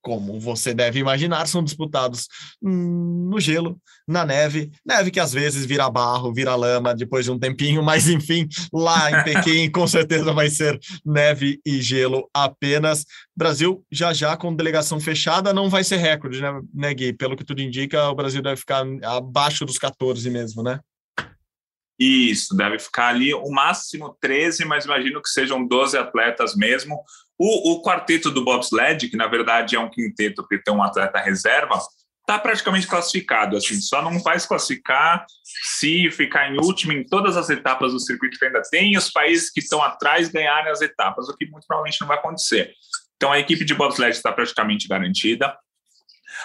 como 0.00 0.38
você 0.38 0.72
deve 0.72 1.00
imaginar, 1.00 1.46
são 1.46 1.62
disputados 1.62 2.28
no 2.62 3.38
gelo, 3.40 3.80
na 4.06 4.24
neve, 4.24 4.70
neve 4.86 5.10
que 5.10 5.20
às 5.20 5.32
vezes 5.32 5.66
vira 5.66 5.90
barro, 5.90 6.32
vira 6.32 6.54
lama 6.54 6.94
depois 6.94 7.24
de 7.24 7.30
um 7.30 7.38
tempinho, 7.38 7.82
mas 7.82 8.08
enfim, 8.08 8.48
lá 8.72 9.10
em 9.10 9.24
Pequim 9.24 9.70
com 9.70 9.86
certeza 9.86 10.32
vai 10.32 10.48
ser 10.48 10.78
neve 11.04 11.60
e 11.66 11.80
gelo 11.82 12.28
apenas. 12.32 13.04
Brasil 13.36 13.84
já 13.90 14.12
já 14.12 14.36
com 14.36 14.54
delegação 14.54 15.00
fechada 15.00 15.52
não 15.52 15.68
vai 15.68 15.84
ser 15.84 15.96
recorde, 15.96 16.40
né, 16.40 16.60
né 16.72 16.94
Gui? 16.94 17.12
Pelo 17.12 17.36
que 17.36 17.44
tudo 17.44 17.60
indica, 17.60 18.08
o 18.08 18.14
Brasil 18.14 18.40
deve 18.40 18.56
ficar 18.56 18.84
abaixo 19.04 19.64
dos 19.64 19.78
14 19.78 20.30
mesmo, 20.30 20.62
né? 20.62 20.80
Isso, 21.98 22.56
deve 22.56 22.78
ficar 22.78 23.08
ali 23.08 23.34
o 23.34 23.50
máximo 23.50 24.16
13, 24.20 24.64
mas 24.64 24.84
imagino 24.84 25.20
que 25.20 25.28
sejam 25.28 25.66
12 25.66 25.98
atletas 25.98 26.54
mesmo. 26.54 27.02
O, 27.36 27.72
o 27.72 27.82
quarteto 27.82 28.30
do 28.30 28.44
bobsled, 28.44 29.08
que 29.08 29.16
na 29.16 29.26
verdade 29.26 29.74
é 29.74 29.80
um 29.80 29.90
quinteto 29.90 30.46
que 30.46 30.58
tem 30.58 30.72
um 30.72 30.82
atleta 30.82 31.18
reserva, 31.18 31.80
está 32.20 32.38
praticamente 32.38 32.86
classificado. 32.86 33.56
Assim, 33.56 33.80
só 33.80 34.02
não 34.02 34.20
vai 34.20 34.38
se 34.38 34.46
classificar 34.46 35.26
se 35.42 36.10
ficar 36.10 36.52
em 36.52 36.58
último 36.60 36.92
em 36.92 37.04
todas 37.04 37.36
as 37.36 37.48
etapas 37.50 37.92
do 37.92 37.98
circuito 37.98 38.38
que 38.38 38.44
ainda 38.44 38.62
tem 38.70 38.96
os 38.96 39.10
países 39.10 39.50
que 39.50 39.60
estão 39.60 39.82
atrás 39.82 40.28
ganharem 40.28 40.70
as 40.70 40.82
etapas, 40.82 41.28
o 41.28 41.36
que 41.36 41.46
muito 41.46 41.66
provavelmente 41.66 42.00
não 42.00 42.08
vai 42.08 42.18
acontecer. 42.18 42.74
Então 43.16 43.32
a 43.32 43.38
equipe 43.38 43.64
de 43.64 43.74
bobsled 43.74 44.14
está 44.14 44.30
praticamente 44.30 44.86
garantida. 44.86 45.56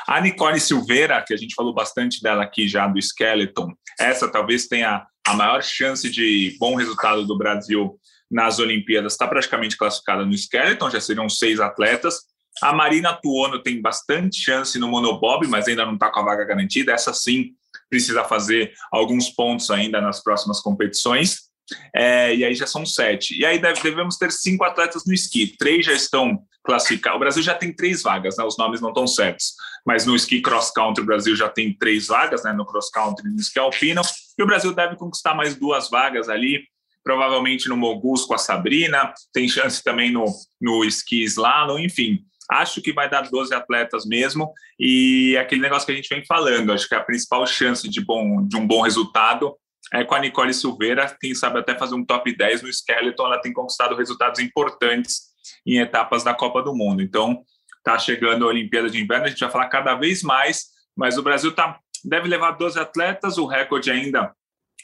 A 0.08 0.20
Nicole 0.22 0.60
Silveira, 0.60 1.24
que 1.26 1.34
a 1.34 1.38
gente 1.38 1.56
falou 1.56 1.74
bastante 1.74 2.22
dela 2.22 2.44
aqui 2.44 2.68
já 2.68 2.88
do 2.88 3.00
Skeleton, 3.00 3.74
essa 4.00 4.30
talvez 4.30 4.68
tenha 4.68 5.06
a 5.26 5.34
maior 5.34 5.64
chance 5.64 6.10
de 6.10 6.56
bom 6.60 6.76
resultado 6.76 7.26
do 7.26 7.38
Brasil 7.38 8.00
nas 8.30 8.60
Olimpíadas, 8.60 9.14
está 9.14 9.28
praticamente 9.28 9.78
classificada 9.78 10.26
no 10.26 10.34
Skeleton, 10.34 10.90
já 10.90 11.00
seriam 11.00 11.30
seis 11.30 11.60
atletas. 11.60 12.22
A 12.62 12.74
Marina 12.74 13.14
Tuono 13.14 13.62
tem 13.62 13.82
bastante 13.82 14.40
chance 14.42 14.78
no 14.78 14.88
monobob, 14.88 15.48
mas 15.48 15.68
ainda 15.68 15.86
não 15.86 15.94
está 15.94 16.10
com 16.12 16.20
a 16.20 16.24
vaga 16.24 16.46
garantida. 16.46 16.92
Essa 16.92 17.14
sim 17.14 17.52
precisa 17.90 18.24
fazer 18.24 18.74
alguns 18.92 19.30
pontos 19.30 19.70
ainda 19.72 20.02
nas 20.02 20.22
próximas 20.22 20.60
competições. 20.60 21.53
É, 21.96 22.36
e 22.36 22.44
aí 22.44 22.54
já 22.54 22.68
são 22.68 22.86
sete. 22.86 23.40
E 23.40 23.46
aí 23.46 23.60
deve, 23.60 23.82
devemos 23.82 24.18
ter 24.18 24.32
cinco 24.32 24.64
atletas 24.64 25.04
no 25.06 25.14
esqui. 25.14 25.56
Três 25.58 25.86
já 25.86 25.94
estão 25.94 26.40
classificados. 26.64 27.18
O 27.18 27.20
Brasil 27.20 27.44
já 27.44 27.54
tem 27.54 27.74
três 27.74 28.02
vagas, 28.02 28.38
né? 28.38 28.44
Os 28.44 28.58
nomes 28.58 28.82
não 28.82 28.90
estão 28.90 29.06
certos. 29.06 29.54
Mas 29.86 30.06
no 30.06 30.16
esqui 30.16 30.42
cross 30.42 30.72
country 30.72 31.04
o 31.04 31.06
Brasil 31.06 31.36
já 31.36 31.50
tem 31.50 31.74
três 31.74 32.08
vagas, 32.08 32.44
né? 32.44 32.54
No 32.54 32.66
cross 32.66 32.90
country 32.90 33.28
e 33.28 33.32
no 33.32 33.40
esqui 33.40 33.60
alpino. 33.60 34.02
E 34.38 34.44
o 34.44 34.46
Brasil 34.46 34.74
deve 34.74 34.96
conquistar 34.96 35.34
mais 35.34 35.56
duas 35.56 35.90
vagas 35.90 36.30
ali. 36.30 36.64
Provavelmente 37.04 37.68
no 37.68 37.76
Mogus 37.76 38.26
com 38.26 38.34
a 38.34 38.38
Sabrina. 38.38 39.14
Tem 39.34 39.48
chance 39.48 39.84
também 39.84 40.12
no, 40.12 40.26
no 40.62 40.86
esqui 40.86 41.24
slalom, 41.24 41.80
enfim. 41.80 42.20
Acho 42.50 42.82
que 42.82 42.94
vai 42.94 43.10
dar 43.10 43.30
12 43.30 43.54
atletas 43.54 44.06
mesmo. 44.06 44.52
E 44.80 45.34
é 45.36 45.40
aquele 45.40 45.62
negócio 45.62 45.86
que 45.86 45.92
a 45.92 45.96
gente 45.96 46.10
vem 46.10 46.26
falando. 46.26 46.72
Acho 46.72 46.88
que 46.88 46.96
a 46.96 47.04
principal 47.04 47.46
chance 47.46 47.88
de, 47.90 48.02
bom, 48.02 48.46
de 48.48 48.56
um 48.56 48.66
bom 48.66 48.82
resultado 48.82 49.56
é, 49.92 50.04
com 50.04 50.16
a 50.16 50.20
Nicole 50.20 50.54
Silveira, 50.54 51.16
quem 51.20 51.36
sabe 51.36 51.60
até 51.60 51.78
fazer 51.78 51.96
um 51.96 52.06
top 52.06 52.36
10 52.36 52.62
no 52.62 52.70
Skeleton, 52.70 53.26
ela 53.26 53.42
tem 53.42 53.52
conquistado 53.52 53.96
resultados 53.96 54.40
importantes 54.40 55.34
em 55.66 55.80
etapas 55.80 56.24
da 56.24 56.34
Copa 56.34 56.62
do 56.62 56.76
Mundo. 56.76 57.02
Então, 57.02 57.44
está 57.78 57.98
chegando 57.98 58.46
a 58.46 58.48
Olimpíada 58.48 58.90
de 58.90 59.02
Inverno, 59.02 59.26
a 59.26 59.30
gente 59.30 59.40
vai 59.40 59.52
falar 59.52 59.68
cada 59.68 59.96
vez 59.96 60.24
mais, 60.24 60.68
mas 60.96 61.18
o 61.18 61.24
Brasil 61.24 61.54
tá, 61.54 61.80
deve 62.04 62.28
levar 62.28 62.52
12 62.52 62.80
atletas, 62.80 63.38
o 63.38 63.46
recorde 63.46 63.92
ainda 63.92 64.34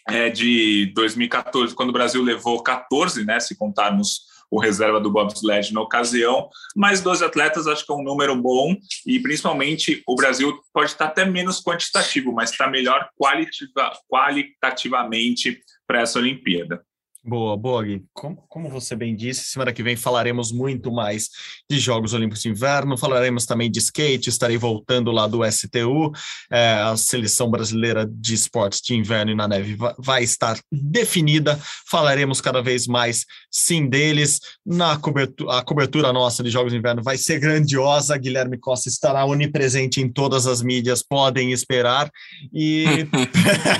é 0.07 0.29
de 0.29 0.91
2014, 0.95 1.73
quando 1.75 1.89
o 1.89 1.93
Brasil 1.93 2.21
levou 2.21 2.61
14, 2.61 3.25
né, 3.25 3.39
se 3.39 3.57
contarmos 3.57 4.21
o 4.51 4.59
reserva 4.59 4.99
do 4.99 5.11
bobsled 5.11 5.73
na 5.73 5.81
ocasião, 5.81 6.49
mas 6.75 7.01
12 7.01 7.23
atletas 7.23 7.67
acho 7.67 7.85
que 7.85 7.91
é 7.91 7.95
um 7.95 8.03
número 8.03 8.35
bom 8.35 8.75
e 9.05 9.19
principalmente 9.19 10.01
o 10.07 10.15
Brasil 10.15 10.59
pode 10.73 10.91
estar 10.91 11.05
até 11.05 11.25
menos 11.25 11.61
quantitativo, 11.61 12.31
mas 12.33 12.51
está 12.51 12.67
melhor 12.67 13.09
qualitativa, 13.17 13.91
qualitativamente 14.07 15.61
para 15.87 16.01
essa 16.01 16.19
Olimpíada. 16.19 16.83
Boa, 17.21 17.57
boa, 17.57 17.83
Gui. 17.83 18.05
Como, 18.13 18.37
como, 18.47 18.69
você 18.69 18.95
bem 18.95 19.13
disse, 19.13 19.43
semana 19.43 19.73
que 19.73 19.83
vem 19.83 19.97
falaremos 19.97 20.53
muito 20.53 20.89
mais 20.89 21.29
de 21.69 21.77
Jogos 21.77 22.13
Olímpicos 22.13 22.41
de 22.41 22.49
Inverno, 22.49 22.97
falaremos 22.97 23.45
também 23.45 23.69
de 23.69 23.79
skate, 23.79 24.29
estarei 24.29 24.57
voltando 24.57 25.11
lá 25.11 25.27
do 25.27 25.43
STU, 25.51 26.13
é, 26.49 26.75
a 26.75 26.95
seleção 26.95 27.51
brasileira 27.51 28.07
de 28.09 28.33
esportes 28.33 28.79
de 28.79 28.95
inverno 28.95 29.31
e 29.31 29.35
na 29.35 29.49
neve 29.49 29.77
vai, 29.97 30.23
estar 30.23 30.57
definida, 30.71 31.59
falaremos 31.89 32.39
cada 32.39 32.61
vez 32.61 32.87
mais 32.87 33.25
sim 33.51 33.89
deles, 33.89 34.39
na 34.65 34.97
cobertura, 34.97 35.57
a 35.57 35.61
cobertura 35.61 36.13
nossa 36.13 36.41
de 36.41 36.49
Jogos 36.49 36.71
de 36.71 36.79
Inverno 36.79 37.03
vai 37.03 37.17
ser 37.17 37.37
grandiosa, 37.39 38.17
Guilherme 38.17 38.57
Costa 38.57 38.87
estará 38.87 39.25
onipresente 39.25 39.99
em 39.99 40.09
todas 40.09 40.47
as 40.47 40.61
mídias, 40.61 41.03
podem 41.03 41.51
esperar, 41.51 42.09
e 42.53 42.85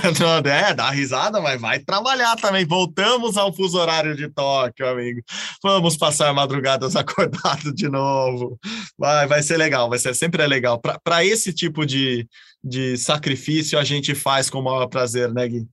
é, 0.44 0.74
dá 0.74 0.90
risada, 0.90 1.40
mas 1.40 1.58
vai 1.58 1.78
trabalhar 1.78 2.36
também, 2.36 2.66
voltamos 2.66 3.29
Vamos 3.30 3.36
ao 3.36 3.52
fuso 3.52 3.78
horário 3.78 4.16
de 4.16 4.28
Tóquio, 4.28 4.88
amigo. 4.88 5.20
Vamos 5.62 5.96
passar 5.96 6.34
madrugadas 6.34 6.96
acordados 6.96 7.72
de 7.72 7.88
novo. 7.88 8.58
Vai, 8.98 9.26
vai 9.28 9.40
ser 9.40 9.56
legal, 9.56 9.88
vai 9.88 10.00
ser 10.00 10.14
sempre 10.14 10.42
é 10.42 10.46
legal. 10.48 10.80
Para 10.80 11.24
esse 11.24 11.52
tipo 11.52 11.86
de, 11.86 12.26
de 12.62 12.96
sacrifício, 12.96 13.78
a 13.78 13.84
gente 13.84 14.16
faz 14.16 14.50
com 14.50 14.58
o 14.58 14.64
maior 14.64 14.88
prazer, 14.88 15.32
né, 15.32 15.46
Gui? 15.46 15.64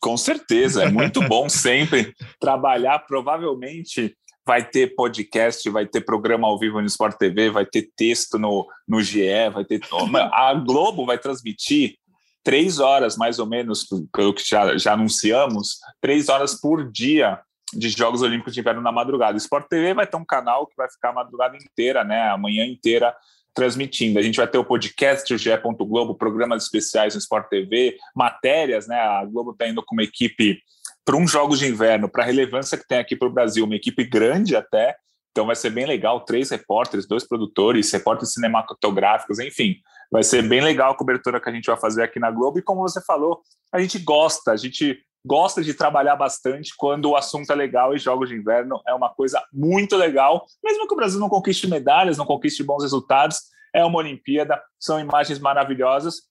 Com 0.00 0.18
certeza, 0.18 0.84
é 0.84 0.90
muito 0.90 1.26
bom 1.26 1.48
sempre 1.48 2.12
trabalhar. 2.38 2.98
Provavelmente 3.00 4.14
vai 4.46 4.62
ter 4.62 4.94
podcast, 4.94 5.68
vai 5.70 5.86
ter 5.86 6.02
programa 6.02 6.46
ao 6.46 6.58
vivo 6.58 6.78
no 6.80 6.86
Sport 6.86 7.16
TV, 7.16 7.50
vai 7.50 7.64
ter 7.64 7.88
texto 7.96 8.38
no, 8.38 8.66
no 8.86 9.00
GE, 9.00 9.48
vai 9.52 9.64
ter. 9.64 9.80
A 10.32 10.52
Globo 10.54 11.06
vai 11.06 11.16
transmitir 11.16 11.96
três 12.48 12.78
horas, 12.78 13.18
mais 13.18 13.38
ou 13.38 13.44
menos, 13.44 13.86
pelo 14.10 14.32
que 14.32 14.42
já, 14.42 14.74
já 14.78 14.94
anunciamos, 14.94 15.80
três 16.00 16.30
horas 16.30 16.58
por 16.58 16.90
dia 16.90 17.38
de 17.74 17.90
Jogos 17.90 18.22
Olímpicos 18.22 18.54
de 18.54 18.60
Inverno 18.60 18.80
na 18.80 18.90
madrugada. 18.90 19.36
Sport 19.36 19.68
TV 19.68 19.92
vai 19.92 20.06
ter 20.06 20.16
um 20.16 20.24
canal 20.24 20.66
que 20.66 20.74
vai 20.74 20.90
ficar 20.90 21.10
a 21.10 21.12
madrugada 21.12 21.58
inteira, 21.58 22.04
né? 22.04 22.30
A 22.30 22.38
manhã 22.38 22.64
inteira 22.64 23.14
transmitindo. 23.52 24.18
A 24.18 24.22
gente 24.22 24.38
vai 24.38 24.48
ter 24.48 24.56
o 24.56 24.64
podcast, 24.64 25.34
o 25.34 25.36
GE. 25.36 25.50
Globo, 25.80 26.14
programas 26.14 26.62
especiais 26.62 27.12
no 27.12 27.20
Sport 27.20 27.50
TV, 27.50 27.98
matérias, 28.16 28.88
né? 28.88 28.98
A 28.98 29.26
Globo 29.26 29.50
está 29.50 29.68
indo 29.68 29.84
com 29.84 29.94
uma 29.94 30.02
equipe 30.02 30.58
para 31.04 31.18
um 31.18 31.28
jogo 31.28 31.54
de 31.54 31.66
inverno, 31.66 32.08
para 32.08 32.22
a 32.22 32.26
relevância 32.26 32.78
que 32.78 32.88
tem 32.88 32.96
aqui 32.96 33.14
para 33.14 33.28
o 33.28 33.30
Brasil, 33.30 33.66
uma 33.66 33.76
equipe 33.76 34.04
grande 34.04 34.56
até. 34.56 34.96
Então 35.32 35.44
vai 35.44 35.54
ser 35.54 35.68
bem 35.68 35.84
legal, 35.84 36.24
três 36.24 36.48
repórteres, 36.48 37.06
dois 37.06 37.28
produtores, 37.28 37.92
repórteres 37.92 38.32
cinematográficos, 38.32 39.38
enfim, 39.38 39.76
vai 40.10 40.22
ser 40.22 40.42
bem 40.42 40.60
legal 40.60 40.92
a 40.92 40.96
cobertura 40.96 41.40
que 41.40 41.48
a 41.48 41.52
gente 41.52 41.66
vai 41.66 41.76
fazer 41.76 42.02
aqui 42.02 42.18
na 42.18 42.30
Globo. 42.30 42.58
E 42.58 42.62
como 42.62 42.80
você 42.80 43.00
falou, 43.02 43.42
a 43.72 43.80
gente 43.80 43.98
gosta, 43.98 44.52
a 44.52 44.56
gente 44.56 44.98
gosta 45.24 45.62
de 45.62 45.74
trabalhar 45.74 46.16
bastante 46.16 46.72
quando 46.76 47.10
o 47.10 47.16
assunto 47.16 47.50
é 47.50 47.54
legal 47.54 47.94
e 47.94 47.98
jogos 47.98 48.28
de 48.28 48.36
inverno 48.36 48.80
é 48.86 48.94
uma 48.94 49.10
coisa 49.10 49.42
muito 49.52 49.96
legal, 49.96 50.46
mesmo 50.64 50.86
que 50.86 50.94
o 50.94 50.96
Brasil 50.96 51.20
não 51.20 51.28
conquiste 51.28 51.68
medalhas, 51.68 52.16
não 52.16 52.24
conquiste 52.24 52.62
bons 52.62 52.82
resultados, 52.82 53.40
é 53.74 53.84
uma 53.84 53.98
Olimpíada, 53.98 54.62
são 54.78 54.98
imagens 54.98 55.38
maravilhosas 55.38 56.22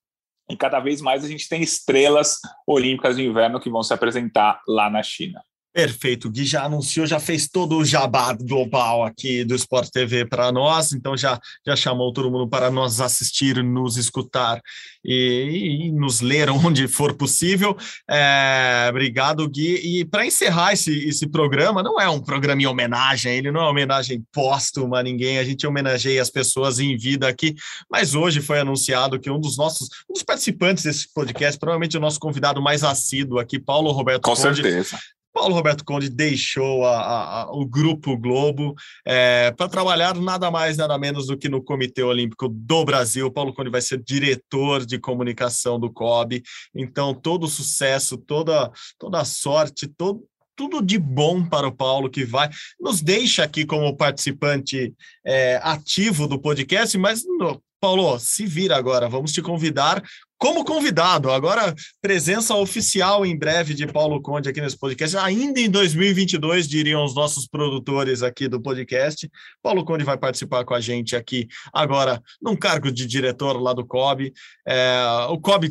e 0.49 0.55
cada 0.55 0.80
vez 0.80 1.01
mais 1.01 1.23
a 1.23 1.28
gente 1.28 1.47
tem 1.47 1.61
estrelas 1.61 2.38
olímpicas 2.65 3.17
de 3.17 3.25
inverno 3.25 3.59
que 3.59 3.69
vão 3.69 3.84
se 3.84 3.93
apresentar 3.93 4.61
lá 4.67 4.89
na 4.89 5.03
China. 5.03 5.41
Perfeito, 5.78 6.28
o 6.28 6.32
Gui 6.32 6.43
já 6.43 6.63
anunciou, 6.63 7.05
já 7.05 7.19
fez 7.19 7.47
todo 7.47 7.78
o 7.78 7.86
jabá 7.86 8.34
global 8.34 9.03
aqui 9.05 9.43
do 9.43 9.53
Sport 9.53 9.91
TV 9.91 10.25
para 10.25 10.51
nós, 10.51 10.91
então 10.91 11.15
já, 11.15 11.39
já 11.63 11.75
chamou 11.75 12.11
todo 12.11 12.32
mundo 12.32 12.49
para 12.49 12.71
nos 12.71 12.99
assistir, 12.99 13.63
nos 13.63 13.95
escutar 13.95 14.59
e, 15.05 15.86
e 15.86 15.91
nos 15.91 16.19
ler 16.19 16.49
onde 16.49 16.88
for 16.88 17.13
possível. 17.13 17.78
É, 18.09 18.88
obrigado, 18.89 19.47
Gui. 19.47 19.99
E 19.99 20.03
para 20.03 20.25
encerrar 20.25 20.73
esse, 20.73 20.91
esse 21.07 21.28
programa, 21.28 21.84
não 21.84 22.01
é 22.01 22.09
um 22.09 22.21
programa 22.21 22.59
em 22.59 22.65
homenagem, 22.65 23.38
ele 23.38 23.51
não 23.51 23.59
é 23.59 23.63
uma 23.65 23.69
homenagem 23.69 24.25
póstuma 24.34 25.01
a 25.01 25.03
ninguém, 25.03 25.38
a 25.38 25.43
gente 25.43 25.67
homenageia 25.67 26.19
as 26.19 26.32
pessoas 26.32 26.80
em 26.80 26.97
vida 26.97 27.28
aqui, 27.28 27.53
mas 27.88 28.15
hoje 28.15 28.41
foi 28.41 28.59
anunciado 28.59 29.19
que 29.19 29.30
um 29.30 29.39
dos 29.39 29.55
nossos, 29.55 29.89
um 30.09 30.13
dos 30.13 30.23
participantes 30.23 30.86
desse 30.86 31.13
podcast, 31.13 31.59
provavelmente 31.59 31.95
o 31.95 32.01
nosso 32.01 32.19
convidado 32.19 32.59
mais 32.59 32.84
assíduo 32.84 33.38
aqui, 33.38 33.59
Paulo 33.59 33.91
Roberto 33.91 34.23
Com 34.23 34.34
Conde, 34.34 34.63
certeza 34.63 34.97
Paulo 35.38 35.53
Roberto 35.53 35.85
Conde 35.85 36.09
deixou 36.09 36.83
a, 36.83 37.43
a, 37.43 37.51
o 37.51 37.63
Grupo 37.63 38.17
Globo 38.17 38.73
é, 39.05 39.51
para 39.51 39.69
trabalhar 39.69 40.15
nada 40.15 40.49
mais, 40.49 40.77
nada 40.77 40.97
menos 40.97 41.27
do 41.27 41.38
que 41.38 41.47
no 41.47 41.63
Comitê 41.63 42.01
Olímpico 42.01 42.49
do 42.49 42.83
Brasil. 42.83 43.31
Paulo 43.31 43.53
Conde 43.53 43.69
vai 43.69 43.79
ser 43.79 44.01
diretor 44.03 44.83
de 44.83 44.97
comunicação 44.97 45.79
do 45.79 45.93
COB. 45.93 46.41
Então, 46.73 47.13
todo 47.13 47.43
o 47.43 47.47
sucesso, 47.47 48.17
toda, 48.17 48.71
toda 48.97 49.21
a 49.21 49.25
sorte, 49.25 49.88
todo, 49.88 50.25
tudo 50.55 50.81
de 50.81 50.97
bom 50.97 51.47
para 51.47 51.67
o 51.67 51.75
Paulo, 51.75 52.09
que 52.09 52.25
vai 52.25 52.49
nos 52.79 52.99
deixa 53.03 53.43
aqui 53.43 53.63
como 53.63 53.95
participante 53.95 54.91
é, 55.23 55.59
ativo 55.61 56.27
do 56.27 56.39
podcast, 56.39 56.97
mas 56.97 57.23
no, 57.23 57.61
Paulo, 57.79 58.17
se 58.17 58.45
vira 58.47 58.75
agora, 58.75 59.07
vamos 59.07 59.31
te 59.31 59.41
convidar 59.41 60.03
como 60.38 60.63
convidado. 60.63 61.31
Agora, 61.31 61.73
presença 62.01 62.55
oficial 62.55 63.25
em 63.25 63.38
breve 63.38 63.73
de 63.73 63.88
Paulo 63.88 64.21
Conde 64.21 64.49
aqui 64.49 64.61
nesse 64.61 64.77
podcast, 64.77 65.17
ainda 65.17 65.59
em 65.59 65.69
2022, 65.69 66.67
diriam 66.67 67.03
os 67.03 67.15
nossos 67.15 67.47
produtores 67.47 68.21
aqui 68.21 68.47
do 68.47 68.61
podcast. 68.61 69.29
Paulo 69.61 69.83
Conde 69.83 70.03
vai 70.03 70.17
participar 70.17 70.63
com 70.63 70.73
a 70.73 70.79
gente 70.79 71.15
aqui 71.15 71.47
agora, 71.73 72.21
num 72.41 72.55
cargo 72.55 72.91
de 72.91 73.05
diretor 73.05 73.61
lá 73.61 73.73
do 73.73 73.85
COB. 73.85 74.31
É, 74.67 75.27
o 75.29 75.39
COB 75.39 75.69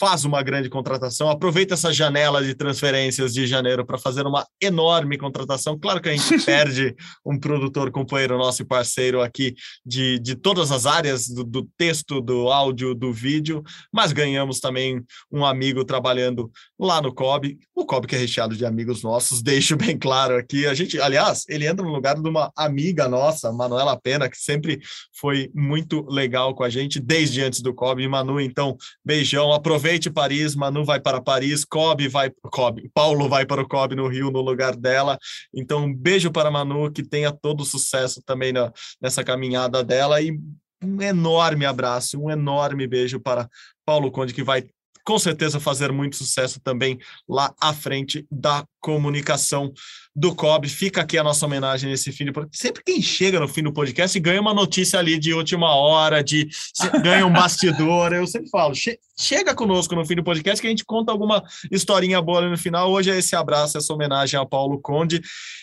faz 0.00 0.24
uma 0.24 0.42
grande 0.42 0.70
contratação, 0.70 1.28
aproveita 1.28 1.74
essa 1.74 1.92
janela 1.92 2.42
de 2.42 2.54
transferências 2.54 3.34
de 3.34 3.46
janeiro 3.46 3.84
para 3.84 3.98
fazer 3.98 4.26
uma 4.26 4.46
enorme 4.58 5.18
contratação. 5.18 5.78
Claro 5.78 6.00
que 6.00 6.08
a 6.08 6.16
gente 6.16 6.40
perde 6.42 6.96
um 7.22 7.38
produtor, 7.38 7.90
companheiro 7.90 8.38
nosso 8.38 8.62
e 8.62 8.64
parceiro 8.64 9.20
aqui 9.20 9.54
de, 9.84 10.18
de 10.18 10.34
todas 10.34 10.72
as 10.72 10.86
áreas, 10.86 11.28
do, 11.28 11.44
do, 11.44 11.68
texto, 11.76 12.18
do 12.22 12.48
áudio, 12.48 12.94
do 12.94 13.12
vídeo, 13.12 13.62
mas 13.92 14.10
ganhamos 14.10 14.58
também 14.58 15.04
um 15.30 15.44
amigo 15.44 15.84
trabalhando 15.84 16.50
lá 16.78 17.02
no 17.02 17.12
COB, 17.12 17.58
o 17.74 17.84
COB 17.84 18.06
que 18.06 18.16
é 18.16 18.18
recheado 18.18 18.56
de 18.56 18.64
amigos 18.64 19.02
nossos, 19.02 19.42
deixo 19.44 19.76
bem 19.76 19.98
claro 19.98 20.34
aqui. 20.34 20.66
A 20.66 20.72
gente, 20.72 20.98
aliás, 20.98 21.44
ele 21.46 21.66
entra 21.66 21.84
no 21.84 21.92
lugar 21.92 22.14
de 22.14 22.26
uma 22.26 22.50
amiga 22.56 23.06
nossa, 23.06 23.52
Manuela 23.52 24.00
Pena, 24.00 24.30
que 24.30 24.38
sempre 24.38 24.80
foi 25.12 25.50
muito 25.54 26.06
legal 26.08 26.54
com 26.54 26.64
a 26.64 26.70
gente 26.70 26.98
desde 26.98 27.42
antes 27.42 27.60
do 27.60 27.74
COB. 27.74 28.08
Manu, 28.08 28.40
então, 28.40 28.78
beijão, 29.04 29.52
aproveita 29.52 29.89
aproveite 29.90 30.10
Paris, 30.10 30.54
Manu 30.54 30.84
vai 30.84 31.00
para 31.00 31.20
Paris, 31.20 31.64
Kobe 31.64 32.06
vai 32.06 32.30
Kobe, 32.44 32.88
Paulo 32.94 33.28
vai 33.28 33.44
para 33.44 33.60
o 33.60 33.68
Kobe 33.68 33.96
no 33.96 34.06
Rio 34.06 34.30
no 34.30 34.40
lugar 34.40 34.76
dela. 34.76 35.18
Então, 35.52 35.84
um 35.84 35.94
beijo 35.94 36.30
para 36.30 36.50
Manu, 36.50 36.92
que 36.92 37.02
tenha 37.02 37.32
todo 37.32 37.62
o 37.62 37.64
sucesso 37.64 38.22
também 38.24 38.52
na, 38.52 38.72
nessa 39.02 39.24
caminhada 39.24 39.82
dela 39.82 40.20
e 40.20 40.38
um 40.82 41.02
enorme 41.02 41.66
abraço, 41.66 42.18
um 42.22 42.30
enorme 42.30 42.86
beijo 42.86 43.18
para 43.18 43.48
Paulo 43.84 44.10
Conde, 44.10 44.32
que 44.32 44.44
vai 44.44 44.64
com 45.04 45.18
certeza 45.18 45.60
fazer 45.60 45.92
muito 45.92 46.16
sucesso 46.16 46.60
também 46.60 46.98
lá 47.28 47.52
à 47.60 47.72
frente 47.72 48.26
da 48.30 48.64
comunicação 48.80 49.72
do 50.14 50.34
COB. 50.34 50.68
Fica 50.68 51.02
aqui 51.02 51.18
a 51.18 51.22
nossa 51.22 51.46
homenagem 51.46 51.88
nesse 51.88 52.10
fim 52.10 52.24
do 52.24 52.48
Sempre 52.52 52.82
quem 52.84 53.00
chega 53.00 53.38
no 53.38 53.46
fim 53.46 53.62
do 53.62 53.72
podcast 53.72 54.18
ganha 54.18 54.40
uma 54.40 54.54
notícia 54.54 54.98
ali 54.98 55.18
de 55.18 55.32
última 55.32 55.74
hora, 55.74 56.22
de 56.22 56.48
ganha 57.02 57.26
um 57.26 57.32
bastidor. 57.32 58.12
Eu 58.12 58.26
sempre 58.26 58.48
falo, 58.48 58.74
che 58.74 58.98
chega 59.18 59.54
conosco 59.54 59.94
no 59.94 60.04
fim 60.04 60.16
do 60.16 60.24
podcast 60.24 60.60
que 60.60 60.66
a 60.66 60.70
gente 60.70 60.84
conta 60.84 61.12
alguma 61.12 61.42
historinha 61.70 62.20
boa 62.20 62.40
ali 62.40 62.50
no 62.50 62.58
final. 62.58 62.90
Hoje 62.90 63.10
é 63.10 63.18
esse 63.18 63.36
abraço, 63.36 63.78
essa 63.78 63.92
homenagem 63.92 64.40
a 64.40 64.46
Paulo 64.46 64.80
Conde. 64.80 65.20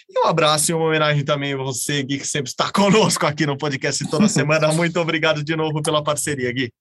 E 0.10 0.20
um 0.20 0.28
abraço 0.28 0.72
e 0.72 0.74
uma 0.74 0.86
homenagem 0.86 1.26
também 1.26 1.54
a 1.54 1.58
você, 1.58 2.02
Gui, 2.04 2.20
que 2.20 2.28
sempre 2.28 2.50
está 2.50 2.70
conosco 2.74 3.26
aqui 3.26 3.46
no 3.46 3.58
podcast 3.58 4.08
toda 4.10 4.28
semana. 4.28 4.72
Muito 4.72 5.00
obrigado 5.00 5.44
de 5.44 5.56
novo 5.56 5.82
pela 5.82 6.04
parceria, 6.04 6.52
Gui. 6.52 6.72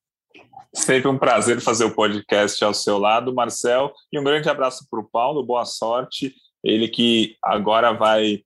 Sempre 0.73 1.07
um 1.07 1.17
prazer 1.17 1.61
fazer 1.61 1.85
o 1.85 1.95
podcast 1.95 2.63
ao 2.63 2.73
seu 2.73 2.97
lado, 2.97 3.33
Marcel. 3.33 3.91
E 4.11 4.19
um 4.19 4.23
grande 4.23 4.49
abraço 4.49 4.85
para 4.89 4.99
o 4.99 5.09
Paulo, 5.09 5.45
boa 5.45 5.65
sorte. 5.65 6.33
Ele 6.63 6.87
que 6.87 7.35
agora 7.43 7.93
vai 7.93 8.41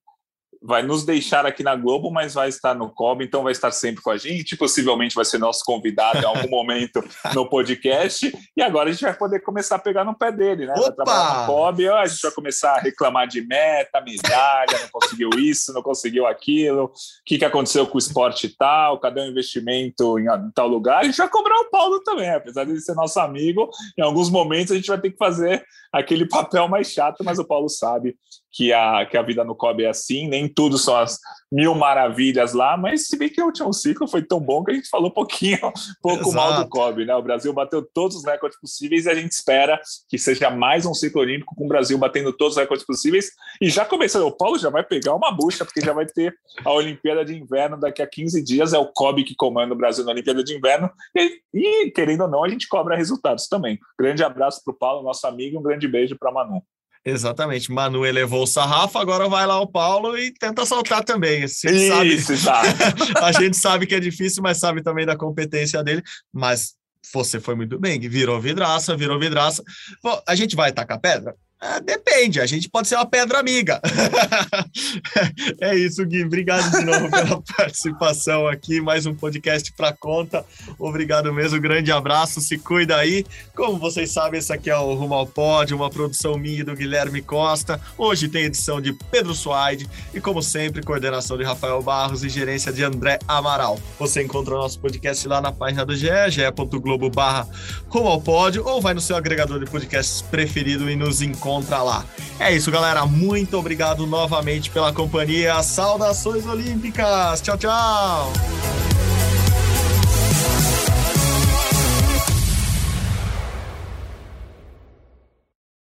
vai 0.61 0.83
nos 0.83 1.03
deixar 1.03 1.45
aqui 1.45 1.63
na 1.63 1.75
Globo, 1.75 2.11
mas 2.11 2.35
vai 2.35 2.47
estar 2.47 2.75
no 2.75 2.93
COB, 2.93 3.25
então 3.25 3.43
vai 3.43 3.51
estar 3.51 3.71
sempre 3.71 4.01
com 4.01 4.11
a 4.11 4.17
gente. 4.17 4.55
Possivelmente 4.55 5.15
vai 5.15 5.25
ser 5.25 5.39
nosso 5.39 5.63
convidado 5.65 6.19
em 6.19 6.25
algum 6.25 6.47
momento 6.51 7.03
no 7.33 7.49
podcast. 7.49 8.31
E 8.55 8.61
agora 8.61 8.89
a 8.89 8.91
gente 8.91 9.01
vai 9.01 9.13
poder 9.13 9.39
começar 9.39 9.77
a 9.77 9.79
pegar 9.79 10.03
no 10.03 10.13
pé 10.13 10.31
dele, 10.31 10.67
né? 10.67 10.73
Vai 10.77 10.91
trabalhar 10.91 11.41
no 11.41 11.47
COB, 11.47 11.89
a 11.89 12.05
gente 12.05 12.21
vai 12.21 12.31
começar 12.31 12.75
a 12.75 12.79
reclamar 12.79 13.27
de 13.27 13.41
meta, 13.41 14.01
medalha, 14.01 14.79
não 14.81 14.89
conseguiu 14.91 15.29
isso, 15.37 15.73
não 15.73 15.81
conseguiu 15.81 16.27
aquilo, 16.27 16.85
o 16.85 16.91
que, 17.25 17.39
que 17.39 17.45
aconteceu 17.45 17.87
com 17.87 17.95
o 17.95 17.99
esporte 17.99 18.55
tal, 18.55 18.99
cadê 18.99 19.21
o 19.21 19.25
investimento 19.25 20.19
em, 20.19 20.27
em 20.27 20.51
tal 20.53 20.67
lugar? 20.67 20.99
A 20.99 21.03
gente 21.03 21.17
vai 21.17 21.29
cobrar 21.29 21.59
o 21.59 21.69
Paulo 21.69 22.01
também, 22.03 22.29
apesar 22.29 22.65
de 22.65 22.71
ele 22.71 22.81
ser 22.81 22.93
nosso 22.93 23.19
amigo. 23.19 23.69
Em 23.97 24.03
alguns 24.03 24.29
momentos 24.29 24.71
a 24.71 24.75
gente 24.75 24.87
vai 24.87 24.99
ter 24.99 25.11
que 25.11 25.17
fazer 25.17 25.65
aquele 25.91 26.27
papel 26.27 26.67
mais 26.67 26.91
chato, 26.91 27.23
mas 27.23 27.39
o 27.39 27.45
Paulo 27.45 27.67
sabe 27.67 28.15
que 28.51 28.73
a, 28.73 29.05
que 29.05 29.17
a 29.17 29.21
vida 29.21 29.43
no 29.43 29.55
COB 29.55 29.83
é 29.83 29.89
assim, 29.89 30.27
nem 30.27 30.47
tudo 30.47 30.77
são 30.77 30.95
as 30.95 31.17
mil 31.51 31.73
maravilhas 31.73 32.53
lá, 32.53 32.75
mas 32.77 33.07
se 33.07 33.17
bem 33.17 33.29
que 33.29 33.41
o 33.41 33.45
último 33.45 33.73
ciclo 33.73 34.07
foi 34.07 34.21
tão 34.21 34.39
bom 34.39 34.63
que 34.63 34.71
a 34.71 34.73
gente 34.73 34.89
falou 34.89 35.11
pouquinho, 35.11 35.59
pouco 36.01 36.29
Exato. 36.29 36.35
mal 36.35 36.63
do 36.63 36.69
COB, 36.69 37.05
né? 37.05 37.15
O 37.15 37.21
Brasil 37.21 37.53
bateu 37.53 37.81
todos 37.81 38.17
os 38.17 38.25
recordes 38.25 38.59
possíveis 38.59 39.05
e 39.05 39.09
a 39.09 39.15
gente 39.15 39.31
espera 39.31 39.79
que 40.09 40.17
seja 40.17 40.49
mais 40.49 40.85
um 40.85 40.93
ciclo 40.93 41.21
olímpico 41.21 41.55
com 41.55 41.65
o 41.65 41.67
Brasil 41.67 41.97
batendo 41.97 42.33
todos 42.33 42.55
os 42.55 42.61
recordes 42.61 42.85
possíveis 42.85 43.31
e 43.61 43.69
já 43.69 43.85
começando, 43.85 44.25
o 44.25 44.31
Paulo 44.31 44.57
já 44.57 44.69
vai 44.69 44.83
pegar 44.83 45.15
uma 45.15 45.31
bucha, 45.31 45.63
porque 45.63 45.81
já 45.81 45.93
vai 45.93 46.05
ter 46.05 46.35
a 46.63 46.71
Olimpíada 46.71 47.23
de 47.23 47.35
Inverno 47.35 47.79
daqui 47.79 48.01
a 48.01 48.07
15 48.07 48.43
dias, 48.43 48.73
é 48.73 48.77
o 48.77 48.87
COB 48.87 49.23
que 49.23 49.35
comanda 49.35 49.73
o 49.73 49.77
Brasil 49.77 50.03
na 50.03 50.11
Olimpíada 50.11 50.43
de 50.43 50.55
Inverno 50.55 50.89
e, 51.15 51.41
e 51.53 51.91
querendo 51.91 52.21
ou 52.21 52.27
não, 52.29 52.43
a 52.43 52.49
gente 52.49 52.67
cobra 52.67 52.95
resultados 52.95 53.47
também. 53.47 53.79
Grande 53.99 54.23
abraço 54.23 54.61
para 54.63 54.73
o 54.73 54.77
Paulo, 54.77 55.03
nosso 55.03 55.25
amigo, 55.25 55.59
um 55.59 55.63
grande 55.63 55.87
beijo 55.87 56.17
para 56.17 56.31
Manu. 56.31 56.61
Exatamente. 57.03 57.71
Manu 57.71 58.05
elevou 58.05 58.43
o 58.43 58.47
sarrafo, 58.47 58.97
agora 58.97 59.27
vai 59.27 59.45
lá 59.47 59.59
o 59.59 59.67
Paulo 59.67 60.17
e 60.17 60.31
tenta 60.33 60.65
soltar 60.65 61.03
também. 61.03 61.43
Isso, 61.43 61.67
sabe... 62.37 62.63
tá. 63.13 63.25
a 63.25 63.31
gente 63.31 63.57
sabe 63.57 63.87
que 63.87 63.95
é 63.95 63.99
difícil, 63.99 64.43
mas 64.43 64.59
sabe 64.59 64.83
também 64.83 65.05
da 65.05 65.15
competência 65.15 65.83
dele. 65.83 66.03
Mas 66.31 66.75
você 67.11 67.39
foi 67.39 67.55
muito 67.55 67.79
bem, 67.79 67.99
virou 67.99 68.39
vidraça, 68.39 68.95
virou 68.95 69.19
vidraça. 69.19 69.63
Bom, 70.03 70.21
a 70.27 70.35
gente 70.35 70.55
vai 70.55 70.71
tacar 70.71 70.99
pedra? 70.99 71.35
É, 71.63 71.79
depende, 71.79 72.41
a 72.41 72.45
gente 72.47 72.67
pode 72.67 72.87
ser 72.87 72.95
uma 72.95 73.05
pedra 73.05 73.37
amiga. 73.37 73.79
é 75.61 75.75
isso, 75.75 76.03
Gui. 76.07 76.25
Obrigado 76.25 76.71
de 76.71 76.83
novo 76.83 77.07
pela 77.11 77.39
participação 77.55 78.47
aqui. 78.47 78.81
Mais 78.81 79.05
um 79.05 79.13
podcast 79.13 79.71
para 79.73 79.93
conta. 79.93 80.43
Obrigado 80.79 81.31
mesmo. 81.31 81.61
Grande 81.61 81.91
abraço. 81.91 82.41
Se 82.41 82.57
cuida 82.57 82.97
aí. 82.97 83.23
Como 83.55 83.77
vocês 83.77 84.09
sabem, 84.09 84.39
esse 84.39 84.51
aqui 84.51 84.71
é 84.71 84.75
o 84.75 84.95
Rumo 84.95 85.13
ao 85.13 85.27
Pódio, 85.27 85.77
uma 85.77 85.91
produção 85.91 86.35
minha 86.35 86.65
do 86.65 86.75
Guilherme 86.75 87.21
Costa. 87.21 87.79
Hoje 87.95 88.27
tem 88.27 88.45
edição 88.45 88.81
de 88.81 88.93
Pedro 88.93 89.35
Suaide 89.35 89.87
e, 90.15 90.19
como 90.19 90.41
sempre, 90.41 90.81
coordenação 90.81 91.37
de 91.37 91.43
Rafael 91.43 91.83
Barros 91.83 92.23
e 92.23 92.29
gerência 92.29 92.73
de 92.73 92.83
André 92.83 93.19
Amaral. 93.27 93.79
Você 93.99 94.23
encontra 94.23 94.55
o 94.55 94.57
nosso 94.57 94.79
podcast 94.79 95.27
lá 95.27 95.39
na 95.39 95.51
página 95.51 95.85
do 95.85 95.95
GE, 95.95 96.07
ge.globo 96.29 97.11
barra 97.11 97.47
Rumo 97.87 98.07
ao 98.07 98.19
Pódio, 98.19 98.65
ou 98.65 98.81
vai 98.81 98.95
no 98.95 99.01
seu 99.01 99.15
agregador 99.15 99.59
de 99.59 99.69
podcasts 99.69 100.23
preferido 100.23 100.89
e 100.89 100.95
nos 100.95 101.21
encontra 101.21 101.50
encontra 101.51 101.83
lá. 101.83 102.05
É 102.39 102.53
isso, 102.53 102.71
galera. 102.71 103.05
Muito 103.05 103.57
obrigado 103.57 104.07
novamente 104.07 104.69
pela 104.69 104.93
companhia. 104.93 105.61
Saudações 105.61 106.45
Olímpicas. 106.45 107.41
Tchau, 107.41 107.57
tchau. 107.57 108.33